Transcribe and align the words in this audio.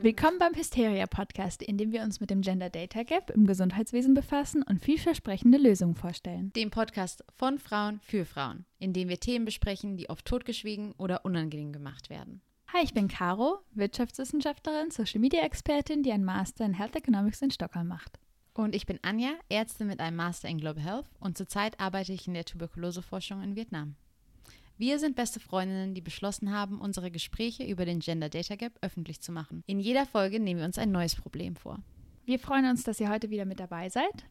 Willkommen 0.00 0.38
beim 0.38 0.54
Hysteria 0.54 1.08
Podcast, 1.08 1.60
in 1.60 1.76
dem 1.76 1.90
wir 1.90 2.02
uns 2.02 2.20
mit 2.20 2.30
dem 2.30 2.40
Gender 2.40 2.70
Data 2.70 3.02
Gap 3.02 3.30
im 3.30 3.48
Gesundheitswesen 3.48 4.14
befassen 4.14 4.62
und 4.62 4.80
vielversprechende 4.80 5.58
Lösungen 5.58 5.96
vorstellen. 5.96 6.52
Dem 6.54 6.70
Podcast 6.70 7.24
von 7.36 7.58
Frauen 7.58 7.98
für 8.00 8.24
Frauen, 8.24 8.64
in 8.78 8.92
dem 8.92 9.08
wir 9.08 9.18
Themen 9.18 9.44
besprechen, 9.44 9.96
die 9.96 10.08
oft 10.08 10.24
totgeschwiegen 10.24 10.92
oder 10.98 11.24
unangenehm 11.24 11.72
gemacht 11.72 12.10
werden. 12.10 12.42
Hi, 12.72 12.84
ich 12.84 12.94
bin 12.94 13.08
Caro, 13.08 13.58
Wirtschaftswissenschaftlerin, 13.72 14.92
Social 14.92 15.20
Media 15.20 15.42
Expertin, 15.42 16.04
die 16.04 16.12
einen 16.12 16.24
Master 16.24 16.64
in 16.64 16.74
Health 16.74 16.94
Economics 16.94 17.42
in 17.42 17.50
Stockholm 17.50 17.88
macht. 17.88 18.20
Und 18.54 18.76
ich 18.76 18.86
bin 18.86 19.00
Anja, 19.02 19.32
Ärztin 19.48 19.88
mit 19.88 19.98
einem 19.98 20.16
Master 20.16 20.48
in 20.48 20.58
Global 20.58 20.84
Health 20.84 21.06
und 21.18 21.36
zurzeit 21.36 21.80
arbeite 21.80 22.12
ich 22.12 22.28
in 22.28 22.34
der 22.34 22.44
Tuberkuloseforschung 22.44 23.42
in 23.42 23.56
Vietnam. 23.56 23.96
Wir 24.80 25.00
sind 25.00 25.16
beste 25.16 25.40
Freundinnen, 25.40 25.94
die 25.94 26.00
beschlossen 26.00 26.52
haben, 26.52 26.80
unsere 26.80 27.10
Gespräche 27.10 27.64
über 27.64 27.84
den 27.84 27.98
Gender 27.98 28.28
Data 28.28 28.54
Gap 28.54 28.78
öffentlich 28.80 29.20
zu 29.20 29.32
machen. 29.32 29.64
In 29.66 29.80
jeder 29.80 30.06
Folge 30.06 30.38
nehmen 30.38 30.60
wir 30.60 30.66
uns 30.66 30.78
ein 30.78 30.92
neues 30.92 31.16
Problem 31.16 31.56
vor. 31.56 31.80
Wir 32.24 32.38
freuen 32.38 32.64
uns, 32.64 32.84
dass 32.84 33.00
ihr 33.00 33.10
heute 33.10 33.28
wieder 33.28 33.44
mit 33.44 33.58
dabei 33.58 33.88
seid. 33.88 34.24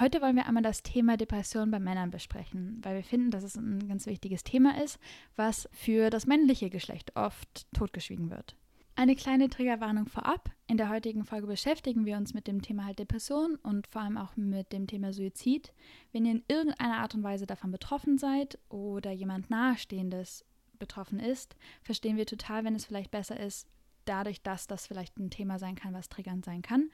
Heute 0.00 0.20
wollen 0.20 0.34
wir 0.34 0.46
einmal 0.46 0.64
das 0.64 0.82
Thema 0.82 1.16
Depression 1.16 1.70
bei 1.70 1.78
Männern 1.78 2.10
besprechen, 2.10 2.80
weil 2.82 2.96
wir 2.96 3.04
finden, 3.04 3.30
dass 3.30 3.44
es 3.44 3.54
ein 3.54 3.86
ganz 3.86 4.06
wichtiges 4.06 4.42
Thema 4.42 4.82
ist, 4.82 4.98
was 5.36 5.68
für 5.70 6.10
das 6.10 6.26
männliche 6.26 6.70
Geschlecht 6.70 7.14
oft 7.14 7.72
totgeschwiegen 7.72 8.30
wird. 8.30 8.56
Eine 8.96 9.16
kleine 9.16 9.48
Triggerwarnung 9.48 10.06
vorab. 10.06 10.52
In 10.68 10.76
der 10.76 10.88
heutigen 10.88 11.24
Folge 11.24 11.48
beschäftigen 11.48 12.06
wir 12.06 12.16
uns 12.16 12.32
mit 12.32 12.46
dem 12.46 12.62
Thema 12.62 12.84
halt 12.84 13.00
Depression 13.00 13.56
und 13.56 13.88
vor 13.88 14.02
allem 14.02 14.16
auch 14.16 14.36
mit 14.36 14.72
dem 14.72 14.86
Thema 14.86 15.12
Suizid. 15.12 15.72
Wenn 16.12 16.24
ihr 16.24 16.30
in 16.30 16.44
irgendeiner 16.46 16.98
Art 16.98 17.12
und 17.16 17.24
Weise 17.24 17.44
davon 17.44 17.72
betroffen 17.72 18.18
seid 18.18 18.56
oder 18.68 19.10
jemand 19.10 19.50
Nahestehendes 19.50 20.44
betroffen 20.78 21.18
ist, 21.18 21.56
verstehen 21.82 22.16
wir 22.16 22.24
total, 22.24 22.64
wenn 22.64 22.76
es 22.76 22.84
vielleicht 22.84 23.10
besser 23.10 23.38
ist, 23.38 23.66
dadurch, 24.04 24.42
dass 24.42 24.68
das 24.68 24.86
vielleicht 24.86 25.18
ein 25.18 25.30
Thema 25.30 25.58
sein 25.58 25.74
kann, 25.74 25.92
was 25.92 26.08
triggernd 26.08 26.44
sein 26.44 26.62
kann, 26.62 26.88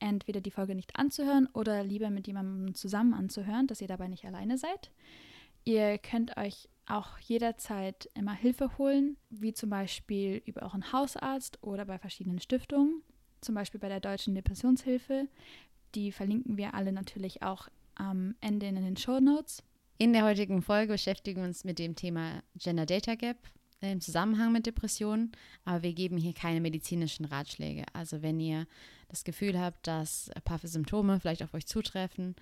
entweder 0.00 0.40
die 0.40 0.50
Folge 0.50 0.74
nicht 0.74 0.96
anzuhören 0.96 1.46
oder 1.52 1.84
lieber 1.84 2.10
mit 2.10 2.26
jemandem 2.26 2.74
zusammen 2.74 3.14
anzuhören, 3.14 3.68
dass 3.68 3.80
ihr 3.80 3.88
dabei 3.88 4.08
nicht 4.08 4.24
alleine 4.24 4.58
seid. 4.58 4.90
Ihr 5.66 5.98
könnt 5.98 6.36
euch 6.36 6.68
auch 6.86 7.18
jederzeit 7.18 8.08
immer 8.14 8.32
Hilfe 8.32 8.78
holen, 8.78 9.16
wie 9.30 9.52
zum 9.52 9.68
Beispiel 9.68 10.40
über 10.46 10.62
euren 10.62 10.92
Hausarzt 10.92 11.60
oder 11.60 11.84
bei 11.84 11.98
verschiedenen 11.98 12.40
Stiftungen, 12.40 13.02
zum 13.40 13.56
Beispiel 13.56 13.80
bei 13.80 13.88
der 13.88 13.98
Deutschen 13.98 14.36
Depressionshilfe. 14.36 15.26
Die 15.96 16.12
verlinken 16.12 16.56
wir 16.56 16.74
alle 16.74 16.92
natürlich 16.92 17.42
auch 17.42 17.68
am 17.96 18.36
Ende 18.40 18.66
in 18.66 18.76
den 18.76 18.96
Show 18.96 19.18
Notes. 19.18 19.64
In 19.98 20.12
der 20.12 20.24
heutigen 20.24 20.62
Folge 20.62 20.92
beschäftigen 20.92 21.40
wir 21.40 21.48
uns 21.48 21.64
mit 21.64 21.80
dem 21.80 21.96
Thema 21.96 22.44
Gender 22.54 22.86
Data 22.86 23.16
Gap 23.16 23.38
im 23.80 24.00
Zusammenhang 24.00 24.52
mit 24.52 24.66
Depressionen, 24.66 25.32
aber 25.64 25.82
wir 25.82 25.94
geben 25.94 26.16
hier 26.16 26.32
keine 26.32 26.60
medizinischen 26.60 27.24
Ratschläge. 27.24 27.84
Also 27.92 28.22
wenn 28.22 28.38
ihr 28.38 28.68
das 29.08 29.24
Gefühl 29.24 29.58
habt, 29.58 29.88
dass 29.88 30.30
ein 30.30 30.42
paar 30.42 30.60
Symptome 30.62 31.18
vielleicht 31.18 31.42
auf 31.42 31.54
euch 31.54 31.66
zutreffen 31.66 32.36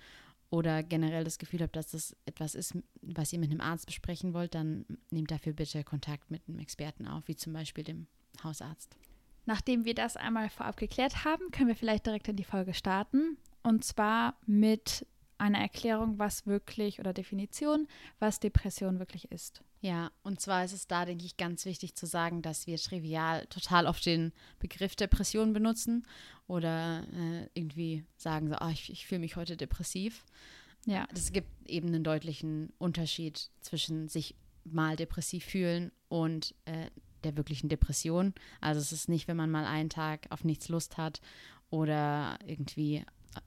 oder 0.49 0.83
generell 0.83 1.23
das 1.23 1.37
Gefühl 1.37 1.61
habt, 1.61 1.75
dass 1.75 1.91
das 1.91 2.15
etwas 2.25 2.55
ist, 2.55 2.77
was 3.01 3.33
ihr 3.33 3.39
mit 3.39 3.51
einem 3.51 3.61
Arzt 3.61 3.85
besprechen 3.85 4.33
wollt, 4.33 4.55
dann 4.55 4.85
nehmt 5.09 5.31
dafür 5.31 5.53
bitte 5.53 5.83
Kontakt 5.83 6.31
mit 6.31 6.41
einem 6.47 6.59
Experten 6.59 7.07
auf, 7.07 7.27
wie 7.27 7.35
zum 7.35 7.53
Beispiel 7.53 7.83
dem 7.83 8.07
Hausarzt. 8.43 8.95
Nachdem 9.45 9.85
wir 9.85 9.93
das 9.93 10.17
einmal 10.17 10.49
vorab 10.49 10.77
geklärt 10.77 11.23
haben, 11.23 11.51
können 11.51 11.67
wir 11.67 11.75
vielleicht 11.75 12.05
direkt 12.05 12.27
in 12.27 12.35
die 12.35 12.43
Folge 12.43 12.73
starten. 12.73 13.37
Und 13.63 13.83
zwar 13.83 14.37
mit 14.45 15.05
einer 15.37 15.59
Erklärung, 15.59 16.17
was 16.17 16.47
wirklich 16.47 16.99
oder 16.99 17.13
Definition, 17.13 17.87
was 18.19 18.39
Depression 18.39 18.99
wirklich 18.99 19.31
ist. 19.31 19.61
Ja, 19.85 20.09
und 20.23 20.41
zwar 20.41 20.65
ist 20.65 20.73
es 20.73 20.87
da, 20.87 21.05
denke 21.05 21.25
ich, 21.25 21.37
ganz 21.37 21.63
wichtig 21.65 21.93
zu 21.93 22.07
sagen, 22.07 22.41
dass 22.41 22.65
wir 22.65 22.75
trivial 22.79 23.45
total 23.51 23.85
oft 23.85 24.03
den 24.03 24.33
Begriff 24.57 24.95
Depression 24.95 25.53
benutzen 25.53 26.07
oder 26.47 27.05
äh, 27.13 27.47
irgendwie 27.53 28.03
sagen 28.17 28.49
so, 28.49 28.55
oh, 28.59 28.69
ich, 28.69 28.91
ich 28.91 29.05
fühle 29.05 29.19
mich 29.19 29.35
heute 29.35 29.55
depressiv. 29.55 30.25
Ja. 30.87 31.07
Es 31.13 31.31
gibt 31.31 31.69
eben 31.69 31.89
einen 31.89 32.03
deutlichen 32.03 32.73
Unterschied 32.79 33.51
zwischen 33.61 34.07
sich 34.07 34.33
mal 34.63 34.95
depressiv 34.95 35.45
fühlen 35.45 35.91
und 36.07 36.55
äh, 36.65 36.89
der 37.23 37.37
wirklichen 37.37 37.69
Depression. 37.69 38.33
Also 38.61 38.81
es 38.81 38.91
ist 38.91 39.07
nicht, 39.07 39.27
wenn 39.27 39.37
man 39.37 39.51
mal 39.51 39.65
einen 39.65 39.91
Tag 39.91 40.25
auf 40.31 40.43
nichts 40.43 40.67
Lust 40.67 40.97
hat 40.97 41.21
oder 41.69 42.39
irgendwie 42.47 43.05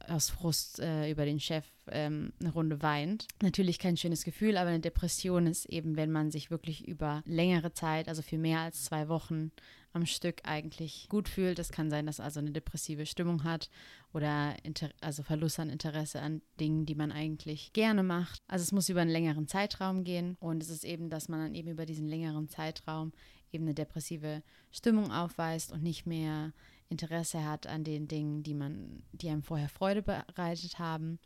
aus 0.08 0.30
Frust 0.30 0.80
äh, 0.80 1.10
über 1.10 1.24
den 1.24 1.40
Chef 1.40 1.64
ähm, 1.90 2.32
eine 2.40 2.52
Runde 2.52 2.82
weint. 2.82 3.26
Natürlich 3.42 3.78
kein 3.78 3.96
schönes 3.96 4.24
Gefühl, 4.24 4.56
aber 4.56 4.70
eine 4.70 4.80
Depression 4.80 5.46
ist 5.46 5.66
eben, 5.66 5.96
wenn 5.96 6.10
man 6.10 6.30
sich 6.30 6.50
wirklich 6.50 6.86
über 6.86 7.22
längere 7.24 7.72
Zeit, 7.72 8.08
also 8.08 8.22
für 8.22 8.38
mehr 8.38 8.60
als 8.60 8.84
zwei 8.84 9.08
Wochen 9.08 9.52
am 9.92 10.06
Stück 10.06 10.40
eigentlich 10.44 11.08
gut 11.08 11.28
fühlt. 11.28 11.58
Es 11.58 11.72
kann 11.72 11.90
sein, 11.90 12.06
dass 12.06 12.20
also 12.20 12.40
eine 12.40 12.52
depressive 12.52 13.06
Stimmung 13.06 13.44
hat 13.44 13.70
oder 14.12 14.54
Inter 14.62 14.90
also 15.00 15.22
Verlust 15.22 15.58
an 15.60 15.70
Interesse 15.70 16.20
an 16.20 16.42
Dingen, 16.60 16.86
die 16.86 16.94
man 16.94 17.12
eigentlich 17.12 17.72
gerne 17.72 18.02
macht. 18.02 18.40
Also 18.48 18.62
es 18.62 18.72
muss 18.72 18.88
über 18.88 19.00
einen 19.00 19.10
längeren 19.10 19.48
Zeitraum 19.48 20.04
gehen 20.04 20.36
und 20.40 20.62
es 20.62 20.70
ist 20.70 20.84
eben, 20.84 21.10
dass 21.10 21.28
man 21.28 21.40
dann 21.40 21.54
eben 21.54 21.68
über 21.68 21.86
diesen 21.86 22.08
längeren 22.08 22.48
Zeitraum 22.48 23.12
eben 23.52 23.64
eine 23.64 23.74
depressive 23.74 24.42
Stimmung 24.70 25.10
aufweist 25.10 25.72
und 25.72 25.82
nicht 25.82 26.06
mehr 26.06 26.52
Interesse 26.88 27.44
hat 27.44 27.66
an 27.66 27.84
den 27.84 28.08
Dingen, 28.08 28.42
die 28.42 28.54
man, 28.54 29.02
die 29.12 29.28
einem 29.28 29.42
vorher 29.42 29.68
Freude 29.68 30.02
bereitet 30.02 30.78
haben. 30.78 31.18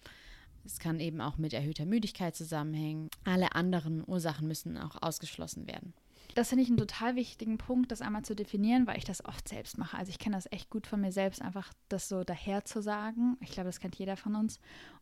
Es 0.64 0.78
kann 0.78 1.00
eben 1.00 1.20
auch 1.20 1.38
mit 1.38 1.52
erhöhter 1.52 1.86
Müdigkeit 1.86 2.36
zusammenhängen. 2.36 3.08
Alle 3.24 3.54
anderen 3.54 4.04
Ursachen 4.06 4.46
müssen 4.46 4.78
auch 4.78 5.00
ausgeschlossen 5.02 5.66
werden. 5.66 5.92
Das 6.34 6.48
finde 6.48 6.62
ich 6.62 6.68
einen 6.68 6.78
total 6.78 7.16
wichtigen 7.16 7.58
Punkt, 7.58 7.92
das 7.92 8.00
einmal 8.00 8.24
zu 8.24 8.34
definieren, 8.34 8.86
weil 8.86 8.96
ich 8.96 9.04
das 9.04 9.24
oft 9.24 9.48
selbst 9.48 9.76
mache. 9.76 9.98
Also 9.98 10.10
ich 10.10 10.18
kenne 10.18 10.36
das 10.36 10.50
echt 10.50 10.70
gut 10.70 10.86
von 10.86 11.00
mir 11.00 11.12
selbst, 11.12 11.42
einfach 11.42 11.72
das 11.88 12.08
so 12.08 12.24
daher 12.24 12.64
zu 12.64 12.80
sagen. 12.80 13.36
Ich 13.40 13.50
glaube, 13.50 13.68
das 13.68 13.80
kennt 13.80 13.96
jeder 13.96 14.16
von 14.16 14.34
uns. 14.34 14.58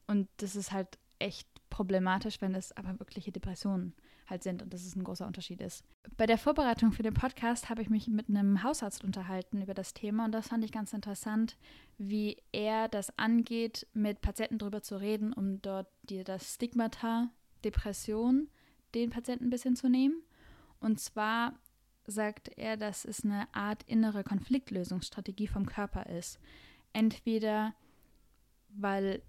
Und 0.06 0.28
das 0.38 0.56
ist 0.56 0.72
halt 0.72 0.98
echt 1.20 1.46
problematisch, 1.68 2.40
wenn 2.40 2.54
es 2.54 2.76
aber 2.76 2.98
wirkliche 2.98 3.30
Depressionen 3.30 3.94
halt 4.30 4.42
sind 4.42 4.62
und 4.62 4.72
dass 4.72 4.84
es 4.84 4.96
ein 4.96 5.04
großer 5.04 5.26
Unterschied 5.26 5.60
ist. 5.60 5.84
Bei 6.16 6.26
der 6.26 6.38
Vorbereitung 6.38 6.92
für 6.92 7.02
den 7.02 7.14
Podcast 7.14 7.68
habe 7.68 7.82
ich 7.82 7.90
mich 7.90 8.08
mit 8.08 8.28
einem 8.28 8.62
Hausarzt 8.62 9.04
unterhalten 9.04 9.60
über 9.62 9.74
das 9.74 9.92
Thema 9.92 10.24
und 10.24 10.32
das 10.32 10.48
fand 10.48 10.64
ich 10.64 10.72
ganz 10.72 10.92
interessant, 10.92 11.56
wie 11.98 12.36
er 12.52 12.88
das 12.88 13.18
angeht, 13.18 13.86
mit 13.92 14.20
Patienten 14.20 14.58
darüber 14.58 14.82
zu 14.82 15.00
reden, 15.00 15.32
um 15.32 15.60
dort 15.60 15.88
die, 16.04 16.24
das 16.24 16.54
Stigmata 16.54 17.30
Depression 17.64 18.48
den 18.94 19.10
Patienten 19.10 19.46
ein 19.46 19.50
bisschen 19.50 19.76
zu 19.76 19.88
nehmen. 19.88 20.22
Und 20.80 20.98
zwar 20.98 21.54
sagt 22.06 22.48
er, 22.56 22.76
dass 22.76 23.04
es 23.04 23.24
eine 23.24 23.52
Art 23.54 23.82
innere 23.84 24.24
Konfliktlösungsstrategie 24.24 25.46
vom 25.46 25.66
Körper 25.66 26.06
ist. 26.06 26.40
Entweder 26.92 27.74
weil 28.74 29.22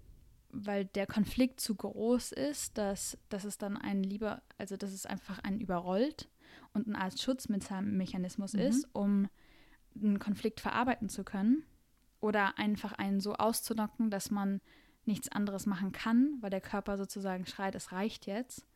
weil 0.52 0.84
der 0.84 1.06
Konflikt 1.06 1.60
zu 1.60 1.74
groß 1.74 2.32
ist, 2.32 2.78
dass, 2.78 3.18
dass 3.30 3.44
es 3.44 3.58
dann 3.58 3.76
ein 3.76 4.02
lieber, 4.02 4.42
also 4.58 4.76
dass 4.76 4.92
es 4.92 5.06
einfach 5.06 5.38
einen 5.40 5.60
überrollt 5.60 6.28
und 6.74 6.86
eine 6.86 6.98
Art 6.98 7.18
Schutzmechanismus 7.18 8.52
mhm. 8.52 8.60
ist, 8.60 8.88
um 8.92 9.28
einen 9.96 10.18
Konflikt 10.18 10.60
verarbeiten 10.60 11.08
zu 11.08 11.24
können 11.24 11.64
oder 12.20 12.58
einfach 12.58 12.92
einen 12.92 13.20
so 13.20 13.34
auszunocken, 13.34 14.10
dass 14.10 14.30
man 14.30 14.60
nichts 15.04 15.28
anderes 15.30 15.66
machen 15.66 15.92
kann, 15.92 16.36
weil 16.40 16.50
der 16.50 16.60
Körper 16.60 16.96
sozusagen 16.96 17.46
schreit, 17.46 17.74
es 17.74 17.92
reicht 17.92 18.26
jetzt. 18.26 18.66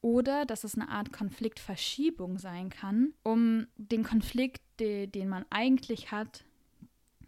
Oder 0.00 0.46
dass 0.46 0.64
es 0.64 0.76
eine 0.76 0.88
Art 0.88 1.12
Konfliktverschiebung 1.12 2.38
sein 2.38 2.70
kann, 2.70 3.12
um 3.22 3.66
den 3.76 4.02
Konflikt, 4.02 4.62
de, 4.78 5.06
den 5.06 5.28
man 5.28 5.44
eigentlich 5.50 6.10
hat, 6.10 6.44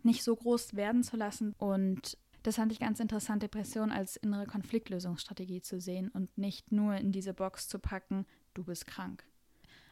nicht 0.02 0.24
so 0.24 0.34
groß 0.34 0.74
werden 0.74 1.02
zu 1.02 1.16
lassen 1.16 1.54
und 1.58 2.16
das 2.42 2.56
fand 2.56 2.72
ich 2.72 2.80
ganz 2.80 3.00
interessant, 3.00 3.42
Depression 3.42 3.90
als 3.90 4.16
innere 4.16 4.46
Konfliktlösungsstrategie 4.46 5.62
zu 5.62 5.80
sehen 5.80 6.08
und 6.08 6.36
nicht 6.36 6.72
nur 6.72 6.94
in 6.96 7.12
diese 7.12 7.34
Box 7.34 7.68
zu 7.68 7.78
packen, 7.78 8.26
du 8.54 8.64
bist 8.64 8.86
krank. 8.86 9.24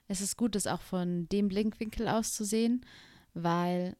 Es 0.08 0.20
ist 0.20 0.36
gut, 0.36 0.54
das 0.54 0.66
auch 0.66 0.80
von 0.80 1.28
dem 1.28 1.48
Blickwinkel 1.48 2.08
aus 2.08 2.34
zu 2.34 2.44
sehen, 2.44 2.84
weil 3.34 3.96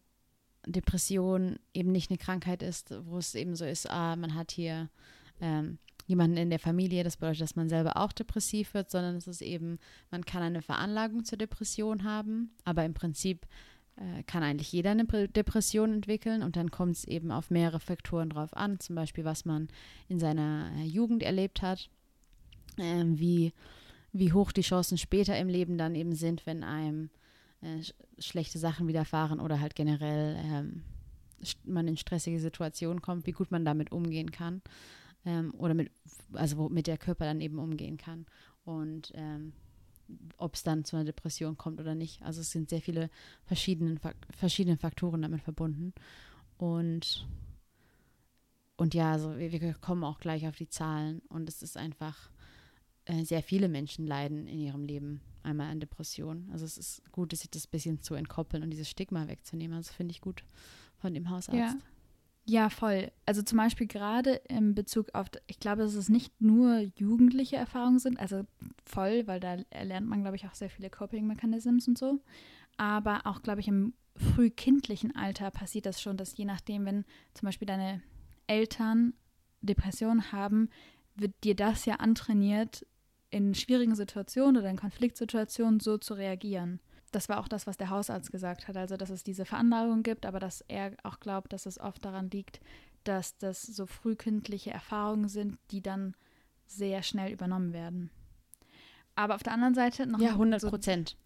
Depression 0.67 1.59
eben 1.73 1.93
nicht 1.93 2.11
eine 2.11 2.19
Krankheit 2.19 2.63
ist, 2.63 2.93
wo 3.07 3.19
es 3.19 3.35
eben 3.35 3.55
so 3.55 3.65
ist, 3.65 3.89
ah, 3.89 4.17
man 4.17 4.35
hat 4.35 4.51
hier 4.51 4.91
ähm, 5.41 5.79
jemanden 6.07 6.37
in 6.37 6.51
der 6.51 6.59
Familie, 6.59 7.05
das 7.05 7.17
bedeutet, 7.17 7.43
dass 7.43 7.57
man 7.57 7.69
selber 7.69 7.97
auch 7.97 8.13
depressiv 8.13 8.75
wird, 8.75 8.91
sondern 8.91 9.15
es 9.15 9.29
ist 9.29 9.43
eben, 9.43 9.79
man 10.11 10.25
kann 10.25 10.43
eine 10.43 10.61
Veranlagung 10.61 11.25
zur 11.25 11.39
Depression 11.39 12.03
haben, 12.03 12.51
aber 12.65 12.85
im 12.85 12.95
Prinzip 12.95 13.47
kann 14.27 14.43
eigentlich 14.43 14.73
jeder 14.73 14.93
eine 14.93 15.05
Depression 15.05 15.93
entwickeln 15.93 16.43
und 16.43 16.57
dann 16.57 16.71
kommt 16.71 16.97
es 16.97 17.05
eben 17.05 17.31
auf 17.31 17.51
mehrere 17.51 17.81
Faktoren 17.81 18.31
drauf 18.31 18.57
an, 18.57 18.81
zum 18.81 18.97
Beispiel 18.97 19.25
was 19.25 19.45
man 19.45 19.69
in 20.09 20.19
seiner 20.19 20.71
äh, 20.79 20.85
Jugend 20.85 21.23
erlebt 21.23 21.61
hat, 21.61 21.91
äh, 22.79 23.05
wie, 23.05 23.53
wie 24.13 24.33
hoch 24.33 24.53
die 24.53 24.63
Chancen 24.63 24.97
später 24.97 25.39
im 25.39 25.49
Leben 25.49 25.77
dann 25.77 25.95
eben 25.95 26.15
sind, 26.15 26.47
wenn 26.47 26.65
einem 26.65 27.11
äh, 27.61 27.83
sch 27.83 27.93
schlechte 28.19 28.59
Sachen 28.59 28.89
widerfahren 28.89 29.41
oder 29.41 29.61
halt 29.61 29.75
generell 29.75 30.37
ähm, 30.43 30.83
man 31.65 31.89
in 31.89 31.97
stressige 31.97 32.41
Situationen 32.41 33.03
kommt, 33.03 33.27
wie 33.27 33.33
gut 33.33 33.51
man 33.51 33.65
damit 33.65 33.93
umgehen 33.93 34.31
kann 34.31 34.63
ähm, 35.25 35.53
oder 35.57 35.75
mit, 35.75 35.91
also 36.33 36.69
mit 36.69 36.87
der 36.87 36.99
Körper 36.99 37.25
dann 37.25 37.41
eben 37.41 37.59
umgehen 37.59 37.97
kann. 37.97 38.27
Und 38.65 39.13
ähm, 39.15 39.53
ob 40.37 40.55
es 40.55 40.63
dann 40.63 40.85
zu 40.85 40.97
einer 40.97 41.05
Depression 41.05 41.57
kommt 41.57 41.81
oder 41.81 41.95
nicht. 41.95 42.23
Also 42.23 42.41
es 42.41 42.51
sind 42.51 42.71
sehr 42.71 42.81
viele 42.81 43.11
verschiedene, 43.45 43.99
verschiedene 44.31 44.77
Faktoren 44.77 45.23
damit 45.23 45.43
verbunden. 45.43 45.93
Und, 46.57 47.27
und 48.77 48.95
ja, 48.95 49.13
also 49.13 49.39
wir, 49.39 49.53
wir 49.53 49.75
kommen 49.75 50.05
auch 50.05 50.21
gleich 50.21 50.47
auf 50.47 50.57
die 50.57 50.69
Zahlen. 50.69 51.21
Und 51.29 51.49
es 51.49 51.63
ist 51.63 51.77
einfach, 51.77 52.31
äh, 53.11 53.25
sehr 53.25 53.43
viele 53.43 53.69
Menschen 53.69 54.07
leiden 54.07 54.47
in 54.47 54.61
ihrem 54.61 54.85
Leben 54.85 55.21
einmal 55.43 55.71
an 55.71 55.81
Depressionen. 55.81 56.49
Also 56.53 56.65
es 56.65 56.79
ist 56.79 57.03
gut, 57.13 57.35
sich 57.35 57.51
das 57.51 57.67
ein 57.67 57.71
bisschen 57.71 58.03
zu 58.03 58.15
entkoppeln 58.15 58.63
und 58.63 58.71
dieses 58.71 58.89
Stigma 58.89 59.27
wegzunehmen. 59.27 59.77
Also 59.77 59.93
finde 59.93 60.13
ich 60.13 60.21
gut 60.21 60.45
von 60.99 61.15
dem 61.15 61.31
Hausarzt. 61.31 61.59
Ja. 61.59 61.77
Ja, 62.51 62.69
voll. 62.69 63.13
Also 63.27 63.43
zum 63.43 63.59
Beispiel 63.59 63.87
gerade 63.87 64.33
in 64.49 64.75
Bezug 64.75 65.15
auf, 65.15 65.29
ich 65.47 65.61
glaube, 65.61 65.83
dass 65.83 65.95
es 65.95 66.09
nicht 66.09 66.41
nur 66.41 66.81
jugendliche 66.97 67.55
Erfahrungen 67.55 68.01
sind, 68.01 68.19
also 68.19 68.43
voll, 68.85 69.29
weil 69.29 69.39
da 69.39 69.59
erlernt 69.71 70.09
man, 70.09 70.23
glaube 70.23 70.35
ich, 70.35 70.49
auch 70.49 70.55
sehr 70.55 70.69
viele 70.69 70.91
Coping-Mechanismen 70.91 71.81
und 71.87 71.97
so. 71.97 72.19
Aber 72.77 73.25
auch, 73.25 73.43
glaube 73.43 73.61
ich, 73.61 73.69
im 73.69 73.95
frühkindlichen 74.17 75.15
Alter 75.15 75.53
passiert 75.53 75.87
das 75.87 76.03
schon, 76.03 76.17
dass 76.17 76.37
je 76.37 76.45
nachdem, 76.45 76.87
wenn 76.87 77.05
zum 77.35 77.47
Beispiel 77.47 77.67
deine 77.67 78.03
Eltern 78.49 79.15
Depressionen 79.61 80.33
haben, 80.33 80.71
wird 81.15 81.35
dir 81.45 81.55
das 81.55 81.85
ja 81.85 81.97
antrainiert, 81.97 82.85
in 83.31 83.55
schwierigen 83.55 83.95
Situationen 83.95 84.57
oder 84.57 84.71
in 84.71 84.77
Konfliktsituationen 84.77 85.79
so 85.79 85.99
zu 85.99 86.15
reagieren 86.15 86.81
das 87.11 87.29
war 87.29 87.41
auch 87.41 87.49
das, 87.49 87.67
was 87.67 87.77
der 87.77 87.91
Hausarzt 87.91 88.31
gesagt 88.31 88.69
hat, 88.69 88.77
also 88.77 88.97
dass 88.97 89.11
es 89.11 89.25
diese 89.25 89.45
Veranlagung 89.45 90.03
gibt, 90.03 90.27
aber 90.27 90.41
dass 90.41 90.63
er 90.69 90.93
auch 91.03 91.21
glaubt, 91.21 91.53
dass 91.53 91.67
es 91.67 91.81
oft 91.81 92.05
daran 92.05 92.31
liegt, 92.31 92.61
dass 93.05 93.37
das 93.39 93.63
so 93.63 93.87
frühkindliche 93.87 94.71
Erfahrungen 94.71 95.29
sind, 95.29 95.59
die 95.71 95.83
dann 95.83 96.15
sehr 96.67 97.03
schnell 97.03 97.33
übernommen 97.33 97.73
werden. 97.73 98.11
Aber 99.17 99.35
auf 99.35 99.43
der 99.43 99.53
anderen 99.53 99.75
Seite 99.75 100.07
noch 100.07 100.21
ja 100.21 100.31
100 100.31 100.63
Prozent. 100.63 101.17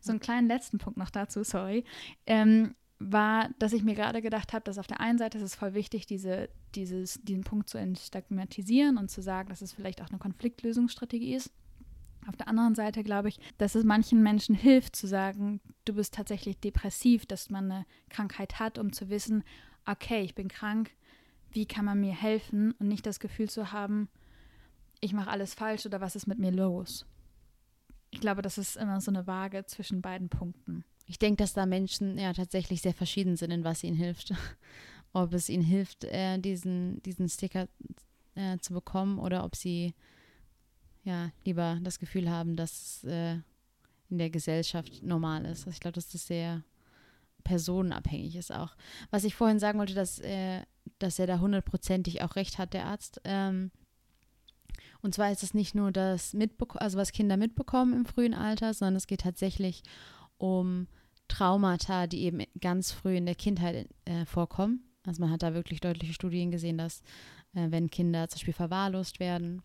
So, 0.00 0.06
so 0.06 0.10
einen 0.12 0.20
kleinen 0.20 0.48
letzten 0.48 0.78
Punkt 0.78 0.98
noch 0.98 1.10
dazu, 1.10 1.44
sorry, 1.44 1.84
ähm, 2.26 2.74
war, 2.98 3.48
dass 3.60 3.72
ich 3.72 3.84
mir 3.84 3.94
gerade 3.94 4.22
gedacht 4.22 4.52
habe, 4.52 4.64
dass 4.64 4.78
auf 4.78 4.88
der 4.88 5.00
einen 5.00 5.18
Seite 5.18 5.38
ist 5.38 5.44
es 5.44 5.54
voll 5.54 5.74
wichtig, 5.74 6.06
diese, 6.06 6.48
dieses, 6.74 7.20
diesen 7.22 7.44
Punkt 7.44 7.68
zu 7.68 7.78
entstigmatisieren 7.78 8.98
und 8.98 9.08
zu 9.08 9.22
sagen, 9.22 9.48
dass 9.48 9.62
es 9.62 9.72
vielleicht 9.72 10.02
auch 10.02 10.08
eine 10.08 10.18
Konfliktlösungsstrategie 10.18 11.34
ist. 11.34 11.52
Auf 12.28 12.36
der 12.36 12.48
anderen 12.48 12.74
Seite 12.74 13.02
glaube 13.02 13.28
ich, 13.28 13.38
dass 13.56 13.74
es 13.74 13.84
manchen 13.84 14.22
Menschen 14.22 14.54
hilft 14.54 14.94
zu 14.94 15.06
sagen, 15.06 15.60
du 15.86 15.94
bist 15.94 16.12
tatsächlich 16.12 16.58
depressiv, 16.58 17.24
dass 17.24 17.48
man 17.48 17.72
eine 17.72 17.86
Krankheit 18.10 18.58
hat, 18.58 18.78
um 18.78 18.92
zu 18.92 19.08
wissen, 19.08 19.44
okay, 19.86 20.20
ich 20.20 20.34
bin 20.34 20.48
krank, 20.48 20.90
wie 21.50 21.64
kann 21.64 21.86
man 21.86 22.00
mir 22.00 22.14
helfen 22.14 22.72
und 22.72 22.88
nicht 22.88 23.06
das 23.06 23.18
Gefühl 23.18 23.48
zu 23.48 23.72
haben, 23.72 24.10
ich 25.00 25.14
mache 25.14 25.30
alles 25.30 25.54
falsch 25.54 25.86
oder 25.86 26.02
was 26.02 26.16
ist 26.16 26.26
mit 26.26 26.38
mir 26.38 26.50
los. 26.50 27.06
Ich 28.10 28.20
glaube, 28.20 28.42
das 28.42 28.58
ist 28.58 28.76
immer 28.76 29.00
so 29.00 29.10
eine 29.10 29.26
Waage 29.26 29.64
zwischen 29.64 30.02
beiden 30.02 30.28
Punkten. 30.28 30.84
Ich 31.06 31.18
denke, 31.18 31.42
dass 31.42 31.54
da 31.54 31.64
Menschen 31.64 32.18
ja 32.18 32.34
tatsächlich 32.34 32.82
sehr 32.82 32.92
verschieden 32.92 33.36
sind, 33.36 33.50
in 33.50 33.64
was 33.64 33.82
ihnen 33.82 33.96
hilft. 33.96 34.34
ob 35.14 35.32
es 35.32 35.48
ihnen 35.48 35.64
hilft, 35.64 36.04
äh, 36.04 36.38
diesen, 36.38 37.02
diesen 37.02 37.30
Sticker 37.30 37.68
äh, 38.34 38.58
zu 38.58 38.74
bekommen 38.74 39.18
oder 39.18 39.44
ob 39.44 39.56
sie 39.56 39.94
ja, 41.08 41.30
lieber 41.42 41.78
das 41.82 41.98
Gefühl 41.98 42.28
haben, 42.28 42.54
dass 42.54 43.02
es 43.02 43.04
äh, 43.04 43.36
in 44.10 44.18
der 44.18 44.28
Gesellschaft 44.28 45.02
normal 45.02 45.46
ist. 45.46 45.60
Also 45.60 45.70
ich 45.70 45.80
glaube, 45.80 45.94
dass 45.94 46.10
das 46.10 46.26
sehr 46.26 46.62
personenabhängig 47.44 48.36
ist 48.36 48.52
auch. 48.52 48.76
Was 49.10 49.24
ich 49.24 49.34
vorhin 49.34 49.58
sagen 49.58 49.78
wollte, 49.78 49.94
dass, 49.94 50.18
äh, 50.18 50.60
dass 50.98 51.18
er 51.18 51.26
da 51.26 51.40
hundertprozentig 51.40 52.20
auch 52.20 52.36
recht 52.36 52.58
hat, 52.58 52.74
der 52.74 52.84
Arzt. 52.84 53.22
Ähm, 53.24 53.70
und 55.00 55.14
zwar 55.14 55.32
ist 55.32 55.42
es 55.42 55.54
nicht 55.54 55.74
nur 55.74 55.92
das 55.92 56.34
mitbekommen, 56.34 56.82
also 56.82 56.98
was 56.98 57.12
Kinder 57.12 57.38
mitbekommen 57.38 57.94
im 57.94 58.04
frühen 58.04 58.34
Alter, 58.34 58.74
sondern 58.74 58.96
es 58.96 59.06
geht 59.06 59.22
tatsächlich 59.22 59.82
um 60.36 60.88
Traumata, 61.26 62.06
die 62.06 62.20
eben 62.24 62.42
ganz 62.60 62.92
früh 62.92 63.16
in 63.16 63.24
der 63.24 63.34
Kindheit 63.34 63.88
äh, 64.04 64.26
vorkommen. 64.26 64.84
Also 65.06 65.22
man 65.22 65.30
hat 65.30 65.42
da 65.42 65.54
wirklich 65.54 65.80
deutliche 65.80 66.12
Studien 66.12 66.50
gesehen, 66.50 66.76
dass 66.76 67.00
äh, 67.54 67.70
wenn 67.70 67.88
Kinder 67.88 68.28
zum 68.28 68.36
Beispiel 68.36 68.52
verwahrlost 68.52 69.20
werden 69.20 69.62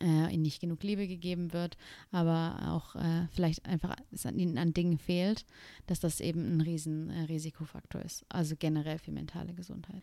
äh, 0.00 0.32
ihnen 0.32 0.42
nicht 0.42 0.60
genug 0.60 0.82
Liebe 0.82 1.06
gegeben 1.06 1.52
wird, 1.52 1.76
aber 2.10 2.58
auch 2.68 2.96
äh, 2.96 3.26
vielleicht 3.32 3.66
einfach 3.66 3.96
es 4.10 4.26
an 4.26 4.38
ihnen 4.38 4.58
an 4.58 4.74
Dingen 4.74 4.98
fehlt, 4.98 5.44
dass 5.86 6.00
das 6.00 6.20
eben 6.20 6.56
ein 6.56 6.60
riesen 6.60 7.10
äh, 7.10 7.22
Risikofaktor 7.22 8.02
ist. 8.02 8.24
Also 8.28 8.54
generell 8.58 8.98
für 8.98 9.12
mentale 9.12 9.54
Gesundheit. 9.54 10.02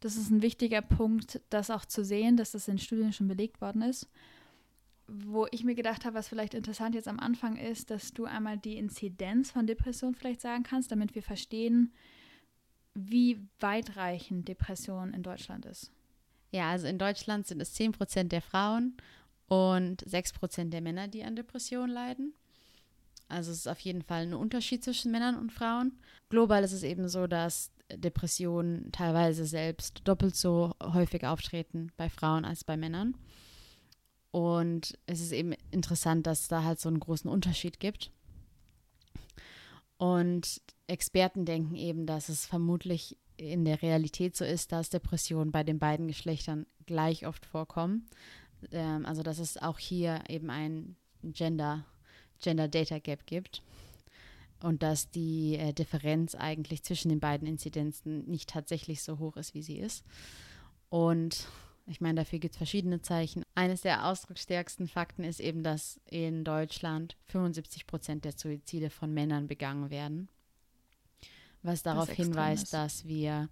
Das 0.00 0.16
ist 0.16 0.30
ein 0.30 0.42
wichtiger 0.42 0.82
Punkt, 0.82 1.40
das 1.50 1.70
auch 1.70 1.84
zu 1.84 2.04
sehen, 2.04 2.36
dass 2.36 2.52
das 2.52 2.68
in 2.68 2.78
Studien 2.78 3.12
schon 3.12 3.28
belegt 3.28 3.60
worden 3.60 3.82
ist. 3.82 4.08
Wo 5.08 5.46
ich 5.50 5.64
mir 5.64 5.74
gedacht 5.74 6.04
habe, 6.04 6.16
was 6.16 6.28
vielleicht 6.28 6.54
interessant 6.54 6.94
jetzt 6.94 7.08
am 7.08 7.18
Anfang 7.18 7.56
ist, 7.56 7.90
dass 7.90 8.12
du 8.12 8.26
einmal 8.26 8.58
die 8.58 8.76
Inzidenz 8.76 9.50
von 9.50 9.66
Depression 9.66 10.14
vielleicht 10.14 10.42
sagen 10.42 10.62
kannst, 10.62 10.92
damit 10.92 11.14
wir 11.14 11.22
verstehen, 11.22 11.92
wie 12.94 13.40
weitreichend 13.60 14.48
Depression 14.48 15.14
in 15.14 15.22
Deutschland 15.22 15.64
ist. 15.64 15.90
Ja, 16.50 16.70
also 16.70 16.86
in 16.86 16.98
Deutschland 16.98 17.46
sind 17.46 17.60
es 17.60 17.74
10 17.74 17.92
Prozent 17.92 18.32
der 18.32 18.42
Frauen 18.42 18.96
und 19.48 20.04
6% 20.04 20.70
der 20.70 20.80
Männer, 20.80 21.08
die 21.08 21.24
an 21.24 21.36
Depressionen 21.36 21.90
leiden. 21.90 22.34
Also 23.28 23.50
es 23.50 23.58
ist 23.58 23.68
auf 23.68 23.80
jeden 23.80 24.02
Fall 24.02 24.22
ein 24.22 24.34
Unterschied 24.34 24.84
zwischen 24.84 25.10
Männern 25.10 25.36
und 25.36 25.52
Frauen. 25.52 25.98
Global 26.30 26.64
ist 26.64 26.72
es 26.72 26.82
eben 26.82 27.08
so, 27.08 27.26
dass 27.26 27.70
Depressionen 27.92 28.90
teilweise 28.92 29.44
selbst 29.44 30.02
doppelt 30.04 30.36
so 30.36 30.72
häufig 30.82 31.24
auftreten 31.24 31.90
bei 31.96 32.08
Frauen 32.08 32.44
als 32.44 32.64
bei 32.64 32.76
Männern. 32.76 33.14
Und 34.30 34.98
es 35.06 35.20
ist 35.20 35.32
eben 35.32 35.54
interessant, 35.70 36.26
dass 36.26 36.42
es 36.42 36.48
da 36.48 36.62
halt 36.62 36.80
so 36.80 36.88
einen 36.88 37.00
großen 37.00 37.30
Unterschied 37.30 37.80
gibt. 37.80 38.10
Und 39.96 40.60
Experten 40.86 41.44
denken 41.44 41.74
eben, 41.74 42.06
dass 42.06 42.28
es 42.28 42.46
vermutlich 42.46 43.16
in 43.36 43.64
der 43.64 43.82
Realität 43.82 44.36
so 44.36 44.44
ist, 44.44 44.72
dass 44.72 44.90
Depressionen 44.90 45.52
bei 45.52 45.64
den 45.64 45.78
beiden 45.78 46.08
Geschlechtern 46.08 46.66
gleich 46.86 47.26
oft 47.26 47.46
vorkommen 47.46 48.06
ähm, 48.72 49.06
also 49.06 49.22
dass 49.22 49.38
es 49.38 49.56
auch 49.56 49.78
hier 49.78 50.22
eben 50.28 50.50
ein 50.50 50.96
Gender, 51.22 51.84
Gender 52.40 52.68
Data 52.68 52.98
Gap 52.98 53.26
gibt 53.26 53.62
und 54.62 54.82
dass 54.82 55.10
die 55.10 55.56
äh, 55.56 55.72
Differenz 55.72 56.34
eigentlich 56.34 56.82
zwischen 56.82 57.08
den 57.08 57.20
beiden 57.20 57.46
Inzidenzen 57.46 58.28
nicht 58.28 58.50
tatsächlich 58.50 59.02
so 59.02 59.18
hoch 59.18 59.36
ist, 59.36 59.54
wie 59.54 59.62
sie 59.62 59.78
ist. 59.78 60.04
Und 60.90 61.46
ich 61.86 62.00
meine, 62.00 62.20
dafür 62.20 62.38
gibt 62.38 62.54
es 62.54 62.58
verschiedene 62.58 63.00
Zeichen. 63.00 63.44
Eines 63.54 63.80
der 63.80 64.06
ausdrucksstärksten 64.06 64.88
Fakten 64.88 65.24
ist 65.24 65.40
eben, 65.40 65.62
dass 65.62 66.00
in 66.04 66.44
Deutschland 66.44 67.16
75 67.26 67.86
Prozent 67.86 68.24
der 68.24 68.32
Suizide 68.32 68.90
von 68.90 69.12
Männern 69.12 69.46
begangen 69.46 69.90
werden. 69.90 70.28
Was 71.62 71.82
darauf 71.82 72.10
hinweist, 72.10 72.72
dass 72.72 73.06
wir 73.06 73.48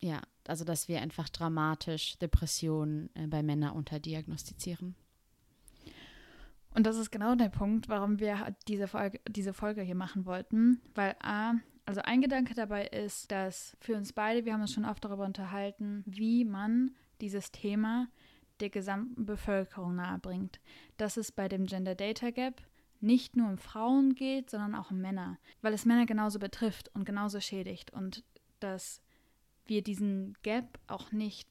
ja, 0.00 0.20
also 0.48 0.64
dass 0.64 0.88
wir 0.88 1.00
einfach 1.00 1.28
dramatisch 1.28 2.18
Depressionen 2.18 3.10
äh, 3.14 3.26
bei 3.26 3.42
Männern 3.42 3.76
unterdiagnostizieren. 3.76 4.94
Und 6.74 6.86
das 6.86 6.96
ist 6.96 7.12
genau 7.12 7.36
der 7.36 7.50
Punkt, 7.50 7.88
warum 7.88 8.18
wir 8.18 8.54
diese 8.66 8.88
Folge, 8.88 9.20
diese 9.28 9.52
Folge 9.52 9.82
hier 9.82 9.94
machen 9.94 10.26
wollten. 10.26 10.80
Weil 10.94 11.14
A, 11.22 11.54
also 11.86 12.00
ein 12.02 12.20
Gedanke 12.20 12.54
dabei 12.54 12.86
ist, 12.86 13.30
dass 13.30 13.76
für 13.80 13.96
uns 13.96 14.12
beide, 14.12 14.44
wir 14.44 14.52
haben 14.52 14.60
uns 14.60 14.72
schon 14.72 14.84
oft 14.84 15.04
darüber 15.04 15.24
unterhalten, 15.24 16.02
wie 16.04 16.44
man 16.44 16.90
dieses 17.20 17.52
Thema 17.52 18.08
der 18.60 18.70
gesamten 18.70 19.24
Bevölkerung 19.24 19.94
nahebringt. 19.94 20.58
Dass 20.96 21.16
es 21.16 21.30
bei 21.30 21.48
dem 21.48 21.66
Gender 21.66 21.94
Data 21.94 22.30
Gap 22.30 22.60
nicht 23.00 23.36
nur 23.36 23.48
um 23.48 23.58
Frauen 23.58 24.14
geht, 24.14 24.50
sondern 24.50 24.74
auch 24.74 24.90
um 24.90 25.00
Männer, 25.00 25.38
weil 25.62 25.74
es 25.74 25.84
Männer 25.84 26.06
genauso 26.06 26.38
betrifft 26.38 26.90
und 26.94 27.04
genauso 27.04 27.38
schädigt 27.38 27.92
und 27.92 28.24
dass 28.60 29.03
wir 29.66 29.82
diesen 29.82 30.34
Gap 30.42 30.78
auch 30.86 31.12
nicht 31.12 31.48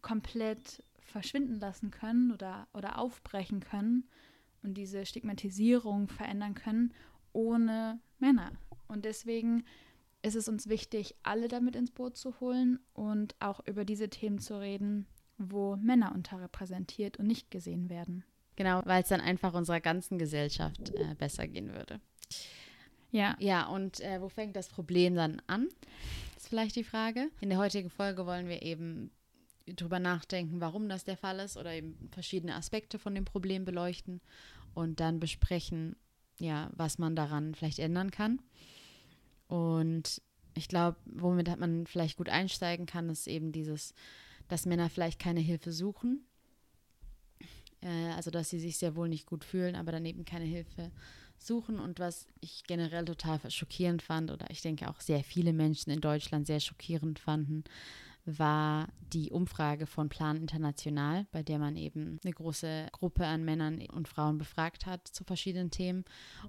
komplett 0.00 0.82
verschwinden 1.00 1.60
lassen 1.60 1.90
können 1.90 2.32
oder, 2.32 2.66
oder 2.72 2.98
aufbrechen 2.98 3.60
können 3.60 4.08
und 4.62 4.74
diese 4.74 5.04
Stigmatisierung 5.06 6.08
verändern 6.08 6.54
können 6.54 6.92
ohne 7.32 8.00
Männer. 8.18 8.52
Und 8.88 9.04
deswegen 9.04 9.64
ist 10.22 10.36
es 10.36 10.48
uns 10.48 10.68
wichtig, 10.68 11.14
alle 11.22 11.48
damit 11.48 11.76
ins 11.76 11.90
Boot 11.90 12.16
zu 12.16 12.38
holen 12.40 12.78
und 12.94 13.34
auch 13.40 13.60
über 13.66 13.84
diese 13.84 14.08
Themen 14.08 14.38
zu 14.38 14.58
reden, 14.58 15.06
wo 15.38 15.76
Männer 15.76 16.12
unterrepräsentiert 16.14 17.18
und 17.18 17.26
nicht 17.26 17.50
gesehen 17.50 17.90
werden. 17.90 18.24
Genau, 18.56 18.82
weil 18.84 19.02
es 19.02 19.08
dann 19.08 19.20
einfach 19.20 19.54
unserer 19.54 19.80
ganzen 19.80 20.18
Gesellschaft 20.18 20.90
äh, 20.90 21.14
besser 21.14 21.48
gehen 21.48 21.72
würde. 21.72 22.00
Ja. 23.10 23.36
Ja, 23.40 23.66
und 23.66 24.00
äh, 24.00 24.20
wo 24.20 24.28
fängt 24.28 24.56
das 24.56 24.68
Problem 24.68 25.14
dann 25.14 25.42
an? 25.46 25.68
Ist 26.42 26.48
vielleicht 26.48 26.74
die 26.74 26.84
Frage. 26.84 27.30
In 27.40 27.50
der 27.50 27.58
heutigen 27.58 27.88
Folge 27.88 28.26
wollen 28.26 28.48
wir 28.48 28.62
eben 28.62 29.12
drüber 29.66 30.00
nachdenken, 30.00 30.60
warum 30.60 30.88
das 30.88 31.04
der 31.04 31.16
Fall 31.16 31.38
ist 31.38 31.56
oder 31.56 31.72
eben 31.72 32.08
verschiedene 32.10 32.56
Aspekte 32.56 32.98
von 32.98 33.14
dem 33.14 33.24
Problem 33.24 33.64
beleuchten 33.64 34.20
und 34.74 34.98
dann 34.98 35.20
besprechen, 35.20 35.94
ja, 36.40 36.68
was 36.74 36.98
man 36.98 37.14
daran 37.14 37.54
vielleicht 37.54 37.78
ändern 37.78 38.10
kann. 38.10 38.40
Und 39.46 40.20
ich 40.54 40.66
glaube, 40.66 40.96
womit 41.04 41.56
man 41.60 41.86
vielleicht 41.86 42.16
gut 42.16 42.28
einsteigen 42.28 42.86
kann, 42.86 43.08
ist 43.08 43.28
eben 43.28 43.52
dieses, 43.52 43.94
dass 44.48 44.66
Männer 44.66 44.90
vielleicht 44.90 45.20
keine 45.20 45.40
Hilfe 45.40 45.70
suchen. 45.70 46.26
äh, 47.82 48.10
also 48.16 48.32
dass 48.32 48.50
sie 48.50 48.58
sich 48.58 48.78
sehr 48.78 48.96
wohl 48.96 49.08
nicht 49.08 49.26
gut 49.26 49.44
fühlen, 49.44 49.76
aber 49.76 49.92
dann 49.92 50.04
eben 50.04 50.24
keine 50.24 50.46
Hilfe 50.46 50.90
suchen. 51.46 51.78
Und 51.78 51.98
was 51.98 52.26
ich 52.40 52.64
generell 52.64 53.04
total 53.04 53.38
schockierend 53.50 54.02
fand, 54.02 54.30
oder 54.30 54.50
ich 54.50 54.62
denke 54.62 54.88
auch 54.88 55.00
sehr 55.00 55.24
viele 55.24 55.52
Menschen 55.52 55.90
in 55.90 56.00
Deutschland 56.00 56.46
sehr 56.46 56.60
schockierend 56.60 57.18
fanden, 57.18 57.64
war 58.24 58.88
die 59.12 59.30
Umfrage 59.30 59.86
von 59.86 60.08
Plan 60.08 60.36
International, 60.36 61.26
bei 61.32 61.42
der 61.42 61.58
man 61.58 61.76
eben 61.76 62.20
eine 62.22 62.32
große 62.32 62.86
Gruppe 62.92 63.26
an 63.26 63.44
Männern 63.44 63.82
und 63.92 64.08
Frauen 64.08 64.38
befragt 64.38 64.86
hat 64.86 65.08
zu 65.08 65.24
verschiedenen 65.24 65.70
Themen 65.70 66.04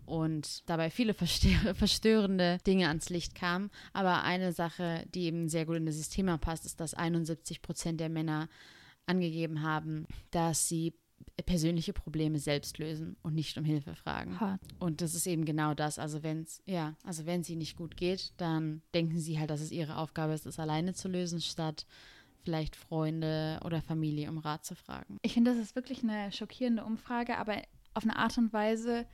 und 0.06 0.70
dabei 0.70 0.90
viele 0.90 1.14
verstörende 1.74 2.60
Dinge 2.68 2.88
ans 2.88 3.10
Licht 3.10 3.34
kamen. 3.36 3.72
Aber 3.92 4.24
eine 4.24 4.54
Sache, 4.54 5.06
die 5.14 5.24
eben 5.24 5.50
sehr 5.50 5.66
gut 5.66 5.78
in 5.78 5.86
dieses 5.86 6.10
Thema 6.10 6.38
passt, 6.38 6.66
ist, 6.66 6.80
dass 6.80 6.94
71 6.94 7.62
Prozent 7.62 8.00
der 8.00 8.10
Männer 8.10 8.50
angegeben 9.06 9.64
haben, 9.64 10.06
dass 10.32 10.70
sie 10.70 10.94
persönliche 11.42 11.94
Probleme 11.94 12.38
selbst 12.38 12.78
lösen 12.78 13.16
und 13.24 13.34
nicht 13.34 13.58
um 13.58 13.66
Hilfe 13.66 13.96
fragen. 13.96 14.40
Hart. 14.40 14.62
Und 14.80 15.02
das 15.02 15.16
ist 15.16 15.26
eben 15.26 15.46
genau 15.46 15.74
das. 15.74 15.98
Also 15.98 16.22
wenn 16.22 16.44
es, 16.44 16.62
ja, 16.66 16.96
also 17.04 17.26
wenn 17.26 17.44
sie 17.44 17.56
nicht 17.56 17.76
gut 17.76 17.98
geht, 17.98 18.34
dann 18.38 18.84
denken 18.94 19.18
sie 19.18 19.40
halt, 19.40 19.50
dass 19.50 19.62
es 19.62 19.72
ihre 19.72 19.98
Aufgabe 19.98 20.34
ist, 20.34 20.46
es 20.46 20.60
alleine 20.60 20.94
zu 20.94 21.08
lösen, 21.08 21.42
statt 21.42 21.88
vielleicht 22.44 22.76
Freunde 22.76 23.60
oder 23.66 23.82
Familie 23.82 24.30
um 24.30 24.38
Rat 24.38 24.66
zu 24.66 24.76
fragen. 24.76 25.18
Ich 25.24 25.34
finde, 25.34 25.52
das 25.52 25.60
ist 25.60 25.76
wirklich 25.76 26.04
eine 26.04 26.32
schockierende 26.32 26.84
Umfrage, 26.84 27.38
aber 27.38 27.62
auf 27.96 28.04
eine 28.04 28.16
Art 28.18 28.38
und 28.38 28.54
Weise 28.54 29.08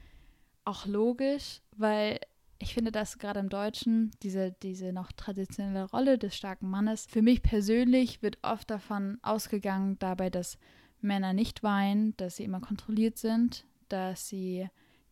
auch 0.66 0.86
logisch, 0.86 1.62
weil 1.78 2.20
ich 2.60 2.74
finde, 2.74 2.92
dass 2.92 3.18
gerade 3.18 3.40
im 3.40 3.50
Deutschen 3.50 4.12
diese, 4.22 4.52
diese 4.62 4.92
noch 4.92 5.12
traditionelle 5.14 5.86
Rolle 5.86 6.18
des 6.18 6.36
starken 6.36 6.70
Mannes, 6.70 7.08
für 7.10 7.22
mich 7.22 7.42
persönlich 7.42 8.22
wird 8.22 8.38
oft 8.42 8.70
davon 8.70 9.18
ausgegangen, 9.22 9.98
dabei, 10.00 10.30
dass 10.30 10.58
Männer 11.02 11.34
nicht 11.34 11.64
weinen, 11.64 12.16
dass 12.18 12.38
sie 12.38 12.44
immer 12.44 12.60
kontrolliert 12.60 13.18
sind, 13.18 13.66
dass 13.88 14.28
sie 14.28 14.68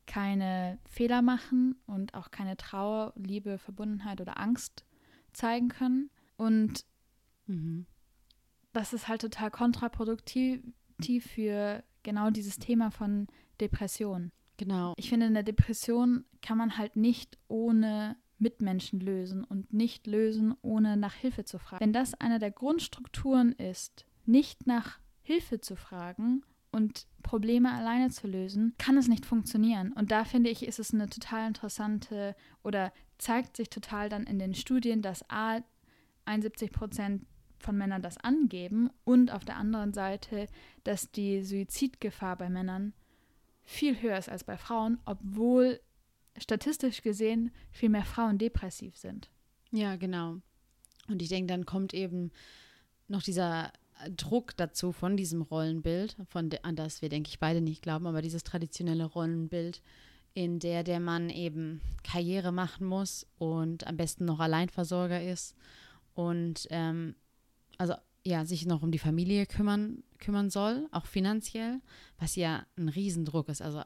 keine 0.05 0.79
Fehler 0.89 1.21
machen 1.21 1.75
und 1.85 2.13
auch 2.13 2.31
keine 2.31 2.57
Trauer, 2.57 3.13
Liebe, 3.15 3.57
Verbundenheit 3.57 4.21
oder 4.21 4.39
Angst 4.39 4.85
zeigen 5.33 5.67
können. 5.67 6.09
Und 6.37 6.85
mhm. 7.45 7.85
das 8.73 8.93
ist 8.93 9.07
halt 9.07 9.21
total 9.21 9.51
kontraproduktiv 9.51 10.63
für 11.19 11.83
genau 12.03 12.29
dieses 12.29 12.57
Thema 12.57 12.89
von 12.89 13.27
Depression. 13.59 14.31
Genau. 14.57 14.93
Ich 14.97 15.09
finde, 15.09 15.27
eine 15.27 15.43
Depression 15.43 16.25
kann 16.41 16.57
man 16.57 16.77
halt 16.77 16.95
nicht 16.95 17.37
ohne 17.47 18.15
Mitmenschen 18.39 18.99
lösen 18.99 19.43
und 19.43 19.73
nicht 19.73 20.07
lösen, 20.07 20.55
ohne 20.61 20.97
nach 20.97 21.13
Hilfe 21.13 21.43
zu 21.43 21.59
fragen. 21.59 21.81
Wenn 21.81 21.93
das 21.93 22.13
einer 22.15 22.39
der 22.39 22.51
Grundstrukturen 22.51 23.51
ist, 23.51 24.05
nicht 24.25 24.67
nach 24.67 24.99
Hilfe 25.27 25.59
zu 25.59 25.75
fragen 25.75 26.41
und 26.71 27.05
Probleme 27.21 27.73
alleine 27.73 28.09
zu 28.09 28.27
lösen, 28.27 28.73
kann 28.77 28.97
es 28.97 29.09
nicht 29.09 29.25
funktionieren. 29.25 29.91
Und 29.91 30.09
da 30.09 30.23
finde 30.23 30.49
ich, 30.49 30.65
ist 30.65 30.79
es 30.79 30.93
eine 30.93 31.09
total 31.09 31.49
interessante 31.49 32.33
oder 32.63 32.93
zeigt 33.17 33.57
sich 33.57 33.69
total 33.69 34.07
dann 34.07 34.23
in 34.23 34.39
den 34.39 34.55
Studien, 34.55 35.01
dass 35.01 35.29
A, 35.29 35.59
71 36.23 36.71
Prozent 36.71 37.25
von 37.59 37.77
Männern 37.77 38.01
das 38.01 38.17
angeben 38.17 38.89
und 39.03 39.33
auf 39.33 39.43
der 39.43 39.57
anderen 39.57 39.93
Seite, 39.93 40.47
dass 40.85 41.11
die 41.11 41.43
Suizidgefahr 41.43 42.37
bei 42.37 42.49
Männern 42.49 42.93
viel 43.65 44.01
höher 44.01 44.17
ist 44.17 44.29
als 44.29 44.45
bei 44.45 44.55
Frauen, 44.55 44.97
obwohl 45.03 45.81
statistisch 46.37 47.01
gesehen 47.01 47.51
viel 47.69 47.89
mehr 47.89 48.05
Frauen 48.05 48.37
depressiv 48.37 48.95
sind. 48.95 49.29
Ja, 49.71 49.97
genau. 49.97 50.37
Und 51.09 51.21
ich 51.21 51.27
denke, 51.27 51.47
dann 51.47 51.65
kommt 51.65 51.93
eben 51.93 52.31
noch 53.09 53.23
dieser 53.23 53.73
Druck 54.15 54.55
dazu 54.57 54.91
von 54.91 55.17
diesem 55.17 55.41
Rollenbild, 55.41 56.17
von 56.29 56.49
de, 56.49 56.59
an 56.63 56.75
das 56.75 57.01
wir, 57.01 57.09
denke 57.09 57.29
ich, 57.29 57.39
beide 57.39 57.61
nicht 57.61 57.81
glauben, 57.81 58.07
aber 58.07 58.21
dieses 58.21 58.43
traditionelle 58.43 59.05
Rollenbild, 59.05 59.81
in 60.33 60.59
der 60.59 60.83
der 60.83 60.99
Mann 60.99 61.29
eben 61.29 61.81
Karriere 62.03 62.51
machen 62.51 62.85
muss 62.85 63.25
und 63.39 63.87
am 63.87 63.97
besten 63.97 64.25
noch 64.25 64.39
Alleinversorger 64.39 65.23
ist 65.23 65.55
und 66.13 66.67
ähm, 66.69 67.15
also 67.77 67.95
ja, 68.23 68.45
sich 68.45 68.65
noch 68.65 68.83
um 68.83 68.91
die 68.91 68.99
Familie 68.99 69.45
kümmern, 69.45 70.03
kümmern 70.19 70.49
soll, 70.49 70.87
auch 70.91 71.05
finanziell, 71.05 71.81
was 72.19 72.35
ja 72.35 72.65
ein 72.77 72.89
Riesendruck 72.89 73.49
ist. 73.49 73.61
Also 73.61 73.81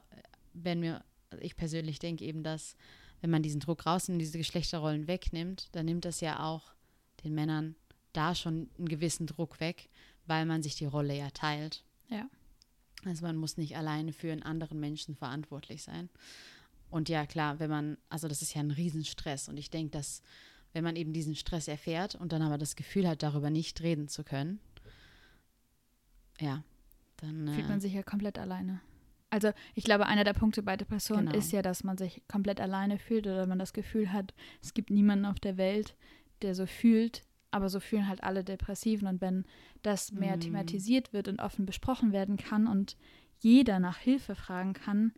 wenn 0.52 0.82
wir, 0.82 1.04
also 1.30 1.42
ich 1.42 1.56
persönlich 1.56 2.00
denke 2.00 2.24
eben, 2.24 2.42
dass 2.42 2.76
wenn 3.20 3.30
man 3.30 3.42
diesen 3.42 3.60
Druck 3.60 3.86
rausnimmt, 3.86 4.20
diese 4.20 4.38
Geschlechterrollen 4.38 5.06
wegnimmt, 5.06 5.68
dann 5.72 5.86
nimmt 5.86 6.04
das 6.04 6.20
ja 6.20 6.42
auch 6.42 6.74
den 7.24 7.34
Männern 7.34 7.76
da 8.12 8.34
schon 8.34 8.70
einen 8.78 8.88
gewissen 8.88 9.26
Druck 9.26 9.60
weg, 9.60 9.88
weil 10.26 10.46
man 10.46 10.62
sich 10.62 10.74
die 10.74 10.86
Rolle 10.86 11.16
ja 11.16 11.30
teilt. 11.30 11.84
Ja. 12.08 12.28
Also 13.04 13.26
man 13.26 13.36
muss 13.36 13.56
nicht 13.56 13.76
alleine 13.76 14.12
für 14.12 14.30
einen 14.30 14.42
anderen 14.42 14.78
Menschen 14.78 15.16
verantwortlich 15.16 15.82
sein. 15.82 16.08
Und 16.90 17.08
ja, 17.08 17.26
klar, 17.26 17.58
wenn 17.58 17.70
man, 17.70 17.96
also 18.08 18.28
das 18.28 18.42
ist 18.42 18.54
ja 18.54 18.60
ein 18.60 18.70
Riesenstress. 18.70 19.48
Und 19.48 19.56
ich 19.56 19.70
denke, 19.70 19.90
dass 19.90 20.22
wenn 20.72 20.84
man 20.84 20.96
eben 20.96 21.12
diesen 21.12 21.34
Stress 21.34 21.68
erfährt 21.68 22.14
und 22.14 22.32
dann 22.32 22.42
aber 22.42 22.58
das 22.58 22.76
Gefühl 22.76 23.08
hat, 23.08 23.22
darüber 23.22 23.50
nicht 23.50 23.80
reden 23.82 24.08
zu 24.08 24.24
können, 24.24 24.60
ja, 26.40 26.64
dann 27.18 27.48
fühlt 27.54 27.68
man 27.68 27.78
äh, 27.78 27.80
sich 27.80 27.92
ja 27.92 28.02
komplett 28.02 28.38
alleine. 28.38 28.80
Also 29.30 29.52
ich 29.74 29.84
glaube, 29.84 30.06
einer 30.06 30.24
der 30.24 30.34
Punkte 30.34 30.62
bei 30.62 30.76
Depressionen 30.76 31.26
genau. 31.26 31.38
ist 31.38 31.52
ja, 31.52 31.62
dass 31.62 31.84
man 31.84 31.96
sich 31.96 32.22
komplett 32.28 32.60
alleine 32.60 32.98
fühlt 32.98 33.26
oder 33.26 33.46
man 33.46 33.58
das 33.58 33.72
Gefühl 33.72 34.12
hat, 34.12 34.34
es 34.62 34.74
gibt 34.74 34.90
niemanden 34.90 35.24
auf 35.24 35.40
der 35.40 35.56
Welt, 35.56 35.96
der 36.42 36.54
so 36.54 36.66
fühlt 36.66 37.22
aber 37.52 37.68
so 37.68 37.78
fühlen 37.78 38.08
halt 38.08 38.24
alle 38.24 38.42
Depressiven. 38.42 39.06
Und 39.06 39.20
wenn 39.20 39.44
das 39.82 40.10
mehr 40.10 40.36
mm. 40.36 40.40
thematisiert 40.40 41.12
wird 41.12 41.28
und 41.28 41.40
offen 41.40 41.66
besprochen 41.66 42.12
werden 42.12 42.36
kann 42.36 42.66
und 42.66 42.96
jeder 43.38 43.78
nach 43.78 43.98
Hilfe 43.98 44.34
fragen 44.34 44.72
kann, 44.72 45.12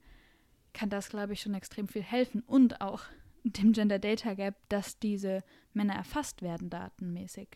kann 0.73 0.91
das, 0.91 1.09
glaube 1.09 1.33
ich, 1.33 1.41
schon 1.41 1.55
extrem 1.55 1.89
viel 1.89 2.03
helfen. 2.03 2.43
Und 2.47 2.81
auch 2.81 3.03
dem 3.45 3.73
Gender 3.73 3.99
Data 3.99 4.35
Gap, 4.35 4.57
dass 4.69 4.99
diese 4.99 5.45
Männer 5.73 5.95
erfasst 5.95 6.43
werden, 6.43 6.71
datenmäßig. 6.71 7.49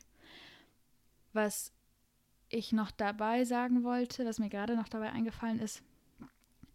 Was 1.32 1.72
ich 2.48 2.72
noch 2.72 2.90
dabei 2.90 3.44
sagen 3.44 3.84
wollte, 3.84 4.24
was 4.24 4.38
mir 4.38 4.48
gerade 4.48 4.76
noch 4.76 4.88
dabei 4.88 5.10
eingefallen 5.10 5.58
ist, 5.58 5.82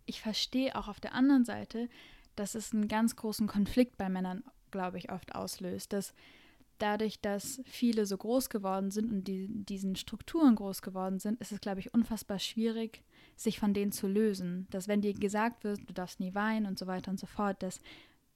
ich 0.06 0.22
verstehe 0.22 0.76
auch 0.76 0.88
auf 0.88 1.00
der 1.00 1.14
anderen 1.14 1.46
Seite, 1.46 1.90
dass 2.36 2.56
es 2.56 2.74
einen 2.74 2.88
ganz 2.88 3.16
großen 3.16 3.48
Konflikt 3.48 3.98
bei 3.98 4.10
Männern, 4.10 4.44
glaube 4.72 4.98
ich, 4.98 5.12
oft 5.12 5.36
auslöst, 5.36 5.94
dass 5.94 6.14
dadurch, 6.80 7.20
dass 7.22 7.62
viele 7.66 8.06
so 8.06 8.18
groß 8.18 8.50
geworden 8.50 8.92
sind 8.92 9.12
und 9.12 9.28
die, 9.28 9.48
diesen 9.50 9.96
Strukturen 9.96 10.56
groß 10.56 10.82
geworden 10.82 11.20
sind, 11.20 11.40
ist 11.40 11.52
es, 11.52 11.62
glaube 11.62 11.80
ich, 11.80 11.94
unfassbar 11.94 12.40
schwierig, 12.40 13.04
sich 13.36 13.60
von 13.60 13.74
denen 13.74 13.92
zu 13.92 14.08
lösen. 14.08 14.68
Dass 14.70 14.88
wenn 14.88 15.02
dir 15.02 15.14
gesagt 15.14 15.64
wird, 15.64 15.80
du 15.88 15.94
darfst 15.94 16.20
nie 16.20 16.34
weinen 16.34 16.66
und 16.66 16.78
so 16.78 16.88
weiter 16.88 17.12
und 17.12 17.20
so 17.20 17.26
fort, 17.28 17.62
dass, 17.64 17.80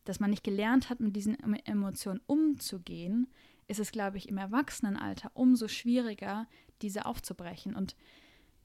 dass 0.05 0.19
man 0.19 0.29
nicht 0.29 0.43
gelernt 0.43 0.89
hat, 0.89 0.99
mit 0.99 1.15
diesen 1.15 1.37
Emotionen 1.65 2.21
umzugehen, 2.25 3.27
ist 3.67 3.79
es, 3.79 3.91
glaube 3.91 4.17
ich, 4.17 4.29
im 4.29 4.37
Erwachsenenalter 4.37 5.31
umso 5.33 5.67
schwieriger, 5.67 6.47
diese 6.81 7.05
aufzubrechen. 7.05 7.75
Und 7.75 7.95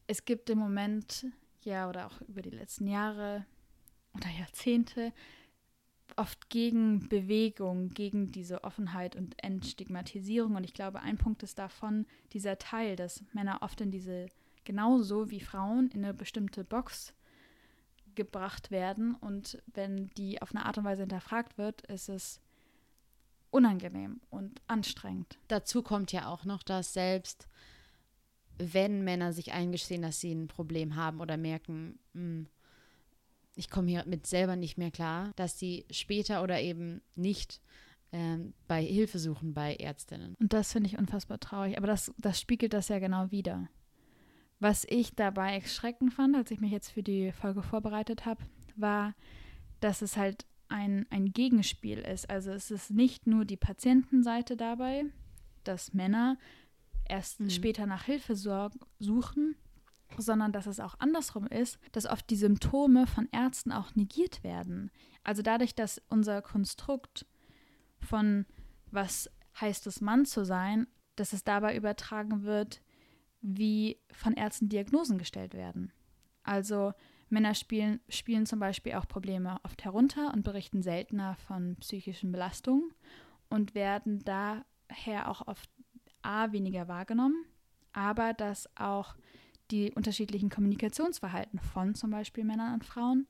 es 0.07 0.25
gibt 0.25 0.49
im 0.50 0.59
Moment, 0.59 1.26
ja, 1.62 1.88
oder 1.88 2.07
auch 2.07 2.21
über 2.23 2.43
die 2.43 2.50
letzten 2.50 2.87
Jahre 2.87 3.47
oder 4.14 4.29
Jahrzehnte, 4.38 5.12
oft 6.16 6.49
gegen 6.50 7.09
Bewegung, 7.09 7.90
gegen 7.90 8.33
diese 8.33 8.64
Offenheit 8.64 9.16
und 9.16 9.35
Entstigmatisierung. 9.42 10.57
Und 10.57 10.64
ich 10.64 10.75
glaube, 10.75 11.00
ein 11.00 11.19
Punkt 11.19 11.42
ist 11.42 11.59
davon 11.59 12.07
dieser 12.33 12.59
Teil, 12.59 12.97
dass 12.97 13.23
Männer 13.33 13.59
oft 13.62 13.81
in 13.81 13.90
diese, 13.90 14.26
genauso 14.64 15.31
wie 15.31 15.40
Frauen, 15.40 15.90
in 15.90 16.04
eine 16.04 16.14
bestimmte 16.14 16.64
Box 16.64 17.14
gebracht 18.14 18.71
werden. 18.71 19.14
Und 19.14 19.62
wenn 19.73 20.11
die 20.11 20.40
auf 20.42 20.54
eine 20.54 20.66
Art 20.66 20.78
und 20.78 20.85
Weise 20.85 21.02
hinterfragt 21.02 21.59
wird, 21.59 21.83
ist 21.83 22.09
es 22.09 22.40
unangenehm 23.50 24.21
und 24.31 24.61
anstrengend. 24.66 25.38
Dazu 25.49 25.83
kommt 25.83 26.12
ja 26.12 26.26
auch 26.28 26.45
noch, 26.45 26.62
dass 26.62 26.92
selbst 26.92 27.49
wenn 28.59 29.02
Männer 29.02 29.33
sich 29.33 29.52
eingestehen, 29.52 30.02
dass 30.02 30.21
sie 30.21 30.33
ein 30.33 30.49
Problem 30.49 30.97
haben 30.97 31.21
oder 31.21 31.37
merken, 31.37 31.99
mh, 32.12 32.21
hm, 32.21 32.47
ich 33.54 33.71
komme 33.71 33.88
hier 33.88 34.04
mit 34.06 34.26
selber 34.26 34.56
nicht 34.56 34.78
mehr 34.78 34.90
klar, 34.90 35.32
dass 35.37 35.59
sie 35.59 35.85
später 35.90 36.42
oder 36.42 36.61
eben 36.61 37.02
nicht 37.14 37.61
ähm, 38.12 38.54
bei 38.68 38.82
Hilfe 38.82 39.18
suchen 39.18 39.54
bei 39.54 39.75
Ärztinnen. 39.76 40.37
Und 40.38 40.52
das 40.52 40.73
finde 40.73 40.88
ich 40.88 40.99
unfassbar 40.99 41.40
traurig. 41.40 41.76
Aber 41.76 41.87
das, 41.87 42.12
das 42.18 42.40
spiegelt 42.40 42.73
das 42.73 42.88
ja 42.88 42.99
genau 42.99 43.30
wieder. 43.30 43.68
Was 44.61 44.87
ich 44.88 45.14
dabei 45.14 45.54
erschreckend 45.54 46.14
fand, 46.14 46.37
als 46.37 46.50
ich 46.50 46.61
mich 46.61 46.71
jetzt 46.71 46.90
für 46.90 47.02
die 47.02 47.32
Folge 47.32 47.62
vorbereitet 47.62 48.26
habe, 48.26 48.42
war, 48.76 49.14
dass 49.80 50.02
es 50.02 50.16
halt 50.16 50.47
ein, 50.68 51.06
ein 51.11 51.32
Gegenspiel 51.32 51.99
ist. 51.99 52.30
Also 52.30 52.52
es 52.52 52.71
ist 52.71 52.90
nicht 52.90 53.26
nur 53.26 53.44
die 53.44 53.56
Patientenseite 53.56 54.56
dabei, 54.56 55.04
dass 55.64 55.92
Männer 55.92 56.38
erst 57.09 57.40
mhm. 57.40 57.50
später 57.50 57.87
nach 57.87 58.04
Hilfe 58.04 58.37
suchen, 58.37 59.56
sondern 60.19 60.52
dass 60.52 60.66
es 60.66 60.81
auch 60.81 60.95
andersrum 60.99 61.47
ist, 61.47 61.78
dass 61.92 62.07
oft 62.07 62.28
die 62.31 62.37
Symptome 62.37 63.07
von 63.07 63.28
Ärzten 63.33 63.73
auch 63.73 63.95
negiert 63.95 64.42
werden. 64.45 64.90
Also 65.25 65.42
dadurch, 65.42 65.75
dass 65.75 66.00
unser 66.09 66.42
Konstrukt 66.42 67.26
von 68.00 68.47
was 68.90 69.31
heißt 69.61 69.87
es 69.87 70.00
Mann 70.00 70.25
zu 70.25 70.45
sein, 70.45 70.87
dass 71.16 71.33
es 71.33 71.45
dabei 71.45 71.76
übertragen 71.76 72.45
wird, 72.45 72.83
wie 73.40 73.99
von 74.12 74.35
Ärzten 74.35 74.69
Diagnosen 74.69 75.19
gestellt 75.19 75.54
werden. 75.54 75.92
Also 76.42 76.92
Männer 77.28 77.54
spielen, 77.54 78.00
spielen 78.09 78.47
zum 78.47 78.61
Beispiel 78.61 78.95
auch 78.95 79.09
Probleme 79.09 79.59
oft 79.64 79.85
herunter 79.85 80.33
und 80.33 80.42
berichten 80.42 80.83
seltener 80.83 81.37
von 81.37 81.76
psychischen 81.76 82.31
Belastungen 82.31 82.92
und 83.49 83.75
werden 83.75 84.23
daher 84.25 85.28
auch 85.28 85.47
oft 85.47 85.71
A 86.23 86.52
weniger 86.52 86.88
wahrgenommen, 86.88 87.45
aber 87.92 88.33
dass 88.33 88.69
auch 88.76 89.16
die 89.73 89.93
unterschiedlichen 89.93 90.50
Kommunikationsverhalten 90.50 91.59
von 91.59 91.95
zum 91.95 92.11
Beispiel 92.11 92.45
Männern 92.45 92.75
und 92.75 92.85
Frauen 92.85 93.26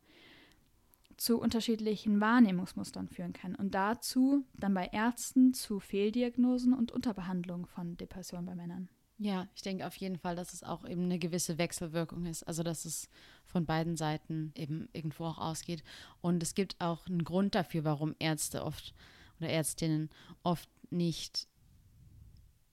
zu 1.17 1.39
unterschiedlichen 1.39 2.21
Wahrnehmungsmustern 2.21 3.09
führen 3.09 3.33
kann 3.33 3.55
und 3.55 3.75
dazu 3.75 4.45
dann 4.55 4.75
bei 4.75 4.87
Ärzten 4.87 5.55
zu 5.55 5.79
Fehldiagnosen 5.79 6.75
und 6.75 6.91
Unterbehandlungen 6.91 7.67
von 7.67 7.97
Depressionen 7.97 8.47
bei 8.47 8.55
Männern. 8.55 8.89
Ja, 9.19 9.47
ich 9.55 9.63
denke 9.63 9.87
auf 9.87 9.95
jeden 9.97 10.19
Fall, 10.19 10.35
dass 10.35 10.53
es 10.53 10.65
auch 10.65 10.85
eben 10.85 11.05
eine 11.05 11.19
gewisse 11.21 11.57
Wechselwirkung 11.57 12.27
ist. 12.27 12.43
Also, 12.43 12.65
dass 12.65 12.85
es 12.85 13.09
von 13.45 13.67
beiden 13.67 13.97
Seiten 13.97 14.53
eben 14.57 14.89
irgendwo 14.93 15.27
auch 15.27 15.39
ausgeht. 15.39 15.85
Und 16.21 16.43
es 16.43 16.55
gibt 16.55 16.81
auch 16.81 17.07
einen 17.07 17.23
Grund 17.23 17.55
dafür, 17.55 17.85
warum 17.85 18.17
Ärzte 18.19 18.65
oft 18.65 18.95
oder 19.39 19.49
Ärztinnen 19.49 20.11
oft 20.43 20.69
nicht, 20.91 21.47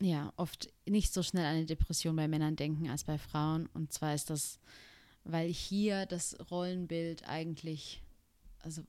ja, 0.02 0.34
oft 0.38 0.70
nicht 0.88 1.14
so 1.14 1.24
schnell 1.24 1.46
an 1.46 1.56
eine 1.56 1.66
Depression 1.66 2.16
bei 2.16 2.28
Männern 2.28 2.56
denken 2.56 2.90
als 2.90 3.04
bei 3.04 3.18
Frauen. 3.18 3.68
Und 3.74 3.92
zwar 3.92 4.14
ist 4.14 4.30
das, 4.30 4.60
weil 5.24 5.50
hier 5.50 6.06
das 6.06 6.38
Rollenbild 6.52 7.28
eigentlich, 7.28 8.02
also, 8.60 8.84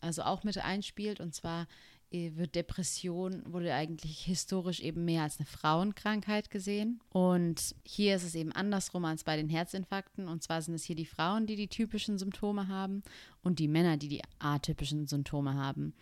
also 0.00 0.22
auch 0.22 0.44
mit 0.44 0.58
einspielt. 0.58 1.20
Und 1.20 1.34
zwar 1.34 1.66
äh, 2.12 2.30
wird 2.36 2.54
Depression, 2.54 3.42
wurde 3.52 3.74
eigentlich 3.74 4.20
historisch 4.20 4.80
eben 4.80 5.04
mehr 5.04 5.24
als 5.24 5.38
eine 5.38 5.46
Frauenkrankheit 5.46 6.50
gesehen. 6.50 7.00
Und 7.08 7.74
hier 7.84 8.14
ist 8.14 8.22
es 8.22 8.36
eben 8.36 8.52
andersrum 8.52 9.04
als 9.04 9.24
bei 9.24 9.36
den 9.36 9.48
Herzinfarkten. 9.48 10.28
Und 10.28 10.44
zwar 10.44 10.62
sind 10.62 10.74
es 10.74 10.84
hier 10.84 10.96
die 10.96 11.06
Frauen, 11.06 11.46
die 11.46 11.56
die 11.56 11.68
typischen 11.68 12.18
Symptome 12.18 12.68
haben 12.68 13.02
und 13.42 13.58
die 13.58 13.68
Männer, 13.68 13.96
die 13.96 14.08
die 14.08 14.22
atypischen 14.38 15.06
Symptome 15.06 15.54
haben. 15.54 15.92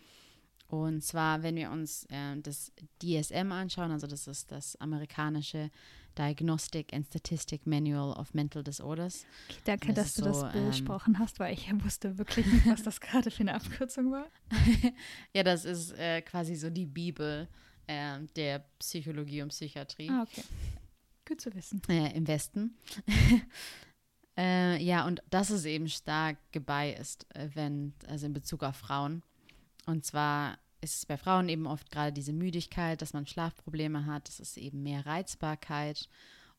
Und 0.67 1.03
zwar, 1.03 1.43
wenn 1.43 1.55
wir 1.55 1.71
uns 1.71 2.05
äh, 2.09 2.37
das 2.37 2.71
DSM 3.01 3.51
anschauen, 3.51 3.91
also 3.91 4.07
das 4.07 4.27
ist 4.27 4.51
das 4.51 4.75
amerikanische 4.77 5.69
Diagnostic 6.17 6.93
and 6.93 7.05
Statistic 7.05 7.67
Manual 7.67 8.17
of 8.17 8.33
Mental 8.33 8.63
Disorders. 8.63 9.25
Okay, 9.49 9.59
danke, 9.65 9.93
das 9.93 10.13
dass 10.13 10.23
du 10.25 10.33
so, 10.33 10.43
das 10.43 10.53
besprochen 10.53 11.15
ähm, 11.15 11.19
hast, 11.19 11.39
weil 11.39 11.53
ich 11.53 11.69
wusste 11.83 12.17
wirklich 12.17 12.45
nicht, 12.47 12.65
was 12.65 12.83
das 12.83 12.99
gerade 12.99 13.29
für 13.29 13.41
eine 13.41 13.53
Abkürzung 13.53 14.11
war. 14.11 14.27
ja, 15.33 15.43
das 15.43 15.65
ist 15.65 15.91
äh, 15.91 16.21
quasi 16.21 16.55
so 16.55 16.69
die 16.69 16.85
Bibel 16.85 17.47
äh, 17.87 18.19
der 18.35 18.65
Psychologie 18.79 19.41
und 19.41 19.49
Psychiatrie. 19.49 20.09
Ah, 20.09 20.23
okay. 20.23 20.43
Gut 21.27 21.41
zu 21.41 21.53
wissen. 21.53 21.81
Äh, 21.89 22.15
Im 22.15 22.27
Westen. 22.27 22.77
Äh, 24.37 24.83
ja, 24.83 25.07
und 25.07 25.23
das 25.29 25.49
ist 25.49 25.63
eben 25.63 25.87
stark 25.87 26.37
gebiased, 26.51 27.25
äh, 27.33 27.47
wenn, 27.53 27.93
also 28.05 28.25
in 28.25 28.33
Bezug 28.33 28.63
auf 28.63 28.75
Frauen. 28.75 29.23
Und 29.85 30.05
zwar 30.05 30.57
ist 30.81 30.97
es 30.97 31.05
bei 31.05 31.17
Frauen 31.17 31.49
eben 31.49 31.67
oft 31.67 31.91
gerade 31.91 32.13
diese 32.13 32.33
Müdigkeit, 32.33 33.01
dass 33.01 33.13
man 33.13 33.27
Schlafprobleme 33.27 34.05
hat, 34.05 34.29
es 34.29 34.39
ist 34.39 34.57
eben 34.57 34.83
mehr 34.83 35.05
Reizbarkeit 35.05 36.09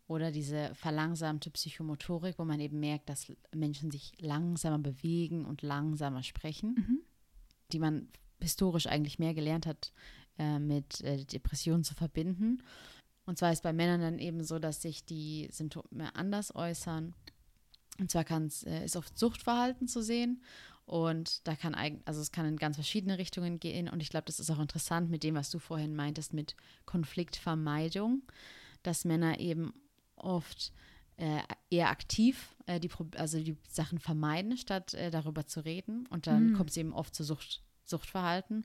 oder 0.08 0.30
diese 0.30 0.74
verlangsamte 0.74 1.50
Psychomotorik, 1.50 2.38
wo 2.38 2.44
man 2.44 2.60
eben 2.60 2.78
merkt, 2.78 3.08
dass 3.08 3.32
Menschen 3.54 3.90
sich 3.90 4.12
langsamer 4.20 4.78
bewegen 4.78 5.44
und 5.44 5.62
langsamer 5.62 6.22
sprechen, 6.22 6.74
mhm. 6.74 7.00
die 7.72 7.78
man 7.78 8.08
historisch 8.40 8.86
eigentlich 8.86 9.18
mehr 9.18 9.34
gelernt 9.34 9.66
hat, 9.66 9.92
äh, 10.38 10.58
mit 10.58 11.00
äh, 11.00 11.24
Depressionen 11.24 11.84
zu 11.84 11.94
verbinden. 11.94 12.62
Und 13.24 13.38
zwar 13.38 13.52
ist 13.52 13.64
bei 13.64 13.72
Männern 13.72 14.00
dann 14.00 14.18
eben 14.20 14.44
so, 14.44 14.58
dass 14.58 14.82
sich 14.82 15.04
die 15.04 15.48
Symptome 15.50 16.14
anders 16.14 16.54
äußern. 16.54 17.14
Und 17.98 18.10
zwar 18.10 18.24
kann 18.24 18.46
es, 18.46 18.62
äh, 18.62 18.84
ist 18.84 18.96
oft 18.96 19.18
Suchtverhalten 19.18 19.88
zu 19.88 20.02
sehen 20.02 20.42
und 20.86 21.46
da 21.48 21.56
kann 21.56 21.74
eigentlich, 21.74 22.06
also 22.06 22.20
es 22.20 22.30
kann 22.30 22.46
in 22.46 22.56
ganz 22.56 22.76
verschiedene 22.76 23.18
Richtungen 23.18 23.58
gehen. 23.58 23.88
Und 23.88 24.00
ich 24.00 24.08
glaube, 24.08 24.26
das 24.26 24.38
ist 24.38 24.50
auch 24.50 24.60
interessant 24.60 25.10
mit 25.10 25.24
dem, 25.24 25.34
was 25.34 25.50
du 25.50 25.58
vorhin 25.58 25.96
meintest, 25.96 26.32
mit 26.32 26.54
Konfliktvermeidung, 26.86 28.22
dass 28.84 29.04
Männer 29.04 29.40
eben 29.40 29.74
oft 30.14 30.72
äh, 31.16 31.40
eher 31.70 31.90
aktiv 31.90 32.54
äh, 32.66 32.78
die, 32.78 32.90
also 33.16 33.40
die 33.40 33.56
Sachen 33.68 33.98
vermeiden, 33.98 34.56
statt 34.56 34.94
äh, 34.94 35.10
darüber 35.10 35.46
zu 35.46 35.64
reden. 35.64 36.06
Und 36.06 36.28
dann 36.28 36.50
mhm. 36.50 36.54
kommt 36.54 36.70
es 36.70 36.76
eben 36.76 36.92
oft 36.92 37.16
zu 37.16 37.24
Sucht, 37.24 37.62
Suchtverhalten. 37.84 38.64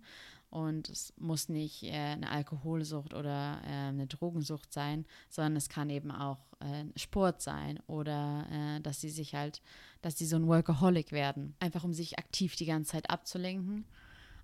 Und 0.51 0.89
es 0.89 1.13
muss 1.17 1.47
nicht 1.47 1.83
äh, 1.83 1.93
eine 1.93 2.29
Alkoholsucht 2.29 3.13
oder 3.13 3.61
äh, 3.65 3.69
eine 3.69 4.05
Drogensucht 4.05 4.71
sein, 4.73 5.05
sondern 5.29 5.55
es 5.55 5.69
kann 5.69 5.89
eben 5.89 6.11
auch 6.11 6.39
äh, 6.59 6.83
Sport 6.99 7.41
sein 7.41 7.79
oder 7.87 8.45
äh, 8.51 8.81
dass 8.81 8.99
sie 8.99 9.09
sich 9.09 9.33
halt, 9.33 9.61
dass 10.01 10.17
sie 10.17 10.25
so 10.25 10.35
ein 10.35 10.47
Workaholic 10.47 11.13
werden, 11.13 11.55
einfach 11.59 11.85
um 11.85 11.93
sich 11.93 12.19
aktiv 12.19 12.57
die 12.57 12.65
ganze 12.65 12.91
Zeit 12.91 13.09
abzulenken. 13.09 13.85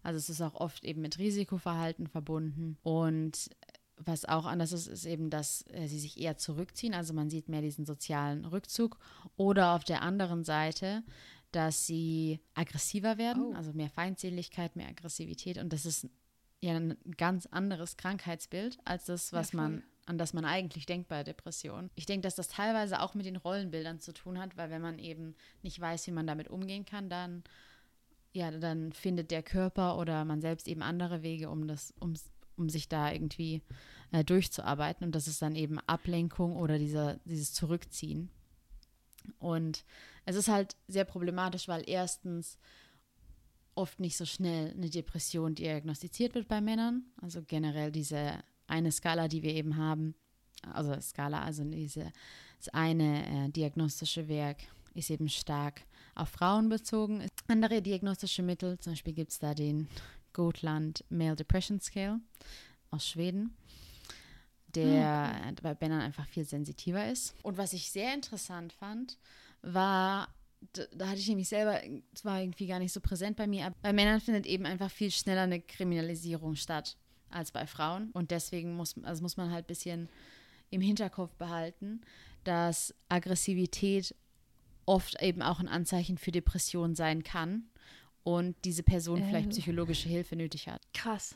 Also 0.02 0.18
es 0.18 0.30
ist 0.30 0.42
auch 0.42 0.56
oft 0.56 0.86
eben 0.86 1.02
mit 1.02 1.18
Risikoverhalten 1.20 2.08
verbunden. 2.08 2.78
Und 2.84 3.50
was 3.98 4.26
auch 4.26 4.46
anders 4.46 4.72
ist, 4.72 4.88
ist 4.88 5.06
eben, 5.06 5.30
dass 5.30 5.66
äh, 5.74 5.88
sie 5.88 6.00
sich 6.00 6.20
eher 6.20 6.38
zurückziehen. 6.38 6.94
Also 6.94 7.14
man 7.14 7.30
sieht 7.30 7.50
mehr 7.50 7.62
diesen 7.62 7.86
sozialen 7.86 8.46
Rückzug. 8.46 8.98
Oder 9.36 9.74
auf 9.76 9.84
der 9.84 10.04
anderen 10.04 10.44
Seite, 10.44 11.04
dass 11.52 11.86
sie 11.86 12.40
aggressiver 12.54 13.18
werden, 13.18 13.54
oh. 13.54 13.54
also 13.54 13.74
mehr 13.74 13.90
Feindseligkeit, 13.90 14.76
mehr 14.76 14.90
Aggressivität. 14.90 15.58
Und 15.58 15.74
das 15.74 15.86
ist 15.86 16.08
ja 16.62 16.76
ein 16.76 16.98
ganz 17.18 17.46
anderes 17.46 17.98
Krankheitsbild 17.98 18.80
als 18.86 19.06
das, 19.06 19.34
was 19.34 19.52
ja, 19.52 19.58
man 19.58 19.84
an 20.06 20.18
das 20.18 20.34
man 20.34 20.46
eigentlich 20.46 20.86
denkt 20.86 21.10
bei 21.10 21.22
Depressionen. 21.24 21.90
Ich 21.96 22.06
denke, 22.06 22.22
dass 22.22 22.36
das 22.36 22.48
teilweise 22.48 23.02
auch 23.02 23.14
mit 23.14 23.26
den 23.26 23.36
Rollenbildern 23.36 24.00
zu 24.00 24.14
tun 24.14 24.40
hat, 24.40 24.56
weil 24.56 24.70
wenn 24.70 24.82
man 24.82 25.00
eben 25.00 25.36
nicht 25.64 25.82
weiß, 25.82 26.08
wie 26.08 26.12
man 26.12 26.26
damit 26.26 26.48
umgehen 26.48 26.86
kann, 26.86 27.10
dann 27.10 27.44
ja, 28.38 28.52
dann 28.52 28.94
findet 28.94 29.32
der 29.32 29.44
Körper 29.44 29.98
oder 29.98 30.24
man 30.24 30.42
selbst 30.42 30.68
eben 30.68 30.82
andere 30.82 31.24
Wege, 31.24 31.50
um 31.50 31.68
das, 31.68 31.94
um, 32.00 32.14
um 32.56 32.70
sich 32.70 32.88
da 32.88 33.12
irgendwie 33.12 33.64
äh, 34.12 34.24
durchzuarbeiten. 34.24 35.06
Und 35.06 35.16
das 35.16 35.28
ist 35.28 35.42
dann 35.42 35.56
eben 35.56 35.80
Ablenkung 35.80 36.56
oder 36.56 36.78
dieser, 36.78 37.16
dieses 37.26 37.54
Zurückziehen. 37.54 38.30
Und 39.40 39.86
es 40.28 40.36
ist 40.36 40.50
halt 40.50 40.76
sehr 40.90 41.06
problematisch, 41.06 41.70
weil 41.70 41.84
erstens 41.88 42.58
oft 43.76 44.02
nicht 44.02 44.18
so 44.18 44.26
schnell 44.26 44.72
eine 44.72 44.90
Depression 44.90 45.56
diagnostiziert 45.56 46.36
wird 46.36 46.50
bei 46.50 46.60
Männern. 46.60 47.06
Also 47.22 47.42
generell 47.42 47.94
diese 47.94 48.34
eine 48.68 48.92
Skala, 48.92 49.30
die 49.30 49.42
wir 49.42 49.54
eben 49.54 49.78
haben, 49.78 50.16
also 50.74 51.00
Skala, 51.00 51.44
also 51.44 51.64
diese, 51.64 52.12
das 52.58 52.68
eine 52.74 53.46
äh, 53.46 53.50
diagnostische 53.50 54.28
Werk 54.28 54.58
ist 54.96 55.12
eben 55.12 55.30
stark 55.30 55.84
auf 56.14 56.28
Frauen 56.28 56.68
bezogen. 56.68 57.26
Andere 57.48 57.82
diagnostische 57.82 58.44
Mittel, 58.44 58.78
zum 58.80 58.94
Beispiel 58.94 59.14
gibt 59.14 59.32
es 59.32 59.40
da 59.40 59.54
den 59.54 59.88
Gotland 60.34 61.06
Male 61.10 61.38
Depression 61.38 61.80
Scale 61.80 62.20
aus 62.92 63.08
Schweden, 63.08 63.56
der 64.76 65.40
okay. 65.42 65.56
bei 65.62 65.78
Männern 65.80 66.02
einfach 66.02 66.28
viel 66.28 66.44
sensitiver 66.44 67.10
ist. 67.10 67.34
Und 67.44 67.58
was 67.58 67.72
ich 67.72 67.90
sehr 67.92 68.14
interessant 68.14 68.74
fand, 68.74 69.18
war, 69.74 70.34
da, 70.74 70.84
da 70.94 71.08
hatte 71.10 71.20
ich 71.20 71.28
nämlich 71.28 71.50
selber, 71.50 71.82
es 72.14 72.26
war 72.26 72.42
irgendwie 72.42 72.68
gar 72.68 72.80
nicht 72.80 72.94
so 72.94 73.02
präsent 73.02 73.38
bei 73.38 73.48
mir, 73.48 73.68
aber 73.68 73.76
bei 73.82 73.94
Männern 73.94 74.20
findet 74.20 74.46
eben 74.46 74.66
einfach 74.66 74.92
viel 74.92 75.12
schneller 75.12 75.44
eine 75.44 75.62
Kriminalisierung 75.62 76.56
statt 76.56 76.98
als 77.30 77.52
bei 77.52 77.68
Frauen. 77.68 78.12
Und 78.12 78.32
deswegen 78.32 78.76
muss, 78.76 78.96
also 79.04 79.22
muss 79.22 79.38
man 79.38 79.52
halt 79.52 79.66
ein 79.66 79.68
bisschen 79.68 80.10
im 80.70 80.82
Hinterkopf 80.82 81.36
behalten, 81.36 82.02
dass 82.44 82.94
Aggressivität 83.10 84.16
oft 84.86 85.22
eben 85.22 85.42
auch 85.42 85.60
ein 85.60 85.68
Anzeichen 85.68 86.18
für 86.18 86.32
Depression 86.32 86.96
sein 86.96 87.24
kann 87.24 87.70
und 88.24 88.56
diese 88.66 88.84
Person 88.84 89.22
äh. 89.22 89.28
vielleicht 89.28 89.50
psychologische 89.50 90.10
Hilfe 90.10 90.36
nötig 90.36 90.68
hat. 90.68 90.82
Krass. 90.94 91.36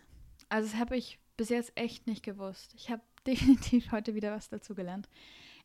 Also 0.49 0.69
das 0.69 0.79
habe 0.79 0.97
ich 0.97 1.19
bis 1.37 1.49
jetzt 1.49 1.71
echt 1.75 2.07
nicht 2.07 2.23
gewusst. 2.23 2.73
Ich 2.75 2.89
habe 2.89 3.01
definitiv 3.27 3.91
heute 3.91 4.15
wieder 4.15 4.31
was 4.31 4.49
dazu 4.49 4.73
gelernt. 4.73 5.07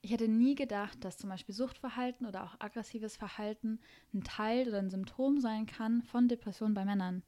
Ich 0.02 0.10
hätte 0.12 0.28
nie 0.28 0.54
gedacht, 0.54 1.04
dass 1.04 1.16
zum 1.16 1.30
Beispiel 1.30 1.54
Suchtverhalten 1.54 2.26
oder 2.26 2.44
auch 2.44 2.56
aggressives 2.58 3.16
Verhalten 3.16 3.80
ein 4.14 4.22
Teil 4.22 4.68
oder 4.68 4.78
ein 4.78 4.90
Symptom 4.90 5.40
sein 5.40 5.66
kann 5.66 6.02
von 6.02 6.28
Depressionen 6.28 6.74
bei 6.74 6.84
Männern. 6.84 7.22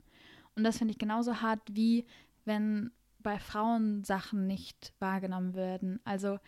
Und 0.54 0.64
das 0.64 0.78
finde 0.78 0.92
ich 0.92 0.98
genauso 0.98 1.40
hart 1.40 1.60
wie 1.70 2.06
wenn 2.44 2.90
bei 3.20 3.38
Frauen 3.38 4.04
Sachen 4.04 4.46
nicht 4.46 4.92
wahrgenommen 4.98 5.54
werden. 5.54 6.00
Also 6.04 6.38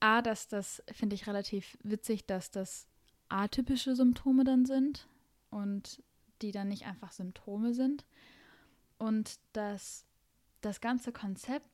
A, 0.00 0.22
dass 0.22 0.48
das 0.48 0.82
finde 0.92 1.14
ich 1.14 1.26
relativ 1.26 1.78
witzig, 1.82 2.26
dass 2.26 2.50
das 2.50 2.86
atypische 3.28 3.96
Symptome 3.96 4.44
dann 4.44 4.66
sind 4.66 5.08
und 5.50 6.02
die 6.42 6.52
dann 6.52 6.68
nicht 6.68 6.86
einfach 6.86 7.12
Symptome 7.12 7.74
sind. 7.74 8.04
Und 8.98 9.38
dass 9.52 10.04
das 10.60 10.80
ganze 10.80 11.12
Konzept 11.12 11.68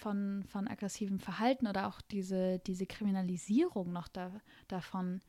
von, 0.00 0.44
von 0.48 0.66
aggressivem 0.68 1.20
Verhalten 1.20 1.66
oder 1.66 1.86
auch 1.86 2.00
diese, 2.00 2.58
diese 2.60 2.86
Kriminalisierung 2.86 3.92
noch 3.92 4.08
da, 4.08 4.32
davon 4.68 5.20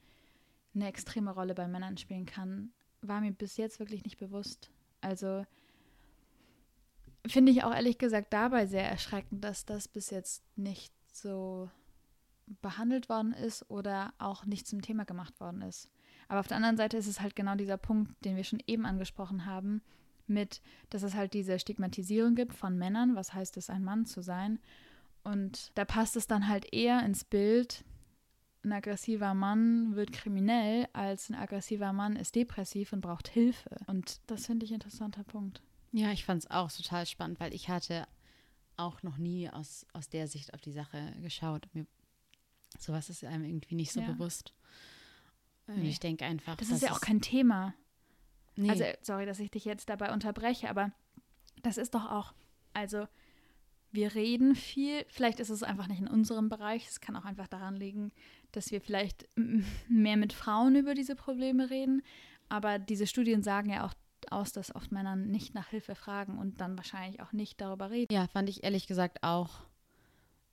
eine 0.73 0.87
extreme 0.87 1.31
Rolle 1.31 1.53
bei 1.53 1.67
Männern 1.67 1.97
spielen 1.97 2.25
kann, 2.25 2.71
war 3.01 3.21
mir 3.21 3.31
bis 3.31 3.57
jetzt 3.57 3.79
wirklich 3.79 4.03
nicht 4.03 4.17
bewusst. 4.17 4.71
Also 5.01 5.45
finde 7.27 7.51
ich 7.51 7.63
auch 7.63 7.73
ehrlich 7.73 7.97
gesagt 7.97 8.33
dabei 8.33 8.65
sehr 8.65 8.89
erschreckend, 8.89 9.43
dass 9.43 9.65
das 9.65 9.87
bis 9.87 10.09
jetzt 10.09 10.43
nicht 10.55 10.93
so 11.11 11.69
behandelt 12.61 13.09
worden 13.09 13.33
ist 13.33 13.69
oder 13.69 14.13
auch 14.17 14.45
nicht 14.45 14.67
zum 14.67 14.81
Thema 14.81 15.05
gemacht 15.05 15.39
worden 15.39 15.61
ist. 15.61 15.89
Aber 16.27 16.39
auf 16.39 16.47
der 16.47 16.57
anderen 16.57 16.77
Seite 16.77 16.97
ist 16.97 17.07
es 17.07 17.21
halt 17.21 17.35
genau 17.35 17.55
dieser 17.55 17.77
Punkt, 17.77 18.13
den 18.25 18.35
wir 18.35 18.43
schon 18.43 18.61
eben 18.67 18.85
angesprochen 18.85 19.45
haben, 19.45 19.81
mit, 20.31 20.61
dass 20.89 21.03
es 21.03 21.13
halt 21.13 21.33
diese 21.33 21.59
Stigmatisierung 21.59 22.35
gibt 22.35 22.53
von 22.53 22.77
Männern, 22.77 23.15
was 23.15 23.33
heißt 23.33 23.57
es, 23.57 23.69
ein 23.69 23.83
Mann 23.83 24.05
zu 24.05 24.21
sein. 24.21 24.59
Und 25.23 25.71
da 25.75 25.85
passt 25.85 26.15
es 26.15 26.25
dann 26.25 26.47
halt 26.47 26.73
eher 26.73 27.05
ins 27.05 27.23
Bild, 27.23 27.85
ein 28.63 28.73
aggressiver 28.73 29.33
Mann 29.33 29.95
wird 29.95 30.11
kriminell, 30.11 30.87
als 30.93 31.29
ein 31.29 31.35
aggressiver 31.35 31.93
Mann 31.93 32.15
ist 32.15 32.35
depressiv 32.35 32.93
und 32.93 33.01
braucht 33.01 33.27
Hilfe. 33.27 33.75
Und 33.87 34.21
das 34.27 34.45
finde 34.45 34.65
ich 34.65 34.71
ein 34.71 34.75
interessanter 34.75 35.23
Punkt. 35.23 35.61
Ja, 35.91 36.11
ich 36.11 36.25
fand 36.25 36.43
es 36.43 36.51
auch 36.51 36.71
total 36.71 37.05
spannend, 37.05 37.39
weil 37.39 37.53
ich 37.53 37.69
hatte 37.69 38.07
auch 38.77 39.03
noch 39.03 39.17
nie 39.17 39.49
aus, 39.49 39.85
aus 39.93 40.09
der 40.09 40.27
Sicht 40.27 40.53
auf 40.53 40.61
die 40.61 40.71
Sache 40.71 41.13
geschaut. 41.21 41.67
Mir, 41.73 41.85
sowas 42.77 43.09
ist 43.09 43.23
einem 43.23 43.45
irgendwie 43.45 43.75
nicht 43.75 43.91
so 43.91 43.99
ja. 43.99 44.11
bewusst. 44.11 44.53
Und 45.67 45.79
nee. 45.79 45.89
ich 45.89 45.99
denke 45.99 46.25
einfach. 46.25 46.55
Das 46.57 46.69
ist 46.69 46.83
ja 46.83 46.91
auch 46.91 47.01
kein 47.01 47.21
Thema. 47.21 47.73
Nee. 48.61 48.69
Also, 48.69 48.85
sorry, 49.01 49.25
dass 49.25 49.39
ich 49.39 49.51
dich 49.51 49.65
jetzt 49.65 49.89
dabei 49.89 50.13
unterbreche, 50.13 50.69
aber 50.69 50.91
das 51.63 51.77
ist 51.77 51.95
doch 51.95 52.09
auch, 52.09 52.33
also 52.73 53.07
wir 53.91 54.15
reden 54.15 54.55
viel, 54.55 55.05
vielleicht 55.09 55.39
ist 55.39 55.49
es 55.49 55.63
einfach 55.63 55.87
nicht 55.87 55.99
in 55.99 56.07
unserem 56.07 56.47
Bereich, 56.47 56.87
es 56.87 57.01
kann 57.01 57.15
auch 57.15 57.25
einfach 57.25 57.47
daran 57.47 57.75
liegen, 57.75 58.11
dass 58.51 58.71
wir 58.71 58.81
vielleicht 58.81 59.27
mehr 59.89 60.17
mit 60.17 60.33
Frauen 60.33 60.75
über 60.75 60.93
diese 60.93 61.15
Probleme 61.15 61.69
reden, 61.69 62.01
aber 62.49 62.79
diese 62.79 63.07
Studien 63.07 63.43
sagen 63.43 63.69
ja 63.69 63.85
auch 63.85 63.93
aus, 64.29 64.51
dass 64.51 64.73
oft 64.75 64.91
Männer 64.91 65.15
nicht 65.15 65.55
nach 65.55 65.69
Hilfe 65.69 65.95
fragen 65.95 66.37
und 66.37 66.61
dann 66.61 66.77
wahrscheinlich 66.77 67.21
auch 67.21 67.31
nicht 67.31 67.59
darüber 67.59 67.89
reden. 67.89 68.13
Ja, 68.13 68.27
fand 68.27 68.49
ich 68.49 68.63
ehrlich 68.63 68.87
gesagt 68.87 69.23
auch 69.23 69.61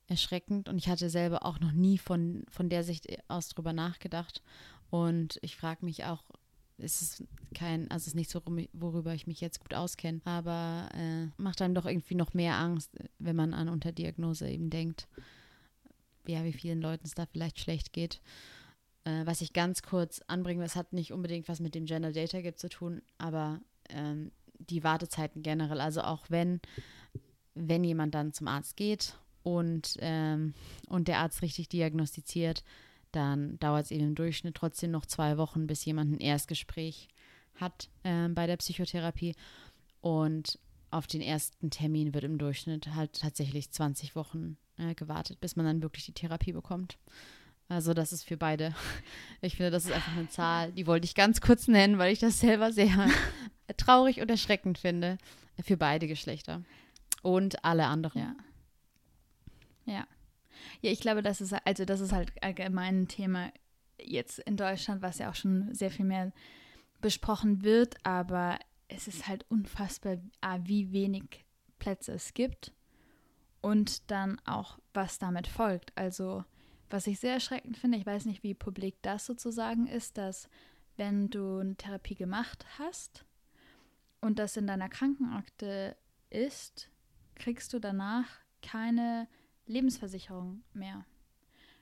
erschreckend. 0.07 0.67
Und 0.69 0.77
ich 0.77 0.89
hatte 0.89 1.09
selber 1.09 1.45
auch 1.45 1.59
noch 1.59 1.71
nie 1.71 1.97
von, 1.97 2.43
von 2.49 2.69
der 2.69 2.83
Sicht 2.83 3.07
aus 3.27 3.49
drüber 3.49 3.73
nachgedacht. 3.73 4.41
Und 4.89 5.37
ich 5.41 5.55
frage 5.55 5.85
mich 5.85 6.05
auch, 6.05 6.23
ist 6.79 7.01
es 7.01 7.23
kein, 7.53 7.89
also 7.91 8.03
es 8.03 8.07
ist 8.07 8.15
nicht 8.15 8.29
so, 8.29 8.41
worüber 8.73 9.13
ich 9.13 9.27
mich 9.27 9.41
jetzt 9.41 9.59
gut 9.59 9.73
auskenne, 9.73 10.21
aber 10.25 10.89
äh, 10.93 11.27
macht 11.37 11.61
einem 11.61 11.75
doch 11.75 11.85
irgendwie 11.85 12.15
noch 12.15 12.33
mehr 12.33 12.55
Angst, 12.55 12.91
wenn 13.19 13.35
man 13.35 13.53
an 13.53 13.69
Unterdiagnose 13.69 14.49
eben 14.49 14.69
denkt, 14.69 15.07
ja, 16.27 16.43
wie 16.43 16.53
vielen 16.53 16.81
Leuten 16.81 17.05
es 17.05 17.15
da 17.15 17.25
vielleicht 17.25 17.59
schlecht 17.59 17.93
geht. 17.93 18.21
Äh, 19.03 19.25
was 19.25 19.41
ich 19.41 19.53
ganz 19.53 19.81
kurz 19.81 20.21
anbringe, 20.27 20.63
das 20.63 20.75
hat 20.75 20.93
nicht 20.93 21.13
unbedingt 21.13 21.47
was 21.47 21.59
mit 21.59 21.75
dem 21.75 21.85
Gender 21.85 22.11
Data 22.11 22.41
Gap 22.41 22.57
zu 22.57 22.69
tun, 22.69 23.01
aber 23.17 23.59
ähm, 23.89 24.31
die 24.59 24.83
Wartezeiten 24.83 25.41
generell, 25.41 25.81
also 25.81 26.01
auch 26.01 26.25
wenn, 26.29 26.59
wenn 27.55 27.83
jemand 27.83 28.13
dann 28.13 28.33
zum 28.33 28.47
Arzt 28.47 28.75
geht 28.75 29.15
und, 29.43 29.95
ähm, 29.99 30.53
und 30.87 31.07
der 31.07 31.19
Arzt 31.19 31.41
richtig 31.41 31.69
diagnostiziert, 31.69 32.63
dann 33.11 33.59
dauert 33.59 33.85
es 33.85 33.91
eben 33.91 34.07
im 34.07 34.15
Durchschnitt 34.15 34.55
trotzdem 34.55 34.91
noch 34.91 35.05
zwei 35.05 35.37
Wochen, 35.37 35.67
bis 35.67 35.85
jemand 35.85 36.11
ein 36.11 36.19
Erstgespräch 36.19 37.07
hat 37.55 37.89
äh, 38.03 38.27
bei 38.29 38.47
der 38.47 38.57
Psychotherapie. 38.57 39.35
Und 40.01 40.59
auf 40.91 41.07
den 41.07 41.21
ersten 41.21 41.69
Termin 41.69 42.13
wird 42.13 42.23
im 42.23 42.37
Durchschnitt 42.37 42.93
halt 42.95 43.19
tatsächlich 43.19 43.71
20 43.71 44.15
Wochen 44.15 44.57
äh, 44.77 44.95
gewartet, 44.95 45.39
bis 45.39 45.55
man 45.55 45.65
dann 45.65 45.81
wirklich 45.81 46.05
die 46.05 46.13
Therapie 46.13 46.51
bekommt. 46.53 46.97
Also 47.67 47.93
das 47.93 48.11
ist 48.11 48.23
für 48.23 48.37
beide. 48.37 48.73
Ich 49.41 49.55
finde, 49.55 49.71
das 49.71 49.85
ist 49.85 49.91
einfach 49.93 50.17
eine 50.17 50.27
Zahl, 50.27 50.73
die 50.73 50.85
wollte 50.85 51.05
ich 51.05 51.15
ganz 51.15 51.39
kurz 51.39 51.69
nennen, 51.69 51.97
weil 51.97 52.11
ich 52.11 52.19
das 52.19 52.41
selber 52.41 52.73
sehr 52.73 53.09
traurig 53.77 54.19
und 54.19 54.29
erschreckend 54.29 54.77
finde. 54.77 55.17
Für 55.63 55.77
beide 55.77 56.07
Geschlechter. 56.07 56.63
Und 57.21 57.63
alle 57.63 57.85
anderen. 57.85 58.21
Ja. 58.21 58.35
Ja. 59.85 60.07
Ja, 60.81 60.91
ich 60.91 60.99
glaube, 60.99 61.21
das 61.21 61.41
ist 61.41 61.53
also 61.65 61.85
das 61.85 61.99
ist 61.99 62.11
halt 62.13 62.31
allgemein 62.41 63.03
ein 63.03 63.07
Thema 63.07 63.51
jetzt 64.01 64.39
in 64.39 64.57
Deutschland, 64.57 65.01
was 65.01 65.19
ja 65.19 65.29
auch 65.29 65.35
schon 65.35 65.73
sehr 65.73 65.91
viel 65.91 66.05
mehr 66.05 66.31
besprochen 67.01 67.63
wird, 67.63 67.95
aber 68.05 68.59
es 68.87 69.07
ist 69.07 69.27
halt 69.27 69.45
unfassbar, 69.49 70.17
wie 70.63 70.91
wenig 70.91 71.45
Plätze 71.79 72.13
es 72.13 72.33
gibt 72.33 72.73
und 73.61 74.09
dann 74.09 74.39
auch, 74.45 74.79
was 74.93 75.19
damit 75.19 75.47
folgt. 75.47 75.95
Also, 75.97 76.43
was 76.89 77.07
ich 77.07 77.19
sehr 77.19 77.33
erschreckend 77.33 77.77
finde, 77.77 77.97
ich 77.97 78.05
weiß 78.05 78.25
nicht, 78.25 78.43
wie 78.43 78.53
publik 78.53 78.95
das 79.01 79.25
sozusagen 79.25 79.87
ist, 79.87 80.17
dass 80.17 80.49
wenn 80.97 81.29
du 81.29 81.59
eine 81.59 81.75
Therapie 81.75 82.15
gemacht 82.15 82.65
hast 82.77 83.25
und 84.21 84.39
das 84.39 84.57
in 84.57 84.67
deiner 84.67 84.89
Krankenakte 84.89 85.95
ist, 86.29 86.89
kriegst 87.35 87.73
du 87.73 87.79
danach 87.79 88.27
keine 88.61 89.27
Lebensversicherung 89.69 90.63
mehr. 90.73 91.05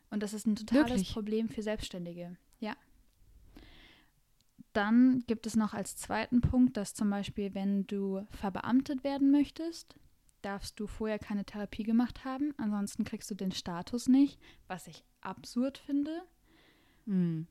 Und 0.10 0.24
das 0.24 0.34
ist 0.34 0.46
ein 0.46 0.56
totales 0.56 0.90
Wirklich? 0.90 1.14
Problem 1.14 1.50
für 1.50 1.62
Selbstständige. 1.62 2.38
Ja. 2.60 2.76
Dann 4.74 5.24
gibt 5.28 5.48
es 5.48 5.56
noch 5.56 5.74
als 5.74 5.96
zweiten 5.96 6.42
Punkt, 6.42 6.78
dass 6.78 6.94
zum 6.94 7.10
Beispiel, 7.10 7.56
wenn 7.56 7.88
du 7.88 8.26
verbeamtet 8.30 9.04
werden 9.04 9.32
möchtest, 9.32 9.96
darfst 10.42 10.80
du 10.80 10.88
vorher 10.88 11.20
keine 11.20 11.46
Therapie 11.46 11.84
gemacht 11.84 12.24
haben. 12.24 12.54
Ansonsten 12.58 13.04
kriegst 13.04 13.30
du 13.32 13.36
den 13.36 13.52
Status 13.52 14.08
nicht, 14.08 14.40
was 14.68 14.88
ich 14.88 15.04
absurd 15.22 15.78
finde. 15.78 16.22
Mhm. 17.06 17.48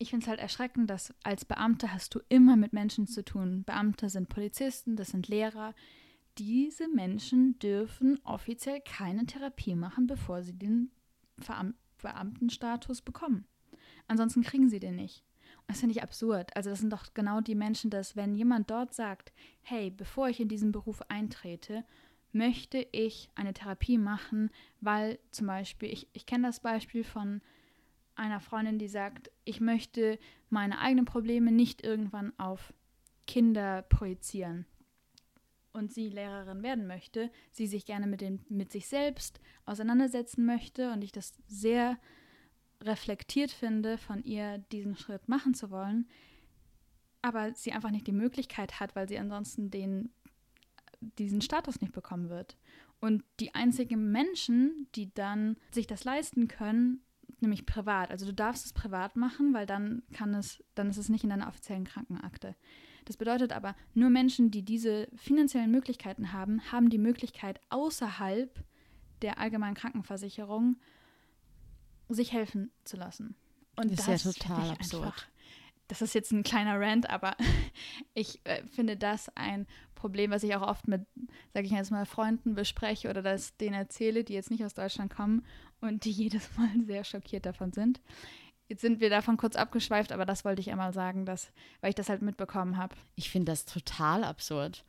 Ich 0.00 0.10
finde 0.10 0.24
es 0.24 0.28
halt 0.28 0.38
erschreckend, 0.38 0.88
dass 0.90 1.12
als 1.24 1.44
Beamter 1.44 1.92
hast 1.92 2.14
du 2.14 2.20
immer 2.28 2.56
mit 2.56 2.72
Menschen 2.72 3.06
zu 3.06 3.24
tun. 3.24 3.64
Beamte 3.64 4.08
sind 4.08 4.28
Polizisten, 4.28 4.94
das 4.94 5.08
sind 5.08 5.26
Lehrer, 5.26 5.74
diese 6.38 6.88
Menschen 6.88 7.58
dürfen 7.58 8.18
offiziell 8.24 8.80
keine 8.80 9.26
Therapie 9.26 9.74
machen, 9.74 10.06
bevor 10.06 10.42
sie 10.42 10.58
den 10.58 10.90
Veram 11.38 11.74
Beamtenstatus 12.00 13.02
bekommen. 13.02 13.44
Ansonsten 14.06 14.42
kriegen 14.42 14.68
sie 14.68 14.78
den 14.78 14.94
nicht. 14.94 15.24
Das 15.66 15.80
finde 15.80 15.96
ich 15.96 16.02
absurd. 16.02 16.56
Also 16.56 16.70
das 16.70 16.78
sind 16.78 16.92
doch 16.92 17.12
genau 17.12 17.40
die 17.40 17.56
Menschen, 17.56 17.90
dass 17.90 18.14
wenn 18.14 18.36
jemand 18.36 18.70
dort 18.70 18.94
sagt, 18.94 19.32
hey, 19.62 19.90
bevor 19.90 20.28
ich 20.28 20.38
in 20.38 20.48
diesen 20.48 20.70
Beruf 20.70 21.02
eintrete, 21.08 21.84
möchte 22.32 22.86
ich 22.92 23.30
eine 23.34 23.52
Therapie 23.52 23.98
machen, 23.98 24.50
weil 24.80 25.18
zum 25.32 25.48
Beispiel, 25.48 25.92
ich, 25.92 26.06
ich 26.12 26.24
kenne 26.24 26.46
das 26.46 26.60
Beispiel 26.60 27.02
von 27.02 27.40
einer 28.14 28.40
Freundin, 28.40 28.78
die 28.78 28.88
sagt, 28.88 29.30
ich 29.44 29.60
möchte 29.60 30.20
meine 30.50 30.78
eigenen 30.78 31.04
Probleme 31.04 31.50
nicht 31.50 31.82
irgendwann 31.82 32.32
auf 32.38 32.72
Kinder 33.26 33.82
projizieren 33.82 34.66
und 35.72 35.92
sie 35.92 36.08
Lehrerin 36.08 36.62
werden 36.62 36.86
möchte, 36.86 37.30
sie 37.52 37.66
sich 37.66 37.86
gerne 37.86 38.06
mit, 38.06 38.20
dem, 38.20 38.40
mit 38.48 38.72
sich 38.72 38.88
selbst 38.88 39.40
auseinandersetzen 39.64 40.44
möchte 40.44 40.92
und 40.92 41.02
ich 41.02 41.12
das 41.12 41.34
sehr 41.46 41.98
reflektiert 42.82 43.50
finde, 43.50 43.98
von 43.98 44.22
ihr 44.22 44.58
diesen 44.72 44.96
Schritt 44.96 45.28
machen 45.28 45.54
zu 45.54 45.70
wollen, 45.70 46.08
aber 47.22 47.54
sie 47.54 47.72
einfach 47.72 47.90
nicht 47.90 48.06
die 48.06 48.12
Möglichkeit 48.12 48.80
hat, 48.80 48.94
weil 48.94 49.08
sie 49.08 49.18
ansonsten 49.18 49.70
den, 49.70 50.10
diesen 51.00 51.40
Status 51.40 51.80
nicht 51.80 51.92
bekommen 51.92 52.28
wird. 52.28 52.56
Und 53.00 53.22
die 53.40 53.54
einzigen 53.54 54.10
Menschen, 54.10 54.88
die 54.94 55.12
dann 55.14 55.56
sich 55.70 55.86
das 55.86 56.04
leisten 56.04 56.48
können, 56.48 57.02
nämlich 57.40 57.66
privat. 57.66 58.10
Also 58.10 58.26
du 58.26 58.34
darfst 58.34 58.66
es 58.66 58.72
privat 58.72 59.16
machen, 59.16 59.54
weil 59.54 59.66
dann 59.66 60.02
kann 60.12 60.34
es, 60.34 60.62
dann 60.74 60.90
ist 60.90 60.96
es 60.96 61.08
nicht 61.08 61.24
in 61.24 61.30
deiner 61.30 61.48
offiziellen 61.48 61.84
Krankenakte. 61.84 62.56
Das 63.08 63.16
bedeutet 63.16 63.54
aber, 63.54 63.74
nur 63.94 64.10
Menschen, 64.10 64.50
die 64.50 64.62
diese 64.62 65.08
finanziellen 65.16 65.70
Möglichkeiten 65.70 66.34
haben, 66.34 66.60
haben 66.70 66.90
die 66.90 66.98
Möglichkeit, 66.98 67.58
außerhalb 67.70 68.62
der 69.22 69.38
allgemeinen 69.38 69.74
Krankenversicherung 69.74 70.76
sich 72.10 72.34
helfen 72.34 72.70
zu 72.84 72.98
lassen. 72.98 73.34
Und 73.76 73.98
das, 73.98 74.04
das 74.04 74.26
ist 74.26 74.42
ja 74.44 74.48
total 74.48 74.70
absurd. 74.72 75.06
Einfach, 75.06 75.26
das 75.86 76.02
ist 76.02 76.14
jetzt 76.14 76.32
ein 76.32 76.42
kleiner 76.42 76.78
Rant, 76.78 77.08
aber 77.08 77.34
ich 78.12 78.42
äh, 78.44 78.62
finde 78.66 78.98
das 78.98 79.34
ein 79.34 79.66
Problem, 79.94 80.30
was 80.30 80.42
ich 80.42 80.54
auch 80.54 80.68
oft 80.68 80.86
mit, 80.86 81.06
sage 81.54 81.64
ich 81.64 81.72
jetzt 81.72 81.90
mal, 81.90 82.04
Freunden 82.04 82.54
bespreche 82.54 83.08
oder 83.08 83.22
das 83.22 83.56
denen 83.56 83.74
erzähle, 83.74 84.22
die 84.22 84.34
jetzt 84.34 84.50
nicht 84.50 84.66
aus 84.66 84.74
Deutschland 84.74 85.10
kommen 85.10 85.46
und 85.80 86.04
die 86.04 86.10
jedes 86.12 86.54
Mal 86.58 86.68
sehr 86.84 87.04
schockiert 87.04 87.46
davon 87.46 87.72
sind. 87.72 88.02
Jetzt 88.68 88.82
sind 88.82 89.00
wir 89.00 89.08
davon 89.08 89.38
kurz 89.38 89.56
abgeschweift, 89.56 90.12
aber 90.12 90.26
das 90.26 90.44
wollte 90.44 90.60
ich 90.60 90.70
einmal 90.70 90.92
sagen, 90.92 91.24
dass, 91.24 91.50
weil 91.80 91.90
ich 91.90 91.94
das 91.94 92.10
halt 92.10 92.20
mitbekommen 92.22 92.76
habe. 92.76 92.94
Ich 93.16 93.30
finde 93.30 93.50
das 93.52 93.64
total 93.64 94.24
absurd, 94.24 94.84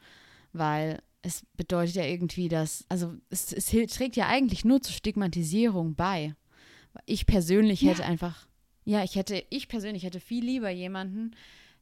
weil 0.52 1.02
es 1.22 1.46
bedeutet 1.56 1.96
ja 1.96 2.04
irgendwie, 2.04 2.50
dass, 2.50 2.86
also 2.90 3.16
es, 3.30 3.54
es 3.54 3.68
trägt 3.68 4.16
ja 4.16 4.28
eigentlich 4.28 4.66
nur 4.66 4.82
zur 4.82 4.94
Stigmatisierung 4.94 5.96
bei. 5.96 6.36
Ich 7.06 7.26
persönlich 7.26 7.82
hätte 7.82 8.02
ja. 8.02 8.08
einfach, 8.08 8.48
ja, 8.84 9.04
ich 9.04 9.16
hätte, 9.16 9.44
ich 9.50 9.68
persönlich 9.68 10.04
hätte 10.04 10.20
viel 10.20 10.44
lieber 10.44 10.70
jemanden, 10.70 11.36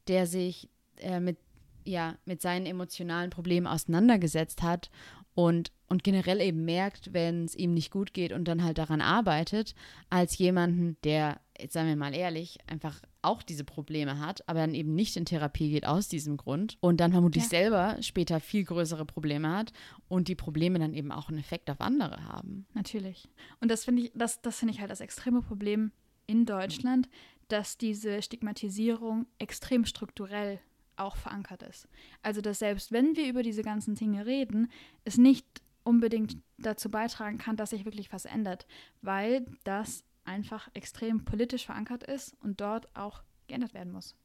der 0.08 0.28
sich 0.28 0.70
äh, 0.98 1.20
mit, 1.20 1.38
ja, 1.84 2.16
mit 2.26 2.42
seinen 2.42 2.66
emotionalen 2.66 3.30
Problemen 3.30 3.68
auseinandergesetzt 3.68 4.62
hat 4.62 4.90
und, 5.34 5.72
und 5.88 6.04
generell 6.04 6.42
eben 6.42 6.66
merkt, 6.66 7.14
wenn 7.14 7.46
es 7.46 7.56
ihm 7.56 7.74
nicht 7.74 7.92
gut 7.92 8.14
geht 8.14 8.32
und 8.32 8.48
dann 8.48 8.64
halt 8.64 8.80
daran 8.80 9.02
arbeitet, 9.02 9.76
als 10.10 10.38
jemanden, 10.38 10.98
der 11.04 11.40
jetzt 11.60 11.74
seien 11.74 11.88
wir 11.88 11.96
mal 11.96 12.15
ehrlich, 12.15 12.58
einfach 12.67 13.02
auch 13.22 13.43
diese 13.43 13.63
Probleme 13.63 14.20
hat, 14.20 14.48
aber 14.48 14.60
dann 14.60 14.74
eben 14.74 14.96
nicht 14.96 15.17
in 15.17 15.26
Therapie 15.26 15.70
geht 15.70 15.86
aus 15.86 16.08
diesem 16.08 16.38
Grund 16.38 16.78
und 16.80 17.00
dann 17.00 17.12
vermutlich 17.12 17.43
ja. 17.46 17.50
selber 17.50 17.98
später 18.02 18.39
viel 18.39 18.63
größere 18.63 19.06
Probleme 19.06 19.50
hat 19.50 19.74
und 20.08 20.28
die 20.28 20.36
Probleme 20.36 20.80
dann 20.80 20.93
eben 20.93 21.12
auch 21.12 21.30
einen 21.30 21.39
Effekt 21.39 21.70
auf 21.70 21.82
andere 21.82 22.24
haben. 22.26 22.65
Natürlich. 22.74 23.28
Und 23.60 23.70
das 23.70 23.86
finde 23.86 24.04
ich, 24.04 24.12
das, 24.15 24.41
das 24.41 24.60
finde 24.60 24.74
ich 24.74 24.80
halt 24.80 24.91
das 24.91 25.02
extreme 25.02 25.41
Problem 25.41 25.91
in 26.26 26.46
Deutschland, 26.46 27.10
dass 27.48 27.78
diese 27.78 28.22
Stigmatisierung 28.22 29.26
extrem 29.39 29.86
strukturell 29.86 30.60
auch 30.98 31.15
verankert 31.15 31.63
ist. 31.63 31.88
Also 32.22 32.41
dass 32.41 32.60
selbst 32.60 32.91
wenn 32.91 33.15
wir 33.15 33.28
über 33.30 33.43
diese 33.43 33.62
ganzen 33.62 33.96
Dinge 33.96 34.26
reden, 34.26 34.70
es 35.06 35.17
nicht 35.17 35.46
unbedingt 35.84 36.38
dazu 36.58 36.89
beitragen 36.89 37.38
kann, 37.38 37.56
dass 37.56 37.70
sich 37.70 37.86
wirklich 37.86 38.12
was 38.12 38.26
ändert, 38.26 38.67
weil 39.02 39.46
das 39.63 40.04
einfach 40.28 40.70
extrem 40.74 41.26
politisch 41.26 41.66
verankert 41.66 42.04
ist 42.04 42.36
und 42.42 42.62
dort 42.62 42.96
auch 42.96 43.24
geändert 43.48 43.74
werden 43.74 43.94
muss. 43.94 44.16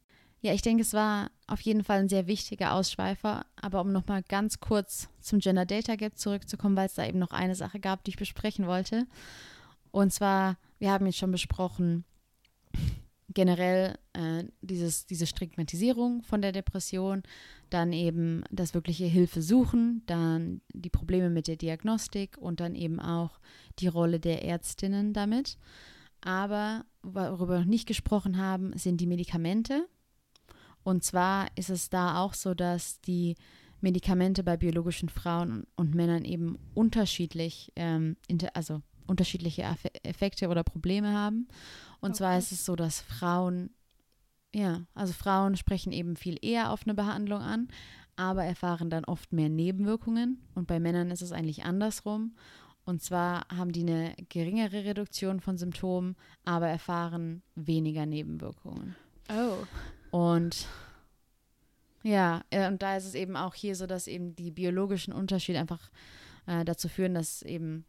Ja, 0.41 0.53
ich 0.53 0.61
denke, 0.61 0.81
es 0.81 0.93
war 0.93 1.31
auf 1.47 1.61
jeden 1.61 1.85
Fall 1.85 1.99
ein 1.99 2.09
sehr 2.09 2.27
wichtiger 2.27 2.73
Ausschweifer. 2.73 3.45
Aber 3.55 3.79
um 3.79 3.93
nochmal 3.93 4.23
ganz 4.23 4.59
kurz 4.59 5.07
zum 5.21 5.39
Gender 5.39 5.65
Data 5.65 5.95
Gap 5.95 6.17
zurückzukommen, 6.17 6.75
weil 6.75 6.87
es 6.87 6.95
da 6.95 7.05
eben 7.07 7.19
noch 7.19 7.31
eine 7.31 7.55
Sache 7.55 7.79
gab, 7.79 8.03
die 8.03 8.11
ich 8.11 8.17
besprechen 8.17 8.67
wollte. 8.67 9.07
Und 9.91 10.11
zwar, 10.11 10.57
wir 10.79 10.91
haben 10.91 11.05
jetzt 11.05 11.17
schon 11.17 11.31
besprochen, 11.31 12.03
generell 13.29 13.97
äh, 14.11 14.43
dieses, 14.61 15.05
diese 15.05 15.27
Stigmatisierung 15.27 16.23
von 16.23 16.41
der 16.41 16.51
Depression, 16.51 17.23
dann 17.73 17.93
eben 17.93 18.43
das 18.51 18.73
wirkliche 18.73 19.05
Hilfe 19.05 19.41
suchen, 19.41 20.03
dann 20.05 20.61
die 20.73 20.89
Probleme 20.89 21.29
mit 21.29 21.47
der 21.47 21.55
Diagnostik 21.55 22.37
und 22.37 22.59
dann 22.59 22.75
eben 22.75 22.99
auch 22.99 23.39
die 23.79 23.87
Rolle 23.87 24.19
der 24.19 24.43
Ärztinnen 24.43 25.13
damit. 25.13 25.57
Aber 26.21 26.85
worüber 27.01 27.55
wir 27.55 27.59
noch 27.59 27.65
nicht 27.65 27.87
gesprochen 27.87 28.37
haben, 28.37 28.77
sind 28.77 29.01
die 29.01 29.07
Medikamente. 29.07 29.87
Und 30.83 31.03
zwar 31.03 31.47
ist 31.55 31.69
es 31.69 31.89
da 31.89 32.19
auch 32.19 32.33
so, 32.33 32.53
dass 32.53 33.01
die 33.01 33.35
Medikamente 33.81 34.43
bei 34.43 34.55
biologischen 34.55 35.09
Frauen 35.09 35.65
und 35.75 35.93
Männern 35.93 36.23
eben 36.23 36.57
unterschiedlich, 36.73 37.71
ähm, 37.75 38.15
also 38.53 38.81
unterschiedliche 39.07 39.63
Effekte 40.03 40.47
oder 40.47 40.63
Probleme 40.63 41.13
haben. 41.13 41.47
Und 41.99 42.11
okay. 42.11 42.17
zwar 42.17 42.37
ist 42.37 42.51
es 42.51 42.65
so, 42.65 42.75
dass 42.75 43.01
Frauen, 43.01 43.71
ja, 44.53 44.83
also 44.93 45.13
Frauen 45.13 45.55
sprechen 45.55 45.91
eben 45.91 46.15
viel 46.15 46.37
eher 46.41 46.71
auf 46.71 46.83
eine 46.83 46.93
Behandlung 46.93 47.41
an, 47.41 47.67
aber 48.15 48.43
erfahren 48.43 48.89
dann 48.89 49.05
oft 49.05 49.33
mehr 49.33 49.49
Nebenwirkungen. 49.49 50.41
Und 50.53 50.67
bei 50.67 50.79
Männern 50.79 51.11
ist 51.11 51.21
es 51.21 51.31
eigentlich 51.31 51.63
andersrum. 51.65 52.35
Und 52.85 53.01
zwar 53.01 53.47
haben 53.49 53.71
die 53.71 53.81
eine 53.81 54.13
geringere 54.29 54.83
Reduktion 54.83 55.39
von 55.39 55.57
Symptomen, 55.57 56.15
aber 56.43 56.67
erfahren 56.67 57.41
weniger 57.55 58.05
Nebenwirkungen. 58.05 58.95
Oh. 59.29 59.65
Und 60.15 60.67
ja, 62.03 62.43
äh, 62.49 62.67
und 62.67 62.81
da 62.81 62.97
ist 62.97 63.05
es 63.05 63.15
eben 63.15 63.37
auch 63.37 63.55
hier 63.55 63.75
so, 63.75 63.87
dass 63.87 64.07
eben 64.07 64.35
die 64.35 64.51
biologischen 64.51 65.13
Unterschiede 65.13 65.59
einfach 65.59 65.89
äh, 66.45 66.65
dazu 66.65 66.89
führen, 66.89 67.13
dass 67.13 67.41
eben 67.41 67.85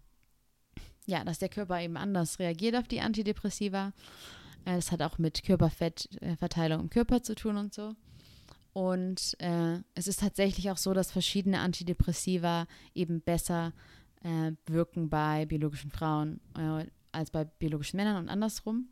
ja, 1.06 1.24
dass 1.24 1.38
der 1.38 1.48
Körper 1.48 1.80
eben 1.80 1.96
anders 1.96 2.38
reagiert 2.38 2.76
auf 2.76 2.88
die 2.88 3.00
Antidepressiva. 3.00 3.92
Äh, 4.64 4.76
das 4.76 4.92
hat 4.92 5.02
auch 5.02 5.18
mit 5.18 5.42
Körperfettverteilung 5.42 6.80
im 6.80 6.90
Körper 6.90 7.22
zu 7.22 7.34
tun 7.34 7.56
und 7.56 7.74
so. 7.74 7.94
Und 8.72 9.36
äh, 9.38 9.78
es 9.94 10.08
ist 10.08 10.20
tatsächlich 10.20 10.70
auch 10.70 10.76
so, 10.76 10.94
dass 10.94 11.12
verschiedene 11.12 11.60
Antidepressiva 11.60 12.66
eben 12.92 13.20
besser 13.20 13.72
äh, 14.22 14.52
wirken 14.66 15.08
bei 15.08 15.46
biologischen 15.46 15.90
Frauen 15.90 16.40
äh, 16.58 16.86
als 17.12 17.30
bei 17.30 17.44
biologischen 17.44 17.96
Männern 17.96 18.16
und 18.16 18.28
andersrum. 18.28 18.88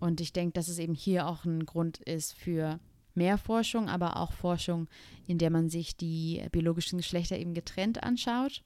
Und 0.00 0.20
ich 0.20 0.32
denke, 0.32 0.54
dass 0.54 0.66
es 0.66 0.80
eben 0.80 0.94
hier 0.94 1.28
auch 1.28 1.44
ein 1.44 1.64
Grund 1.64 1.98
ist 1.98 2.34
für 2.34 2.80
mehr 3.14 3.38
Forschung, 3.38 3.88
aber 3.88 4.16
auch 4.16 4.32
Forschung, 4.32 4.88
in 5.28 5.38
der 5.38 5.50
man 5.50 5.68
sich 5.68 5.96
die 5.96 6.44
biologischen 6.50 6.96
Geschlechter 6.96 7.38
eben 7.38 7.54
getrennt 7.54 8.02
anschaut. 8.02 8.64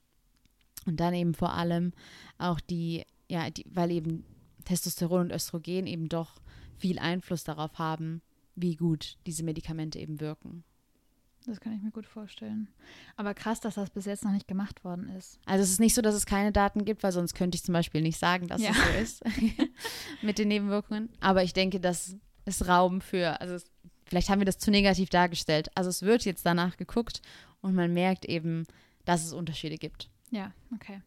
Und 0.87 1.01
dann 1.01 1.13
eben 1.13 1.35
vor 1.35 1.53
allem 1.53 1.93
auch 2.39 2.61
die, 2.61 3.05
ja, 3.29 3.51
die, 3.51 3.67
weil 3.69 3.91
eben 3.91 4.25
Testosteron 4.67 5.23
und 5.23 5.33
Östrogen 5.33 5.87
eben 5.87 6.09
doch 6.09 6.41
viel 6.77 6.99
Einfluss 6.99 7.45
darauf 7.45 7.79
haben, 7.79 8.21
wie 8.55 8.77
gut 8.77 9.17
diese 9.27 9.43
Medikamente 9.43 9.99
eben 9.99 10.21
wirken. 10.21 10.65
Das 11.47 11.61
kann 11.61 11.73
ich 11.73 11.81
mir 11.81 11.93
gut 11.93 12.07
vorstellen. 12.07 12.69
Aber 13.15 13.33
krass, 13.33 13.61
dass 13.61 13.77
das 13.77 13.91
bis 13.91 14.05
jetzt 14.05 14.25
noch 14.25 14.33
nicht 14.33 14.49
gemacht 14.49 14.83
worden 14.83 15.09
ist. 15.11 15.39
Also 15.47 15.63
es 15.63 15.71
ist 15.71 15.81
nicht 15.81 15.95
so, 15.95 16.03
dass 16.03 16.15
es 16.15 16.27
keine 16.27 16.51
Daten 16.51 16.85
gibt, 16.85 17.05
weil 17.05 17.13
sonst 17.13 17.35
könnte 17.35 17.55
ich 17.55 17.63
zum 17.63 17.73
Beispiel 17.73 18.03
nicht 18.03 18.19
sagen, 18.19 18.49
dass 18.49 18.61
ja. 18.61 18.71
es 18.99 19.19
so 19.21 19.29
ist 19.31 19.39
mit 20.23 20.39
den 20.39 20.49
Nebenwirkungen. 20.49 21.09
Aber 21.21 21.45
ich 21.45 21.53
denke, 21.53 21.79
dass 21.79 22.17
es 22.45 22.67
Raum 22.67 23.01
für, 23.01 23.41
also 23.41 23.55
es, 23.55 23.71
vielleicht 24.07 24.29
haben 24.29 24.41
wir 24.41 24.45
das 24.45 24.59
zu 24.59 24.73
negativ 24.73 25.09
dargestellt. 25.09 25.71
Also 25.77 25.89
es 25.89 26.03
wird 26.03 26.25
jetzt 26.25 26.45
danach 26.45 26.77
geguckt 26.77 27.23
und 27.61 27.75
man 27.75 27.93
merkt 27.93 28.25
eben, 28.25 28.67
dass 29.05 29.25
es 29.25 29.33
Unterschiede 29.33 29.77
gibt. 29.77 30.11
Ja, 30.33 30.53
okay. 30.75 31.01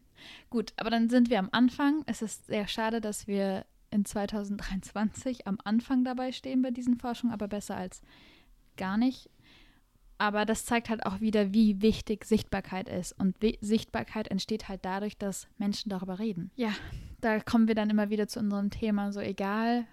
Gut, 0.48 0.72
aber 0.76 0.90
dann 0.90 1.08
sind 1.08 1.30
wir 1.30 1.38
am 1.38 1.48
Anfang. 1.52 2.02
Es 2.06 2.22
ist 2.22 2.46
sehr 2.46 2.66
schade, 2.66 3.00
dass 3.00 3.26
wir 3.26 3.64
in 3.90 4.04
2023 4.04 5.46
am 5.46 5.58
Anfang 5.64 6.04
dabei 6.04 6.32
stehen 6.32 6.62
bei 6.62 6.70
diesen 6.70 6.96
Forschungen, 6.96 7.32
aber 7.32 7.48
besser 7.48 7.76
als 7.76 8.02
gar 8.76 8.96
nicht. 8.96 9.30
Aber 10.18 10.44
das 10.44 10.64
zeigt 10.66 10.90
halt 10.90 11.06
auch 11.06 11.20
wieder, 11.20 11.54
wie 11.54 11.80
wichtig 11.80 12.24
Sichtbarkeit 12.24 12.88
ist. 12.88 13.18
Und 13.18 13.36
Sichtbarkeit 13.60 14.28
entsteht 14.28 14.68
halt 14.68 14.84
dadurch, 14.84 15.16
dass 15.16 15.48
Menschen 15.56 15.88
darüber 15.88 16.18
reden. 16.18 16.50
Ja, 16.56 16.72
da 17.20 17.40
kommen 17.40 17.68
wir 17.68 17.74
dann 17.74 17.90
immer 17.90 18.10
wieder 18.10 18.28
zu 18.28 18.38
unserem 18.38 18.70
Thema, 18.70 19.12
so 19.12 19.20
egal, 19.20 19.86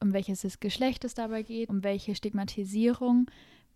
um 0.00 0.12
welches 0.12 0.60
Geschlecht 0.60 1.04
es 1.04 1.14
dabei 1.14 1.42
geht, 1.42 1.70
um 1.70 1.82
welche 1.82 2.14
Stigmatisierung 2.14 3.30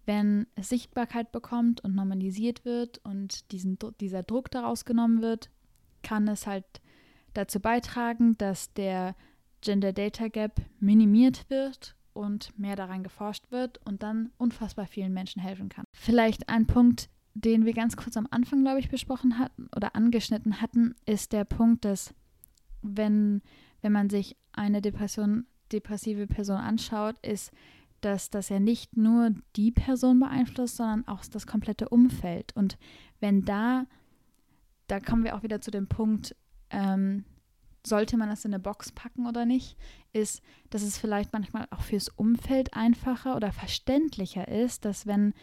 wenn 0.06 0.46
es 0.54 0.68
Sichtbarkeit 0.68 1.32
bekommt 1.32 1.82
und 1.82 1.94
normalisiert 1.94 2.64
wird 2.64 2.98
und 3.04 3.50
diesen, 3.52 3.78
dieser 4.00 4.22
Druck 4.22 4.50
daraus 4.50 4.84
genommen 4.84 5.20
wird, 5.20 5.50
kann 6.02 6.28
es 6.28 6.46
halt 6.46 6.64
dazu 7.34 7.60
beitragen, 7.60 8.36
dass 8.38 8.72
der 8.72 9.14
Gender 9.60 9.92
Data 9.92 10.28
Gap 10.28 10.60
minimiert 10.80 11.48
wird 11.50 11.96
und 12.12 12.58
mehr 12.58 12.76
daran 12.76 13.02
geforscht 13.02 13.50
wird 13.50 13.78
und 13.86 14.02
dann 14.02 14.30
unfassbar 14.38 14.86
vielen 14.86 15.12
Menschen 15.12 15.42
helfen 15.42 15.68
kann. 15.68 15.84
Vielleicht 15.92 16.48
ein 16.48 16.66
Punkt, 16.66 17.08
den 17.34 17.66
wir 17.66 17.74
ganz 17.74 17.96
kurz 17.96 18.16
am 18.16 18.28
Anfang, 18.30 18.62
glaube 18.62 18.80
ich, 18.80 18.88
besprochen 18.88 19.38
hatten 19.38 19.68
oder 19.76 19.94
angeschnitten 19.94 20.60
hatten, 20.62 20.94
ist 21.04 21.32
der 21.32 21.44
Punkt, 21.44 21.84
dass 21.84 22.14
wenn, 22.82 23.42
wenn 23.82 23.92
man 23.92 24.08
sich 24.08 24.36
eine 24.52 24.80
Depression, 24.80 25.46
depressive 25.72 26.26
Person 26.26 26.58
anschaut, 26.58 27.16
ist 27.22 27.52
dass 28.00 28.30
das 28.30 28.48
ja 28.48 28.60
nicht 28.60 28.96
nur 28.96 29.30
die 29.56 29.72
Person 29.72 30.20
beeinflusst, 30.20 30.76
sondern 30.76 31.06
auch 31.08 31.24
das 31.24 31.46
komplette 31.46 31.88
Umfeld. 31.88 32.54
Und 32.54 32.78
wenn 33.20 33.44
da, 33.44 33.86
da 34.86 35.00
kommen 35.00 35.24
wir 35.24 35.36
auch 35.36 35.42
wieder 35.42 35.60
zu 35.60 35.70
dem 35.70 35.88
Punkt, 35.88 36.34
ähm, 36.70 37.24
sollte 37.86 38.16
man 38.16 38.28
das 38.28 38.44
in 38.44 38.52
eine 38.52 38.62
Box 38.62 38.92
packen 38.92 39.26
oder 39.26 39.44
nicht, 39.46 39.76
ist, 40.12 40.42
dass 40.70 40.82
es 40.82 40.98
vielleicht 40.98 41.32
manchmal 41.32 41.68
auch 41.70 41.82
fürs 41.82 42.08
Umfeld 42.08 42.74
einfacher 42.74 43.36
oder 43.36 43.52
verständlicher 43.52 44.48
ist, 44.48 44.84
dass 44.84 45.06
wenn 45.06 45.34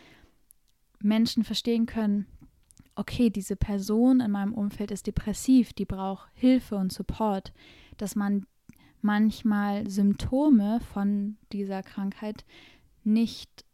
Menschen 0.99 1.43
verstehen 1.43 1.85
können, 1.85 2.27
okay, 2.95 3.29
diese 3.29 3.55
Person 3.55 4.19
in 4.19 4.31
meinem 4.31 4.53
Umfeld 4.53 4.91
ist 4.91 5.07
depressiv, 5.07 5.73
die 5.73 5.85
braucht 5.85 6.29
Hilfe 6.33 6.75
und 6.75 6.91
Support, 6.91 7.53
dass 7.97 8.15
man 8.15 8.45
manchmal 9.01 9.89
Symptome 9.89 10.79
von 10.93 11.37
dieser 11.51 11.83
Krankheit 11.83 12.45
nicht 13.03 13.65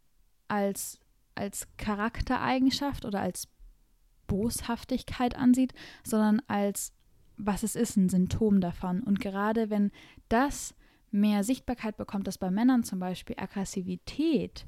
als, 0.47 0.99
als 1.35 1.67
Charaktereigenschaft 1.77 3.05
oder 3.05 3.21
als 3.21 3.47
Boshaftigkeit 4.29 5.35
ansieht, 5.35 5.73
sondern 6.03 6.41
als 6.47 6.93
was 7.39 7.63
es 7.63 7.75
ist, 7.75 7.95
ein 7.95 8.09
Symptom 8.09 8.61
davon. 8.61 9.01
Und 9.01 9.19
gerade 9.19 9.69
wenn 9.69 9.91
das 10.27 10.75
mehr 11.09 11.43
Sichtbarkeit 11.43 11.97
bekommt, 11.97 12.27
dass 12.27 12.37
bei 12.37 12.51
Männern 12.51 12.83
zum 12.83 12.99
Beispiel 12.99 13.35
Aggressivität 13.39 14.65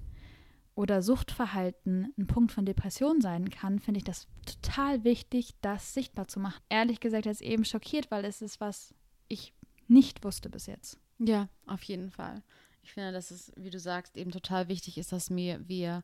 oder 0.74 1.02
Suchtverhalten 1.02 2.14
ein 2.18 2.28
Punkt 2.28 2.52
von 2.52 2.66
Depression 2.66 3.22
sein 3.22 3.50
kann, 3.50 3.80
finde 3.80 4.00
ich 4.00 4.04
das 4.04 4.28
total 4.46 5.04
wichtig, 5.04 5.54
das 5.62 5.94
sichtbar 5.94 6.28
zu 6.28 6.40
machen. 6.40 6.64
Ehrlich 6.70 7.00
gesagt, 7.02 7.26
jetzt 7.26 7.42
eben 7.42 7.66
schockiert, 7.66 8.10
weil 8.10 8.26
es 8.26 8.42
ist 8.42 8.62
was, 8.62 8.96
ich 9.28 9.54
nicht 9.88 10.24
wusste 10.24 10.50
bis 10.50 10.66
jetzt. 10.66 10.98
Ja, 11.20 11.50
auf 11.68 11.84
jeden 11.84 12.10
Fall. 12.10 12.42
Ich 12.84 12.94
finde, 12.94 13.12
dass 13.12 13.30
es, 13.30 13.52
wie 13.58 13.70
du 13.70 13.80
sagst, 13.80 14.18
eben 14.18 14.32
total 14.32 14.70
wichtig 14.70 14.98
ist, 14.98 15.12
dass 15.12 15.30
wir, 15.30 15.68
wir 15.68 16.04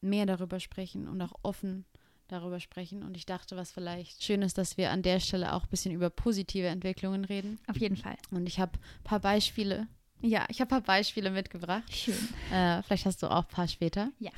mehr 0.00 0.26
darüber 0.26 0.58
sprechen 0.58 1.06
und 1.06 1.20
auch 1.20 1.34
offen 1.42 1.84
darüber 2.32 2.60
sprechen. 2.60 3.02
Und 3.02 3.16
ich 3.16 3.26
dachte, 3.26 3.56
was 3.56 3.72
vielleicht 3.72 4.22
schön 4.22 4.42
ist, 4.42 4.58
dass 4.58 4.76
wir 4.76 4.90
an 4.90 5.02
der 5.02 5.20
Stelle 5.20 5.52
auch 5.54 5.64
ein 5.64 5.68
bisschen 5.70 5.92
über 5.92 6.10
positive 6.10 6.66
Entwicklungen 6.66 7.24
reden. 7.24 7.58
Auf 7.66 7.76
jeden 7.76 7.96
Fall. 7.96 8.16
Und 8.30 8.46
ich 8.46 8.58
habe 8.58 8.72
ein 8.72 9.04
paar 9.04 9.20
Beispiele. 9.20 9.86
Ja, 10.22 10.44
ich 10.48 10.60
habe 10.60 10.74
ein 10.74 10.82
paar 10.82 10.96
Beispiele 10.96 11.30
mitgebracht. 11.30 11.94
Schön. 11.94 12.14
Äh, 12.52 12.82
vielleicht 12.82 13.06
hast 13.06 13.22
du 13.22 13.30
auch 13.30 13.44
ein 13.44 13.54
paar 13.54 13.68
später. 13.68 14.10
Ja. 14.18 14.32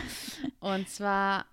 und 0.60 0.88
zwar 0.88 1.44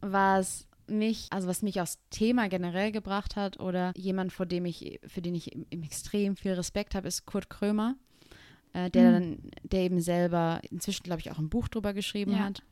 war 0.00 0.40
es 0.40 0.66
mich, 0.86 1.26
also 1.30 1.48
was 1.48 1.62
mich 1.62 1.80
aufs 1.80 1.98
Thema 2.10 2.48
generell 2.48 2.92
gebracht 2.92 3.36
hat 3.36 3.60
oder 3.60 3.92
jemand, 3.96 4.32
vor 4.32 4.46
dem 4.46 4.64
ich, 4.64 5.00
für 5.06 5.20
den 5.20 5.34
ich 5.34 5.54
extrem 5.70 6.36
viel 6.36 6.52
Respekt 6.52 6.94
habe, 6.94 7.08
ist 7.08 7.26
Kurt 7.26 7.50
Krömer, 7.50 7.96
äh, 8.72 8.90
der 8.90 9.10
mhm. 9.10 9.12
dann, 9.12 9.50
der 9.64 9.80
eben 9.80 10.00
selber 10.00 10.60
inzwischen, 10.70 11.02
glaube 11.02 11.20
ich, 11.20 11.30
auch 11.30 11.38
ein 11.38 11.50
Buch 11.50 11.68
drüber 11.68 11.92
geschrieben 11.92 12.32
ja. 12.32 12.38
hat, 12.40 12.62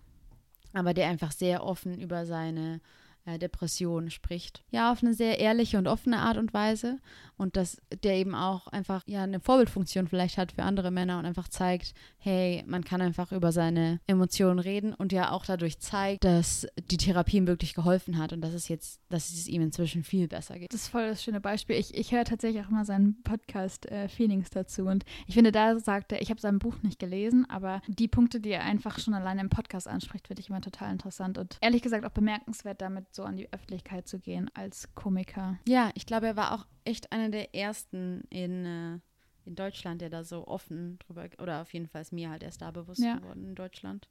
aber 0.76 0.92
der 0.92 1.08
einfach 1.08 1.32
sehr 1.32 1.64
offen 1.64 1.98
über 1.98 2.26
seine 2.26 2.80
Depression 3.26 4.10
spricht. 4.10 4.64
Ja, 4.70 4.92
auf 4.92 5.02
eine 5.02 5.14
sehr 5.14 5.38
ehrliche 5.38 5.78
und 5.78 5.88
offene 5.88 6.18
Art 6.18 6.38
und 6.38 6.54
Weise. 6.54 6.98
Und 7.36 7.56
dass 7.56 7.82
der 8.02 8.14
eben 8.14 8.34
auch 8.34 8.66
einfach 8.68 9.02
ja 9.06 9.22
eine 9.22 9.40
Vorbildfunktion 9.40 10.08
vielleicht 10.08 10.38
hat 10.38 10.52
für 10.52 10.62
andere 10.62 10.90
Männer 10.90 11.18
und 11.18 11.26
einfach 11.26 11.48
zeigt, 11.48 11.92
hey, 12.18 12.64
man 12.66 12.82
kann 12.82 13.02
einfach 13.02 13.30
über 13.30 13.52
seine 13.52 14.00
Emotionen 14.06 14.58
reden 14.58 14.94
und 14.94 15.12
ja 15.12 15.32
auch 15.32 15.44
dadurch 15.44 15.78
zeigt, 15.78 16.24
dass 16.24 16.66
die 16.90 16.96
Therapie 16.96 17.36
ihm 17.36 17.46
wirklich 17.46 17.74
geholfen 17.74 18.16
hat 18.16 18.32
und 18.32 18.40
dass 18.40 18.54
es 18.54 18.68
jetzt, 18.68 19.00
dass 19.10 19.30
es 19.30 19.48
ihm 19.48 19.60
inzwischen 19.60 20.02
viel 20.02 20.28
besser 20.28 20.58
geht. 20.58 20.72
Das 20.72 20.82
ist 20.82 20.88
voll 20.88 21.08
das 21.08 21.22
schöne 21.22 21.40
Beispiel. 21.40 21.76
Ich, 21.76 21.94
ich 21.94 22.12
höre 22.12 22.24
tatsächlich 22.24 22.64
auch 22.64 22.70
immer 22.70 22.86
seinen 22.86 23.22
Podcast 23.22 23.86
äh, 23.86 24.08
Feelings 24.08 24.48
dazu 24.48 24.86
und 24.86 25.04
ich 25.26 25.34
finde, 25.34 25.52
da 25.52 25.78
sagt 25.78 26.12
er, 26.12 26.22
ich 26.22 26.30
habe 26.30 26.40
sein 26.40 26.58
Buch 26.58 26.76
nicht 26.82 26.98
gelesen, 26.98 27.48
aber 27.50 27.82
die 27.86 28.08
Punkte, 28.08 28.40
die 28.40 28.50
er 28.50 28.64
einfach 28.64 28.98
schon 28.98 29.14
alleine 29.14 29.42
im 29.42 29.50
Podcast 29.50 29.88
anspricht, 29.88 30.28
finde 30.28 30.40
ich 30.40 30.48
immer 30.48 30.62
total 30.62 30.90
interessant 30.90 31.36
und 31.36 31.58
ehrlich 31.60 31.82
gesagt 31.82 32.06
auch 32.06 32.10
bemerkenswert, 32.10 32.80
damit 32.80 33.14
so 33.16 33.24
an 33.24 33.36
die 33.36 33.52
Öffentlichkeit 33.52 34.06
zu 34.06 34.18
gehen 34.20 34.50
als 34.54 34.94
Komiker. 34.94 35.58
Ja, 35.66 35.90
ich 35.94 36.06
glaube, 36.06 36.26
er 36.26 36.36
war 36.36 36.52
auch 36.52 36.66
echt 36.84 37.10
einer 37.12 37.30
der 37.30 37.54
ersten 37.54 38.22
in, 38.30 38.64
äh, 38.64 38.98
in 39.44 39.54
Deutschland, 39.56 40.00
der 40.00 40.10
da 40.10 40.22
so 40.22 40.46
offen 40.46 40.98
drüber, 41.00 41.28
oder 41.38 41.62
auf 41.62 41.72
jeden 41.72 41.88
Fall 41.88 42.02
ist 42.02 42.12
mir 42.12 42.30
halt 42.30 42.42
erst 42.42 42.62
da 42.62 42.70
bewusst 42.70 43.00
Ja. 43.00 43.16
geworden 43.16 43.44
in 43.44 43.54
Deutschland, 43.54 44.08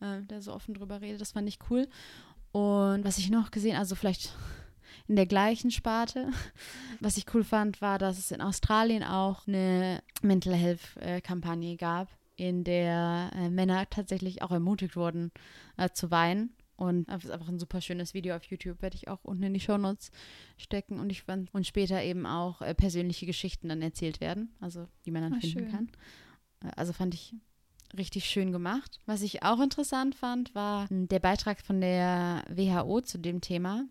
äh, 0.00 0.20
der 0.22 0.42
so 0.42 0.52
offen 0.52 0.74
drüber 0.74 1.00
redet. 1.00 1.20
Das 1.20 1.32
fand 1.32 1.48
ich 1.48 1.58
cool. 1.70 1.88
Und 2.52 3.04
was 3.04 3.18
ich 3.18 3.30
noch 3.30 3.50
gesehen, 3.50 3.76
also 3.76 3.94
vielleicht 3.94 4.34
in 5.06 5.16
der 5.16 5.26
gleichen 5.26 5.70
Sparte, 5.70 6.28
was 7.00 7.16
ich 7.16 7.32
cool 7.34 7.44
fand, 7.44 7.80
war, 7.80 7.98
dass 7.98 8.18
es 8.18 8.30
in 8.32 8.40
Australien 8.40 9.04
auch 9.04 9.46
eine 9.46 10.02
Mental 10.22 10.54
Health 10.54 10.96
äh, 10.96 11.20
Kampagne 11.20 11.76
gab, 11.76 12.08
in 12.36 12.64
der 12.64 13.30
äh, 13.36 13.50
Männer 13.50 13.88
tatsächlich 13.90 14.42
auch 14.42 14.50
ermutigt 14.50 14.96
wurden 14.96 15.30
äh, 15.76 15.90
zu 15.90 16.10
weinen. 16.10 16.54
Und 16.80 17.08
das 17.10 17.24
ist 17.24 17.30
einfach 17.30 17.48
ein 17.48 17.58
super 17.58 17.80
schönes 17.82 18.14
Video 18.14 18.34
auf 18.34 18.44
YouTube, 18.44 18.80
werde 18.80 18.96
ich 18.96 19.08
auch 19.08 19.22
unten 19.22 19.42
in 19.42 19.52
die 19.54 19.60
Shownotes 19.60 20.10
stecken. 20.56 20.98
Und 20.98 21.10
ich 21.10 21.22
fand, 21.22 21.52
und 21.54 21.66
später 21.66 22.02
eben 22.02 22.24
auch 22.26 22.62
äh, 22.62 22.74
persönliche 22.74 23.26
Geschichten 23.26 23.68
dann 23.68 23.82
erzählt 23.82 24.20
werden, 24.20 24.54
also 24.60 24.88
die 25.04 25.10
man 25.10 25.22
dann 25.22 25.34
Ah, 25.34 25.40
finden 25.40 25.58
schön. 25.58 25.70
kann. 25.70 25.90
Äh, 26.64 26.72
Also 26.76 26.92
fand 26.94 27.12
ich 27.14 27.34
richtig 27.96 28.24
schön 28.24 28.50
gemacht. 28.50 28.98
Was 29.04 29.20
ich 29.20 29.42
auch 29.42 29.60
interessant 29.60 30.14
fand, 30.14 30.54
war 30.54 30.86
mh, 30.90 31.08
der 31.08 31.18
Beitrag 31.18 31.60
von 31.60 31.80
der 31.82 32.44
WHO 32.48 33.02
zu 33.02 33.18
dem 33.18 33.40
Thema. 33.42 33.84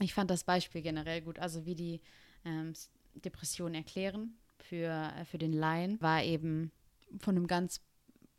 Ich 0.00 0.14
fand 0.14 0.30
das 0.30 0.44
Beispiel 0.44 0.82
generell 0.82 1.22
gut, 1.22 1.38
also 1.40 1.66
wie 1.66 1.74
die 1.74 2.00
ähm, 2.44 2.72
Depression 3.16 3.74
erklären 3.74 4.34
für, 4.60 4.86
äh, 5.18 5.24
für 5.24 5.38
den 5.38 5.52
Laien, 5.52 6.00
war 6.00 6.22
eben 6.22 6.70
von 7.18 7.36
einem 7.36 7.46
ganz 7.48 7.80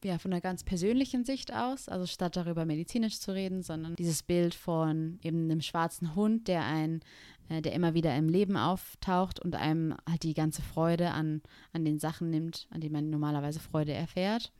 ja, 0.03 0.17
von 0.17 0.31
einer 0.31 0.41
ganz 0.41 0.63
persönlichen 0.63 1.25
Sicht 1.25 1.53
aus, 1.53 1.89
also 1.89 2.05
statt 2.05 2.35
darüber 2.35 2.65
medizinisch 2.65 3.19
zu 3.19 3.33
reden, 3.33 3.61
sondern 3.63 3.95
dieses 3.95 4.23
Bild 4.23 4.55
von 4.55 5.19
eben 5.23 5.43
einem 5.43 5.61
schwarzen 5.61 6.15
Hund, 6.15 6.47
der 6.47 6.65
ein, 6.65 7.01
äh, 7.49 7.61
der 7.61 7.73
immer 7.73 7.93
wieder 7.93 8.15
im 8.15 8.29
Leben 8.29 8.57
auftaucht 8.57 9.39
und 9.39 9.55
einem 9.55 9.95
halt 10.09 10.23
die 10.23 10.33
ganze 10.33 10.61
Freude 10.61 11.11
an, 11.11 11.41
an 11.73 11.85
den 11.85 11.99
Sachen 11.99 12.29
nimmt, 12.29 12.67
an 12.71 12.81
denen 12.81 12.93
man 12.93 13.09
normalerweise 13.09 13.59
Freude 13.59 13.93
erfährt. 13.93 14.51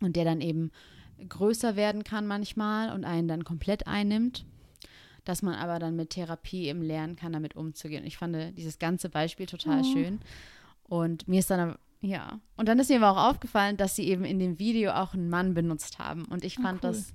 Und 0.00 0.16
der 0.16 0.24
dann 0.24 0.40
eben 0.40 0.70
größer 1.28 1.76
werden 1.76 2.04
kann 2.04 2.26
manchmal 2.26 2.92
und 2.92 3.04
einen 3.04 3.28
dann 3.28 3.44
komplett 3.44 3.86
einnimmt. 3.86 4.44
Dass 5.24 5.42
man 5.42 5.54
aber 5.54 5.78
dann 5.78 5.94
mit 5.94 6.10
Therapie 6.10 6.66
eben 6.66 6.82
lernen 6.82 7.14
kann, 7.14 7.32
damit 7.32 7.54
umzugehen. 7.54 8.02
Und 8.02 8.08
ich 8.08 8.16
fand 8.16 8.58
dieses 8.58 8.80
ganze 8.80 9.08
Beispiel 9.08 9.46
total 9.46 9.82
Oh. 9.82 9.92
schön. 9.92 10.18
Und 10.82 11.28
mir 11.28 11.38
ist 11.38 11.48
dann, 11.50 11.76
ja, 12.02 12.40
und 12.56 12.66
dann 12.68 12.78
ist 12.78 12.90
mir 12.90 13.02
aber 13.02 13.12
auch 13.12 13.30
aufgefallen, 13.30 13.76
dass 13.76 13.96
sie 13.96 14.06
eben 14.08 14.24
in 14.24 14.38
dem 14.38 14.58
Video 14.58 14.90
auch 14.92 15.14
einen 15.14 15.30
Mann 15.30 15.54
benutzt 15.54 15.98
haben. 15.98 16.24
Und 16.26 16.44
ich 16.44 16.58
Ah, 16.58 16.62
fand 16.62 16.84
cool. 16.84 16.90
das, 16.90 17.14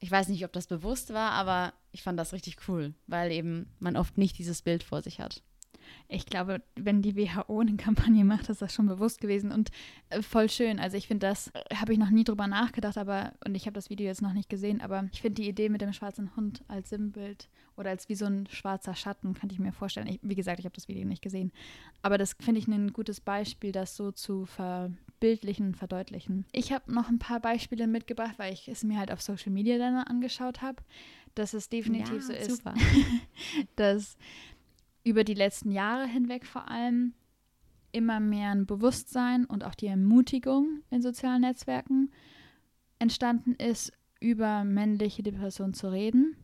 ich 0.00 0.10
weiß 0.10 0.28
nicht, 0.28 0.44
ob 0.44 0.52
das 0.52 0.66
bewusst 0.66 1.12
war, 1.14 1.30
aber 1.30 1.72
ich 1.92 2.02
fand 2.02 2.18
das 2.18 2.32
richtig 2.32 2.56
cool, 2.68 2.94
weil 3.06 3.30
eben 3.30 3.70
man 3.78 3.96
oft 3.96 4.18
nicht 4.18 4.36
dieses 4.38 4.60
Bild 4.62 4.82
vor 4.82 5.02
sich 5.02 5.20
hat. 5.20 5.42
Ich 6.08 6.26
glaube, 6.26 6.62
wenn 6.76 7.02
die 7.02 7.16
WHO 7.16 7.60
eine 7.60 7.76
Kampagne 7.76 8.24
macht, 8.24 8.48
ist 8.48 8.62
das 8.62 8.74
schon 8.74 8.86
bewusst 8.86 9.20
gewesen 9.20 9.52
und 9.52 9.70
äh, 10.10 10.22
voll 10.22 10.48
schön. 10.48 10.78
Also 10.78 10.96
ich 10.96 11.06
finde, 11.06 11.26
das 11.26 11.48
äh, 11.48 11.76
habe 11.76 11.92
ich 11.92 11.98
noch 11.98 12.10
nie 12.10 12.24
drüber 12.24 12.46
nachgedacht, 12.46 12.98
aber 12.98 13.32
und 13.44 13.54
ich 13.54 13.66
habe 13.66 13.74
das 13.74 13.90
Video 13.90 14.06
jetzt 14.06 14.22
noch 14.22 14.32
nicht 14.32 14.48
gesehen, 14.48 14.80
aber 14.80 15.08
ich 15.12 15.20
finde 15.20 15.42
die 15.42 15.48
Idee 15.48 15.68
mit 15.68 15.80
dem 15.80 15.92
schwarzen 15.92 16.34
Hund 16.36 16.62
als 16.68 16.90
Sinnbild 16.90 17.48
oder 17.76 17.90
als 17.90 18.08
wie 18.08 18.14
so 18.14 18.26
ein 18.26 18.46
schwarzer 18.50 18.94
Schatten, 18.94 19.34
könnte 19.34 19.54
ich 19.54 19.60
mir 19.60 19.72
vorstellen. 19.72 20.06
Ich, 20.06 20.20
wie 20.22 20.34
gesagt, 20.34 20.58
ich 20.58 20.64
habe 20.64 20.74
das 20.74 20.88
Video 20.88 21.06
nicht 21.06 21.22
gesehen, 21.22 21.52
aber 22.02 22.18
das 22.18 22.36
finde 22.40 22.60
ich 22.60 22.68
ein 22.68 22.92
gutes 22.92 23.20
Beispiel, 23.20 23.72
das 23.72 23.96
so 23.96 24.12
zu 24.12 24.46
verbildlichen, 24.46 25.74
verdeutlichen. 25.74 26.44
Ich 26.52 26.72
habe 26.72 26.92
noch 26.92 27.08
ein 27.08 27.18
paar 27.18 27.40
Beispiele 27.40 27.86
mitgebracht, 27.86 28.34
weil 28.38 28.52
ich 28.52 28.68
es 28.68 28.84
mir 28.84 28.98
halt 28.98 29.10
auf 29.10 29.22
Social 29.22 29.52
Media 29.52 29.78
dann 29.78 29.96
angeschaut 29.96 30.62
habe, 30.62 30.82
dass 31.34 31.54
es 31.54 31.68
definitiv 31.68 32.22
so 32.22 32.32
ist, 32.32 32.62
dass 33.76 34.16
über 35.04 35.24
die 35.24 35.34
letzten 35.34 35.70
Jahre 35.70 36.06
hinweg 36.06 36.46
vor 36.46 36.68
allem 36.68 37.14
immer 37.92 38.20
mehr 38.20 38.50
ein 38.50 38.66
Bewusstsein 38.66 39.44
und 39.44 39.64
auch 39.64 39.74
die 39.74 39.86
Ermutigung 39.86 40.82
in 40.90 41.02
sozialen 41.02 41.42
Netzwerken 41.42 42.10
entstanden 42.98 43.54
ist, 43.54 43.92
über 44.20 44.64
männliche 44.64 45.22
Depression 45.22 45.74
zu 45.74 45.90
reden 45.90 46.36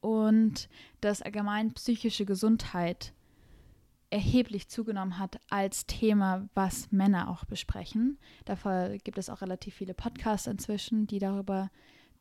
und 0.00 0.68
dass 1.00 1.22
allgemein 1.22 1.72
psychische 1.74 2.24
Gesundheit 2.24 3.12
erheblich 4.10 4.68
zugenommen 4.68 5.18
hat 5.18 5.38
als 5.50 5.86
Thema, 5.86 6.48
was 6.54 6.92
Männer 6.92 7.28
auch 7.28 7.44
besprechen. 7.44 8.18
Dafür 8.44 8.98
gibt 9.02 9.18
es 9.18 9.28
auch 9.28 9.42
relativ 9.42 9.74
viele 9.74 9.94
Podcasts 9.94 10.46
inzwischen, 10.46 11.06
die 11.06 11.18
darüber 11.18 11.70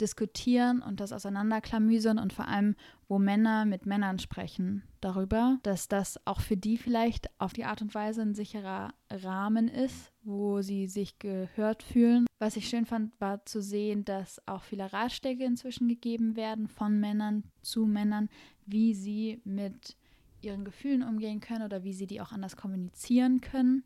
diskutieren 0.01 0.82
und 0.82 0.99
das 0.99 1.13
auseinanderklamüsern 1.13 2.19
und 2.19 2.34
vor 2.34 2.47
allem, 2.47 2.75
wo 3.08 3.19
Männer 3.19 3.65
mit 3.65 3.86
Männern 3.86 4.19
sprechen 4.19 4.84
darüber, 5.01 5.60
dass 5.63 5.88
das 5.88 6.19
auch 6.25 6.41
für 6.41 6.58
die 6.58 6.77
vielleicht 6.77 7.29
auf 7.39 7.53
die 7.53 7.65
Art 7.65 7.82
und 7.82 7.93
Weise 7.93 8.21
ein 8.21 8.34
sicherer 8.36 8.93
Rahmen 9.12 9.67
ist, 9.67 10.12
wo 10.23 10.62
sie 10.62 10.88
sich 10.88 11.19
gehört 11.19 11.84
fühlen. 11.84 12.25
Was 12.39 12.58
ich 12.58 12.67
schön 12.67 12.86
fand, 12.86 13.19
war 13.19 13.45
zu 13.45 13.62
sehen, 13.62 14.03
dass 14.06 14.45
auch 14.47 14.63
viele 14.63 14.91
Ratschläge 14.91 15.45
inzwischen 15.45 15.88
gegeben 15.88 16.36
werden 16.36 16.67
von 16.67 16.99
Männern 16.99 17.43
zu 17.62 17.86
Männern, 17.86 18.29
wie 18.65 18.93
sie 18.93 19.41
mit 19.43 19.95
ihren 20.41 20.65
Gefühlen 20.65 21.03
umgehen 21.03 21.39
können 21.39 21.63
oder 21.63 21.84
wie 21.84 21.93
sie 21.93 22.08
die 22.08 22.21
auch 22.21 22.32
anders 22.32 22.58
kommunizieren 22.58 23.41
können 23.41 23.84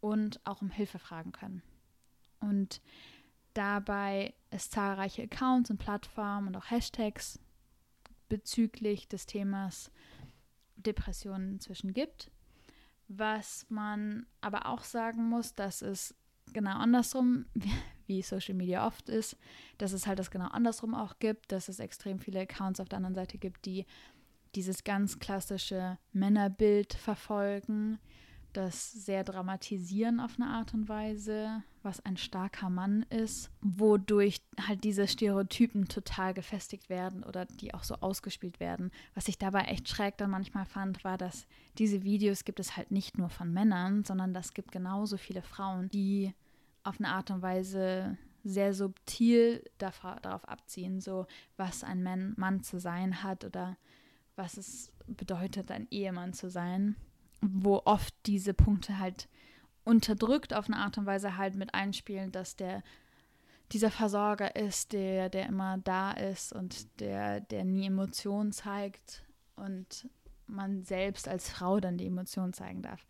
und 0.00 0.40
auch 0.44 0.60
um 0.60 0.70
Hilfe 0.70 0.98
fragen 0.98 1.32
können. 1.32 1.62
Und 2.40 2.80
dabei 3.56 4.34
es 4.50 4.70
zahlreiche 4.70 5.22
Accounts 5.22 5.70
und 5.70 5.78
Plattformen 5.78 6.48
und 6.48 6.56
auch 6.56 6.70
Hashtags 6.70 7.38
bezüglich 8.28 9.08
des 9.08 9.26
Themas 9.26 9.90
Depressionen 10.76 11.54
inzwischen 11.54 11.92
gibt. 11.92 12.30
Was 13.08 13.66
man 13.68 14.26
aber 14.40 14.66
auch 14.66 14.82
sagen 14.82 15.28
muss, 15.28 15.54
dass 15.54 15.82
es 15.82 16.14
genau 16.52 16.76
andersrum, 16.76 17.46
wie 18.06 18.22
Social 18.22 18.54
Media 18.54 18.86
oft 18.86 19.08
ist, 19.08 19.36
dass 19.78 19.92
es 19.92 20.06
halt 20.06 20.18
das 20.18 20.30
genau 20.30 20.48
andersrum 20.48 20.94
auch 20.94 21.18
gibt, 21.18 21.50
dass 21.52 21.68
es 21.68 21.78
extrem 21.78 22.20
viele 22.20 22.40
Accounts 22.40 22.80
auf 22.80 22.88
der 22.88 22.98
anderen 22.98 23.14
Seite 23.14 23.38
gibt, 23.38 23.64
die 23.64 23.86
dieses 24.54 24.84
ganz 24.84 25.18
klassische 25.18 25.98
Männerbild 26.12 26.94
verfolgen, 26.94 27.98
das 28.52 28.92
sehr 28.92 29.22
dramatisieren 29.22 30.18
auf 30.18 30.36
eine 30.38 30.48
Art 30.48 30.72
und 30.72 30.88
Weise, 30.88 31.62
was 31.86 32.04
ein 32.04 32.18
starker 32.18 32.68
Mann 32.68 33.04
ist, 33.04 33.50
wodurch 33.62 34.42
halt 34.60 34.84
diese 34.84 35.08
Stereotypen 35.08 35.88
total 35.88 36.34
gefestigt 36.34 36.90
werden 36.90 37.22
oder 37.22 37.46
die 37.46 37.72
auch 37.72 37.84
so 37.84 37.94
ausgespielt 37.94 38.60
werden. 38.60 38.90
Was 39.14 39.28
ich 39.28 39.38
dabei 39.38 39.62
echt 39.62 39.88
schräg 39.88 40.18
dann 40.18 40.30
manchmal 40.30 40.66
fand, 40.66 41.04
war, 41.04 41.16
dass 41.16 41.46
diese 41.78 42.02
Videos 42.02 42.44
gibt 42.44 42.60
es 42.60 42.76
halt 42.76 42.90
nicht 42.90 43.16
nur 43.16 43.30
von 43.30 43.52
Männern, 43.52 44.04
sondern 44.04 44.34
das 44.34 44.52
gibt 44.52 44.72
genauso 44.72 45.16
viele 45.16 45.42
Frauen, 45.42 45.88
die 45.88 46.34
auf 46.82 46.98
eine 46.98 47.08
Art 47.08 47.30
und 47.30 47.40
Weise 47.40 48.18
sehr 48.44 48.74
subtil 48.74 49.64
darauf, 49.78 50.46
abziehen, 50.48 51.00
so 51.00 51.26
was 51.56 51.84
ein 51.84 52.02
Mann, 52.02 52.34
Mann 52.36 52.62
zu 52.62 52.78
sein 52.78 53.22
hat 53.22 53.44
oder 53.44 53.76
was 54.36 54.56
es 54.56 54.92
bedeutet, 55.06 55.70
ein 55.70 55.88
Ehemann 55.90 56.32
zu 56.32 56.50
sein, 56.50 56.96
wo 57.40 57.82
oft 57.84 58.14
diese 58.26 58.54
Punkte 58.54 58.98
halt 58.98 59.28
unterdrückt 59.86 60.52
auf 60.52 60.66
eine 60.66 60.78
Art 60.78 60.98
und 60.98 61.06
Weise 61.06 61.36
halt 61.36 61.54
mit 61.54 61.72
einspielen, 61.74 62.32
dass 62.32 62.56
der 62.56 62.82
dieser 63.72 63.90
Versorger 63.90 64.54
ist, 64.54 64.92
der, 64.92 65.28
der 65.28 65.46
immer 65.46 65.78
da 65.78 66.12
ist 66.12 66.52
und 66.52 67.00
der, 67.00 67.40
der 67.40 67.64
nie 67.64 67.86
Emotionen 67.86 68.52
zeigt 68.52 69.24
und 69.56 70.08
man 70.46 70.84
selbst 70.84 71.26
als 71.26 71.50
Frau 71.50 71.80
dann 71.80 71.98
die 71.98 72.06
Emotionen 72.06 72.52
zeigen 72.52 72.82
darf. 72.82 73.04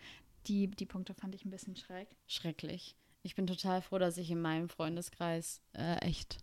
Die, 0.46 0.68
die 0.68 0.86
Punkte 0.86 1.12
fand 1.12 1.34
ich 1.34 1.44
ein 1.44 1.50
bisschen 1.50 1.76
schräg. 1.76 2.08
Schrecklich. 2.26 2.96
Ich 3.22 3.34
bin 3.34 3.46
total 3.46 3.82
froh, 3.82 3.98
dass 3.98 4.16
ich 4.16 4.30
in 4.30 4.40
meinem 4.40 4.68
Freundeskreis 4.68 5.60
äh, 5.74 5.96
echt 5.96 6.38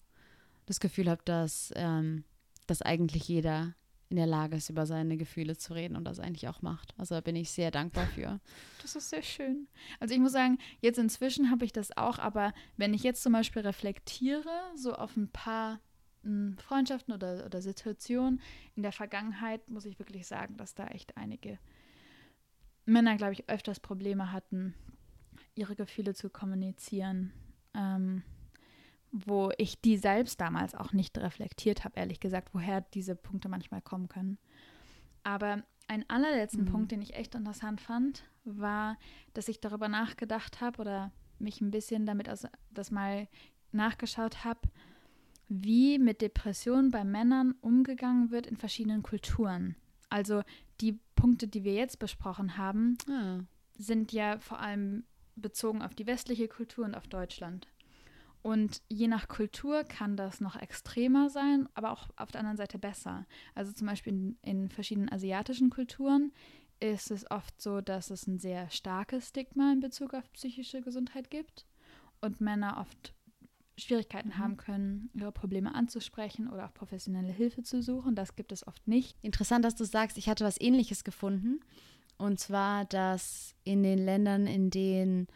das 0.65 0.79
Gefühl 0.79 1.09
habe, 1.09 1.21
dass, 1.25 1.71
ähm, 1.75 2.23
dass 2.67 2.81
eigentlich 2.81 3.27
jeder 3.27 3.73
in 4.13 4.17
der 4.17 4.27
Lage 4.27 4.57
ist, 4.57 4.69
über 4.69 4.85
seine 4.85 5.17
Gefühle 5.17 5.57
zu 5.57 5.73
reden 5.73 5.95
und 5.95 6.05
das 6.05 6.19
eigentlich 6.19 6.47
auch 6.47 6.61
macht. 6.61 6.93
Also 6.99 7.15
da 7.15 7.21
bin 7.21 7.35
ich 7.35 7.49
sehr 7.49 7.71
dankbar 7.71 8.05
für. 8.05 8.39
Das 8.83 8.95
ist 8.95 9.09
sehr 9.09 9.23
schön. 9.23 9.67
Also 9.99 10.13
ich 10.13 10.19
muss 10.19 10.33
sagen, 10.33 10.59
jetzt 10.81 10.99
inzwischen 10.99 11.49
habe 11.49 11.65
ich 11.65 11.71
das 11.71 11.97
auch, 11.97 12.19
aber 12.19 12.53
wenn 12.77 12.93
ich 12.93 13.01
jetzt 13.01 13.23
zum 13.23 13.33
Beispiel 13.33 13.63
reflektiere, 13.63 14.51
so 14.75 14.93
auf 14.93 15.17
ein 15.17 15.29
paar 15.29 15.79
hm, 16.21 16.57
Freundschaften 16.59 17.11
oder, 17.11 17.43
oder 17.43 17.59
Situationen. 17.61 18.39
In 18.75 18.83
der 18.83 18.91
Vergangenheit 18.91 19.67
muss 19.67 19.85
ich 19.85 19.97
wirklich 19.97 20.27
sagen, 20.27 20.57
dass 20.57 20.75
da 20.75 20.87
echt 20.87 21.17
einige 21.17 21.57
Männer, 22.85 23.17
glaube 23.17 23.33
ich, 23.33 23.49
öfters 23.49 23.79
Probleme 23.79 24.31
hatten, 24.31 24.75
ihre 25.55 25.75
Gefühle 25.75 26.13
zu 26.13 26.29
kommunizieren. 26.29 27.33
Ähm, 27.73 28.21
wo 29.13 29.51
ich 29.59 29.79
die 29.79 29.95
selbst 29.95 30.41
damals 30.41 30.73
auch 30.73 30.91
nicht 30.91 31.17
reflektiert 31.19 31.85
habe, 31.85 31.99
ehrlich 31.99 32.19
gesagt, 32.19 32.49
woher 32.53 32.81
diese 32.81 33.15
Punkte 33.15 33.47
manchmal 33.47 33.81
kommen 33.81 34.09
können. 34.09 34.39
Aber 35.21 35.63
ein 35.87 36.03
allerletzten 36.09 36.65
mhm. 36.65 36.69
Punkt, 36.69 36.91
den 36.91 37.01
ich 37.03 37.13
echt 37.13 37.35
interessant 37.35 37.79
fand, 37.79 38.23
war, 38.43 38.97
dass 39.35 39.47
ich 39.47 39.61
darüber 39.61 39.87
nachgedacht 39.87 40.61
habe 40.61 40.81
oder 40.81 41.11
mich 41.37 41.61
ein 41.61 41.69
bisschen 41.69 42.07
damit 42.07 42.27
aus, 42.27 42.47
das 42.71 42.89
mal 42.89 43.27
nachgeschaut 43.71 44.43
habe, 44.43 44.61
wie 45.47 45.99
mit 45.99 46.21
Depressionen 46.21 46.89
bei 46.89 47.03
Männern 47.03 47.53
umgegangen 47.61 48.31
wird 48.31 48.47
in 48.47 48.57
verschiedenen 48.57 49.03
Kulturen. 49.03 49.75
Also 50.09 50.41
die 50.81 50.99
Punkte, 51.15 51.47
die 51.47 51.63
wir 51.63 51.73
jetzt 51.73 51.99
besprochen 51.99 52.57
haben, 52.57 52.97
ah. 53.09 53.41
sind 53.77 54.11
ja 54.11 54.39
vor 54.39 54.59
allem 54.59 55.03
bezogen 55.35 55.83
auf 55.83 55.93
die 55.93 56.07
westliche 56.07 56.47
Kultur 56.47 56.85
und 56.85 56.95
auf 56.95 57.07
Deutschland. 57.07 57.67
Und 58.43 58.81
je 58.89 59.07
nach 59.07 59.29
Kultur 59.29 59.85
kann 59.85 60.17
das 60.17 60.41
noch 60.41 60.57
extremer 60.57 61.29
sein, 61.29 61.67
aber 61.75 61.91
auch 61.91 62.09
auf 62.17 62.29
der 62.29 62.41
anderen 62.41 62.57
Seite 62.57 62.77
besser. 62.77 63.25
Also 63.55 63.71
zum 63.71 63.87
Beispiel 63.87 64.13
in, 64.13 64.37
in 64.41 64.69
verschiedenen 64.69 65.09
asiatischen 65.09 65.69
Kulturen 65.69 66.33
ist 66.81 67.09
es 67.09 67.29
oft 67.31 67.61
so, 67.61 67.79
dass 67.79 68.09
es 68.09 68.27
ein 68.27 68.39
sehr 68.39 68.69
starkes 68.69 69.29
Stigma 69.29 69.71
in 69.71 69.79
Bezug 69.79 70.13
auf 70.13 70.29
psychische 70.33 70.81
Gesundheit 70.81 71.31
gibt 71.31 71.65
und 72.19 72.41
Männer 72.41 72.77
oft 72.81 73.13
Schwierigkeiten 73.77 74.29
mhm. 74.29 74.37
haben 74.37 74.57
können, 74.57 75.09
ihre 75.13 75.31
Probleme 75.31 75.73
anzusprechen 75.73 76.49
oder 76.49 76.65
auch 76.65 76.73
professionelle 76.73 77.31
Hilfe 77.31 77.63
zu 77.63 77.81
suchen. 77.81 78.13
Das 78.13 78.35
gibt 78.35 78.51
es 78.51 78.67
oft 78.67 78.85
nicht. 78.87 79.17
Interessant, 79.21 79.63
dass 79.63 79.75
du 79.75 79.85
sagst, 79.85 80.17
ich 80.17 80.27
hatte 80.27 80.43
was 80.43 80.59
Ähnliches 80.59 81.05
gefunden. 81.05 81.61
Und 82.17 82.39
zwar, 82.39 82.85
dass 82.85 83.55
in 83.63 83.83
den 83.83 83.99
Ländern, 83.99 84.47
in 84.47 84.69
denen 84.69 85.27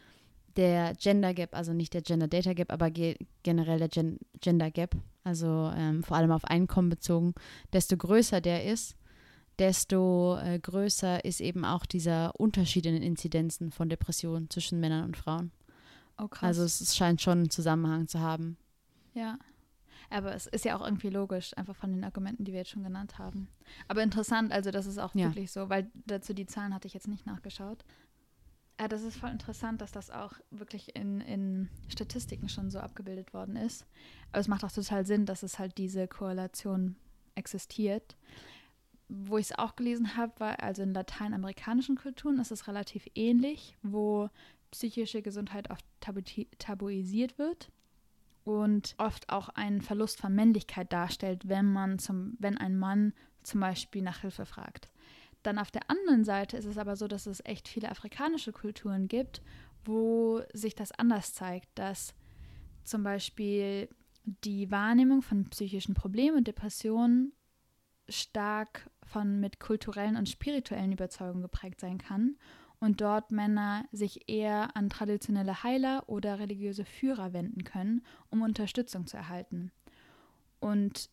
der 0.58 0.94
Gender 0.96 1.32
Gap, 1.34 1.54
also 1.54 1.72
nicht 1.72 1.94
der 1.94 2.02
Gender 2.02 2.26
Data 2.26 2.52
Gap, 2.52 2.72
aber 2.72 2.90
ge 2.90 3.16
generell 3.44 3.78
der 3.78 3.88
Gen 3.88 4.18
Gender 4.40 4.70
Gap, 4.72 4.96
also 5.22 5.72
ähm, 5.74 6.02
vor 6.02 6.16
allem 6.16 6.32
auf 6.32 6.44
Einkommen 6.44 6.88
bezogen, 6.88 7.34
desto 7.72 7.96
größer 7.96 8.40
der 8.40 8.64
ist, 8.64 8.96
desto 9.60 10.36
äh, 10.38 10.58
größer 10.58 11.24
ist 11.24 11.40
eben 11.40 11.64
auch 11.64 11.86
dieser 11.86 12.38
Unterschied 12.38 12.86
in 12.86 12.94
den 12.94 13.02
Inzidenzen 13.04 13.70
von 13.70 13.88
Depressionen 13.88 14.50
zwischen 14.50 14.80
Männern 14.80 15.04
und 15.04 15.16
Frauen. 15.16 15.52
Oh. 16.18 16.28
Also 16.40 16.64
es, 16.64 16.80
es 16.80 16.96
scheint 16.96 17.22
schon 17.22 17.38
einen 17.38 17.50
Zusammenhang 17.50 18.08
zu 18.08 18.18
haben. 18.18 18.56
Ja. 19.14 19.38
Aber 20.10 20.34
es 20.34 20.46
ist 20.46 20.64
ja 20.64 20.76
auch 20.76 20.84
irgendwie 20.84 21.10
logisch, 21.10 21.56
einfach 21.56 21.76
von 21.76 21.92
den 21.92 22.02
Argumenten, 22.02 22.44
die 22.44 22.52
wir 22.52 22.60
jetzt 22.60 22.70
schon 22.70 22.82
genannt 22.82 23.18
haben. 23.18 23.48
Aber 23.88 24.02
interessant, 24.02 24.52
also 24.52 24.70
das 24.70 24.86
ist 24.86 24.98
auch 24.98 25.14
ja. 25.14 25.26
wirklich 25.26 25.52
so, 25.52 25.68
weil 25.68 25.90
dazu 26.06 26.32
die 26.32 26.46
Zahlen 26.46 26.74
hatte 26.74 26.88
ich 26.88 26.94
jetzt 26.94 27.08
nicht 27.08 27.26
nachgeschaut. 27.26 27.84
Ja, 28.80 28.86
das 28.86 29.02
ist 29.02 29.16
voll 29.16 29.30
interessant, 29.30 29.80
dass 29.80 29.90
das 29.90 30.10
auch 30.10 30.34
wirklich 30.50 30.94
in, 30.94 31.20
in 31.20 31.68
Statistiken 31.88 32.48
schon 32.48 32.70
so 32.70 32.78
abgebildet 32.78 33.34
worden 33.34 33.56
ist. 33.56 33.86
Aber 34.30 34.40
es 34.40 34.46
macht 34.46 34.64
auch 34.64 34.70
total 34.70 35.04
Sinn, 35.04 35.26
dass 35.26 35.42
es 35.42 35.58
halt 35.58 35.78
diese 35.78 36.06
Korrelation 36.06 36.94
existiert. 37.34 38.16
Wo 39.08 39.38
ich 39.38 39.46
es 39.46 39.58
auch 39.58 39.74
gelesen 39.74 40.16
habe, 40.16 40.38
war 40.38 40.62
also 40.62 40.82
in 40.82 40.94
lateinamerikanischen 40.94 41.96
Kulturen 41.96 42.38
ist 42.38 42.52
es 42.52 42.68
relativ 42.68 43.06
ähnlich, 43.14 43.76
wo 43.82 44.28
psychische 44.70 45.22
Gesundheit 45.22 45.70
oft 45.70 45.84
tabu 46.00 46.20
tabuisiert 46.58 47.38
wird 47.38 47.72
und 48.44 48.94
oft 48.98 49.28
auch 49.30 49.48
einen 49.48 49.80
Verlust 49.80 50.20
von 50.20 50.34
Männlichkeit 50.34 50.92
darstellt, 50.92 51.48
wenn 51.48 51.66
man 51.72 51.98
zum, 51.98 52.36
wenn 52.38 52.58
ein 52.58 52.78
Mann 52.78 53.12
zum 53.42 53.60
Beispiel 53.60 54.02
nach 54.02 54.20
Hilfe 54.20 54.46
fragt. 54.46 54.88
Dann 55.42 55.58
auf 55.58 55.70
der 55.70 55.90
anderen 55.90 56.24
Seite 56.24 56.56
ist 56.56 56.64
es 56.64 56.78
aber 56.78 56.96
so, 56.96 57.08
dass 57.08 57.26
es 57.26 57.44
echt 57.44 57.68
viele 57.68 57.90
afrikanische 57.90 58.52
Kulturen 58.52 59.08
gibt, 59.08 59.42
wo 59.84 60.42
sich 60.52 60.74
das 60.74 60.92
anders 60.92 61.34
zeigt, 61.34 61.68
dass 61.78 62.14
zum 62.84 63.02
Beispiel 63.02 63.88
die 64.24 64.70
Wahrnehmung 64.70 65.22
von 65.22 65.48
psychischen 65.50 65.94
Problemen 65.94 66.38
und 66.38 66.48
Depressionen 66.48 67.32
stark 68.08 68.90
von 69.04 69.40
mit 69.40 69.60
kulturellen 69.60 70.16
und 70.16 70.28
spirituellen 70.28 70.92
Überzeugungen 70.92 71.42
geprägt 71.42 71.80
sein 71.80 71.98
kann 71.98 72.36
und 72.80 73.00
dort 73.00 73.32
Männer 73.32 73.84
sich 73.92 74.28
eher 74.28 74.76
an 74.76 74.88
traditionelle 74.88 75.62
Heiler 75.62 76.04
oder 76.08 76.38
religiöse 76.38 76.84
Führer 76.84 77.32
wenden 77.32 77.64
können, 77.64 78.02
um 78.30 78.42
Unterstützung 78.42 79.06
zu 79.06 79.16
erhalten. 79.16 79.72
Und 80.60 81.10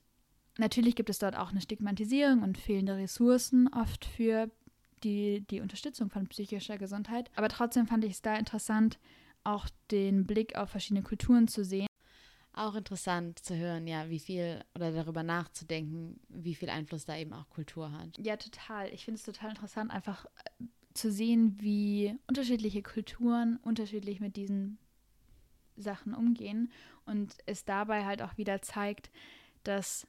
natürlich 0.58 0.96
gibt 0.96 1.10
es 1.10 1.20
dort 1.20 1.36
auch 1.36 1.52
eine 1.52 1.62
Stigmatisierung 1.62 2.44
und 2.44 2.58
fehlende 2.58 2.96
Ressourcen 2.98 3.68
oft 3.74 4.06
für 4.06 4.50
die, 5.04 5.42
die 5.50 5.62
Unterstützung 5.62 6.10
von 6.10 6.28
psychischer 6.28 6.78
Gesundheit. 6.78 7.30
Aber 7.36 7.50
trotzdem 7.50 7.88
fand 7.88 8.04
ich 8.06 8.14
es 8.14 8.22
da 8.22 8.36
interessant, 8.36 9.00
auch 9.44 9.68
den 9.92 10.26
Blick 10.26 10.56
auf 10.56 10.70
verschiedene 10.70 11.04
Kulturen 11.04 11.48
zu 11.48 11.64
sehen. 11.64 11.88
Auch 12.54 12.76
interessant 12.76 13.40
zu 13.40 13.56
hören, 13.56 13.86
ja, 13.86 14.10
wie 14.10 14.20
viel 14.20 14.64
oder 14.76 14.92
darüber 14.92 15.24
nachzudenken, 15.24 16.20
wie 16.30 16.56
viel 16.56 16.70
Einfluss 16.70 17.06
da 17.06 17.18
eben 17.18 17.34
auch 17.34 17.50
Kultur 17.50 17.92
hat. 17.92 18.18
Ja, 18.18 18.38
total. 18.38 18.94
Ich 18.94 19.04
finde 19.04 19.18
es 19.18 19.26
total 19.26 19.50
interessant, 19.50 19.92
einfach 19.92 20.26
zu 20.94 21.12
sehen, 21.12 21.58
wie 21.60 22.18
unterschiedliche 22.28 22.82
Kulturen 22.82 23.58
unterschiedlich 23.58 24.22
mit 24.22 24.38
diesen 24.38 24.78
Sachen 25.76 26.14
umgehen 26.14 26.72
und 27.06 27.36
es 27.46 27.66
dabei 27.66 28.06
halt 28.06 28.22
auch 28.22 28.38
wieder 28.38 28.62
zeigt, 28.62 29.12
dass 29.64 30.08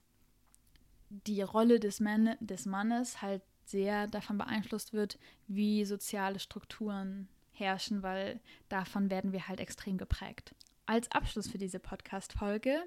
die 1.09 1.43
Rolle 1.43 1.81
des, 1.81 2.01
Man 2.01 2.37
des 2.41 2.67
Mannes 2.67 3.23
halt 3.23 3.43
sehr 3.65 4.07
davon 4.07 4.39
beeinflusst 4.39 4.93
wird, 4.93 5.19
wie 5.49 5.85
soziale 5.85 6.39
Strukturen 6.39 7.29
herrschen, 7.53 8.03
weil 8.03 8.41
davon 8.69 9.11
werden 9.11 9.33
wir 9.33 9.49
halt 9.49 9.61
extrem 9.61 9.99
geprägt. 9.99 10.55
Als 10.87 11.11
Abschluss 11.11 11.49
für 11.49 11.59
diese 11.59 11.81
Podcast-Folge 11.81 12.83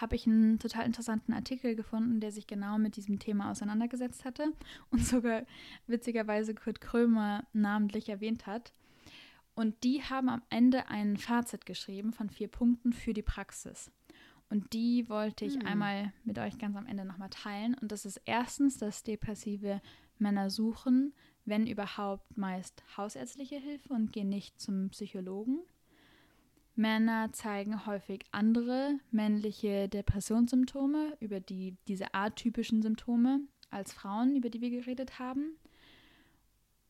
habe 0.00 0.16
ich 0.16 0.26
einen 0.26 0.58
total 0.58 0.86
interessanten 0.86 1.32
Artikel 1.32 1.74
gefunden, 1.74 2.20
der 2.20 2.32
sich 2.32 2.46
genau 2.46 2.78
mit 2.78 2.96
diesem 2.96 3.18
Thema 3.18 3.50
auseinandergesetzt 3.50 4.24
hatte 4.24 4.52
und 4.90 5.04
sogar 5.04 5.42
witzigerweise 5.86 6.54
Kurt 6.54 6.80
Krömer 6.80 7.44
namentlich 7.52 8.08
erwähnt 8.08 8.46
hat. 8.46 8.72
Und 9.54 9.84
die 9.84 10.02
haben 10.02 10.30
am 10.30 10.42
Ende 10.48 10.88
ein 10.88 11.18
Fazit 11.18 11.66
geschrieben 11.66 12.12
von 12.12 12.30
vier 12.30 12.48
Punkten 12.48 12.92
für 12.92 13.12
die 13.12 13.22
Praxis. 13.22 13.90
Und 14.52 14.74
die 14.74 15.08
wollte 15.08 15.46
ich 15.46 15.54
hm. 15.54 15.64
einmal 15.64 16.12
mit 16.24 16.38
euch 16.38 16.58
ganz 16.58 16.76
am 16.76 16.84
Ende 16.84 17.06
nochmal 17.06 17.30
teilen. 17.30 17.74
Und 17.80 17.90
das 17.90 18.04
ist 18.04 18.20
erstens, 18.26 18.76
dass 18.76 19.02
depressive 19.02 19.80
Männer 20.18 20.50
suchen, 20.50 21.14
wenn 21.46 21.66
überhaupt 21.66 22.36
meist 22.36 22.84
hausärztliche 22.98 23.56
Hilfe 23.56 23.94
und 23.94 24.12
gehen 24.12 24.28
nicht 24.28 24.60
zum 24.60 24.90
Psychologen. 24.90 25.60
Männer 26.74 27.32
zeigen 27.32 27.86
häufig 27.86 28.26
andere 28.30 28.98
männliche 29.10 29.88
Depressionssymptome 29.88 31.16
über 31.18 31.40
die, 31.40 31.78
diese 31.88 32.12
atypischen 32.12 32.82
Symptome 32.82 33.40
als 33.70 33.94
Frauen, 33.94 34.36
über 34.36 34.50
die 34.50 34.60
wir 34.60 34.70
geredet 34.70 35.18
haben, 35.18 35.56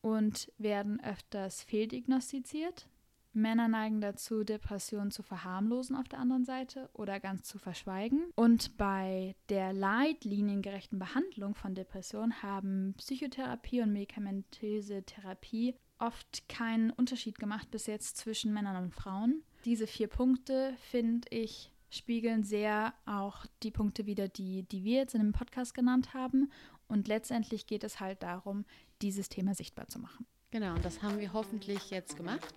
und 0.01 0.51
werden 0.57 1.01
öfters 1.01 1.63
fehldiagnostiziert. 1.63 2.89
Männer 3.33 3.67
neigen 3.67 4.01
dazu, 4.01 4.43
Depressionen 4.43 5.11
zu 5.11 5.23
verharmlosen 5.23 5.95
auf 5.95 6.07
der 6.07 6.19
anderen 6.19 6.45
Seite 6.45 6.89
oder 6.93 7.19
ganz 7.19 7.47
zu 7.47 7.57
verschweigen. 7.57 8.31
Und 8.35 8.77
bei 8.77 9.35
der 9.49 9.73
leitliniengerechten 9.73 10.99
Behandlung 10.99 11.55
von 11.55 11.75
Depressionen 11.75 12.41
haben 12.43 12.93
Psychotherapie 12.97 13.81
und 13.81 13.93
medikamentöse 13.93 15.03
Therapie 15.03 15.75
oft 15.99 16.47
keinen 16.49 16.91
Unterschied 16.91 17.39
gemacht 17.39 17.71
bis 17.71 17.87
jetzt 17.87 18.17
zwischen 18.17 18.53
Männern 18.53 18.83
und 18.83 18.93
Frauen. 18.93 19.43
Diese 19.65 19.87
vier 19.87 20.07
Punkte, 20.07 20.75
finde 20.89 21.27
ich, 21.29 21.71
spiegeln 21.89 22.43
sehr 22.43 22.93
auch 23.05 23.45
die 23.61 23.71
Punkte 23.71 24.05
wieder, 24.05 24.27
die, 24.27 24.63
die 24.63 24.83
wir 24.83 24.97
jetzt 24.97 25.15
in 25.15 25.21
dem 25.21 25.31
Podcast 25.31 25.73
genannt 25.73 26.13
haben. 26.13 26.51
Und 26.87 27.07
letztendlich 27.07 27.67
geht 27.67 27.83
es 27.83 27.99
halt 27.99 28.23
darum, 28.23 28.65
dieses 29.01 29.29
Thema 29.29 29.55
sichtbar 29.55 29.87
zu 29.87 29.99
machen. 29.99 30.25
Genau, 30.51 30.75
und 30.75 30.85
das 30.85 31.01
haben 31.01 31.19
wir 31.19 31.33
hoffentlich 31.33 31.89
jetzt 31.89 32.15
gemacht. 32.15 32.53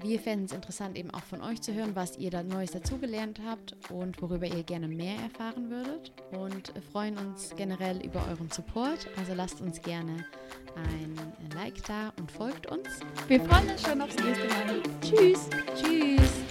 Wir 0.00 0.20
fänden 0.20 0.46
es 0.46 0.52
interessant, 0.52 0.96
eben 0.96 1.10
auch 1.10 1.24
von 1.24 1.42
euch 1.42 1.60
zu 1.62 1.74
hören, 1.74 1.94
was 1.94 2.18
ihr 2.18 2.30
da 2.30 2.42
Neues 2.42 2.72
dazugelernt 2.72 3.40
habt 3.44 3.74
und 3.90 4.20
worüber 4.20 4.46
ihr 4.46 4.62
gerne 4.62 4.88
mehr 4.88 5.16
erfahren 5.16 5.70
würdet. 5.70 6.12
Und 6.30 6.72
freuen 6.92 7.16
uns 7.18 7.54
generell 7.56 8.04
über 8.04 8.26
euren 8.28 8.50
Support. 8.50 9.08
Also 9.16 9.34
lasst 9.34 9.60
uns 9.60 9.80
gerne 9.80 10.24
ein 10.76 11.14
Like 11.54 11.82
da 11.86 12.12
und 12.18 12.30
folgt 12.30 12.66
uns. 12.66 12.88
Wir 13.26 13.40
freuen 13.40 13.70
uns 13.70 13.82
schon 13.82 14.00
aufs 14.00 14.16
nächste 14.16 14.48
Mal. 14.48 14.82
Tschüss. 15.00 15.48
Tschüss. 15.74 16.47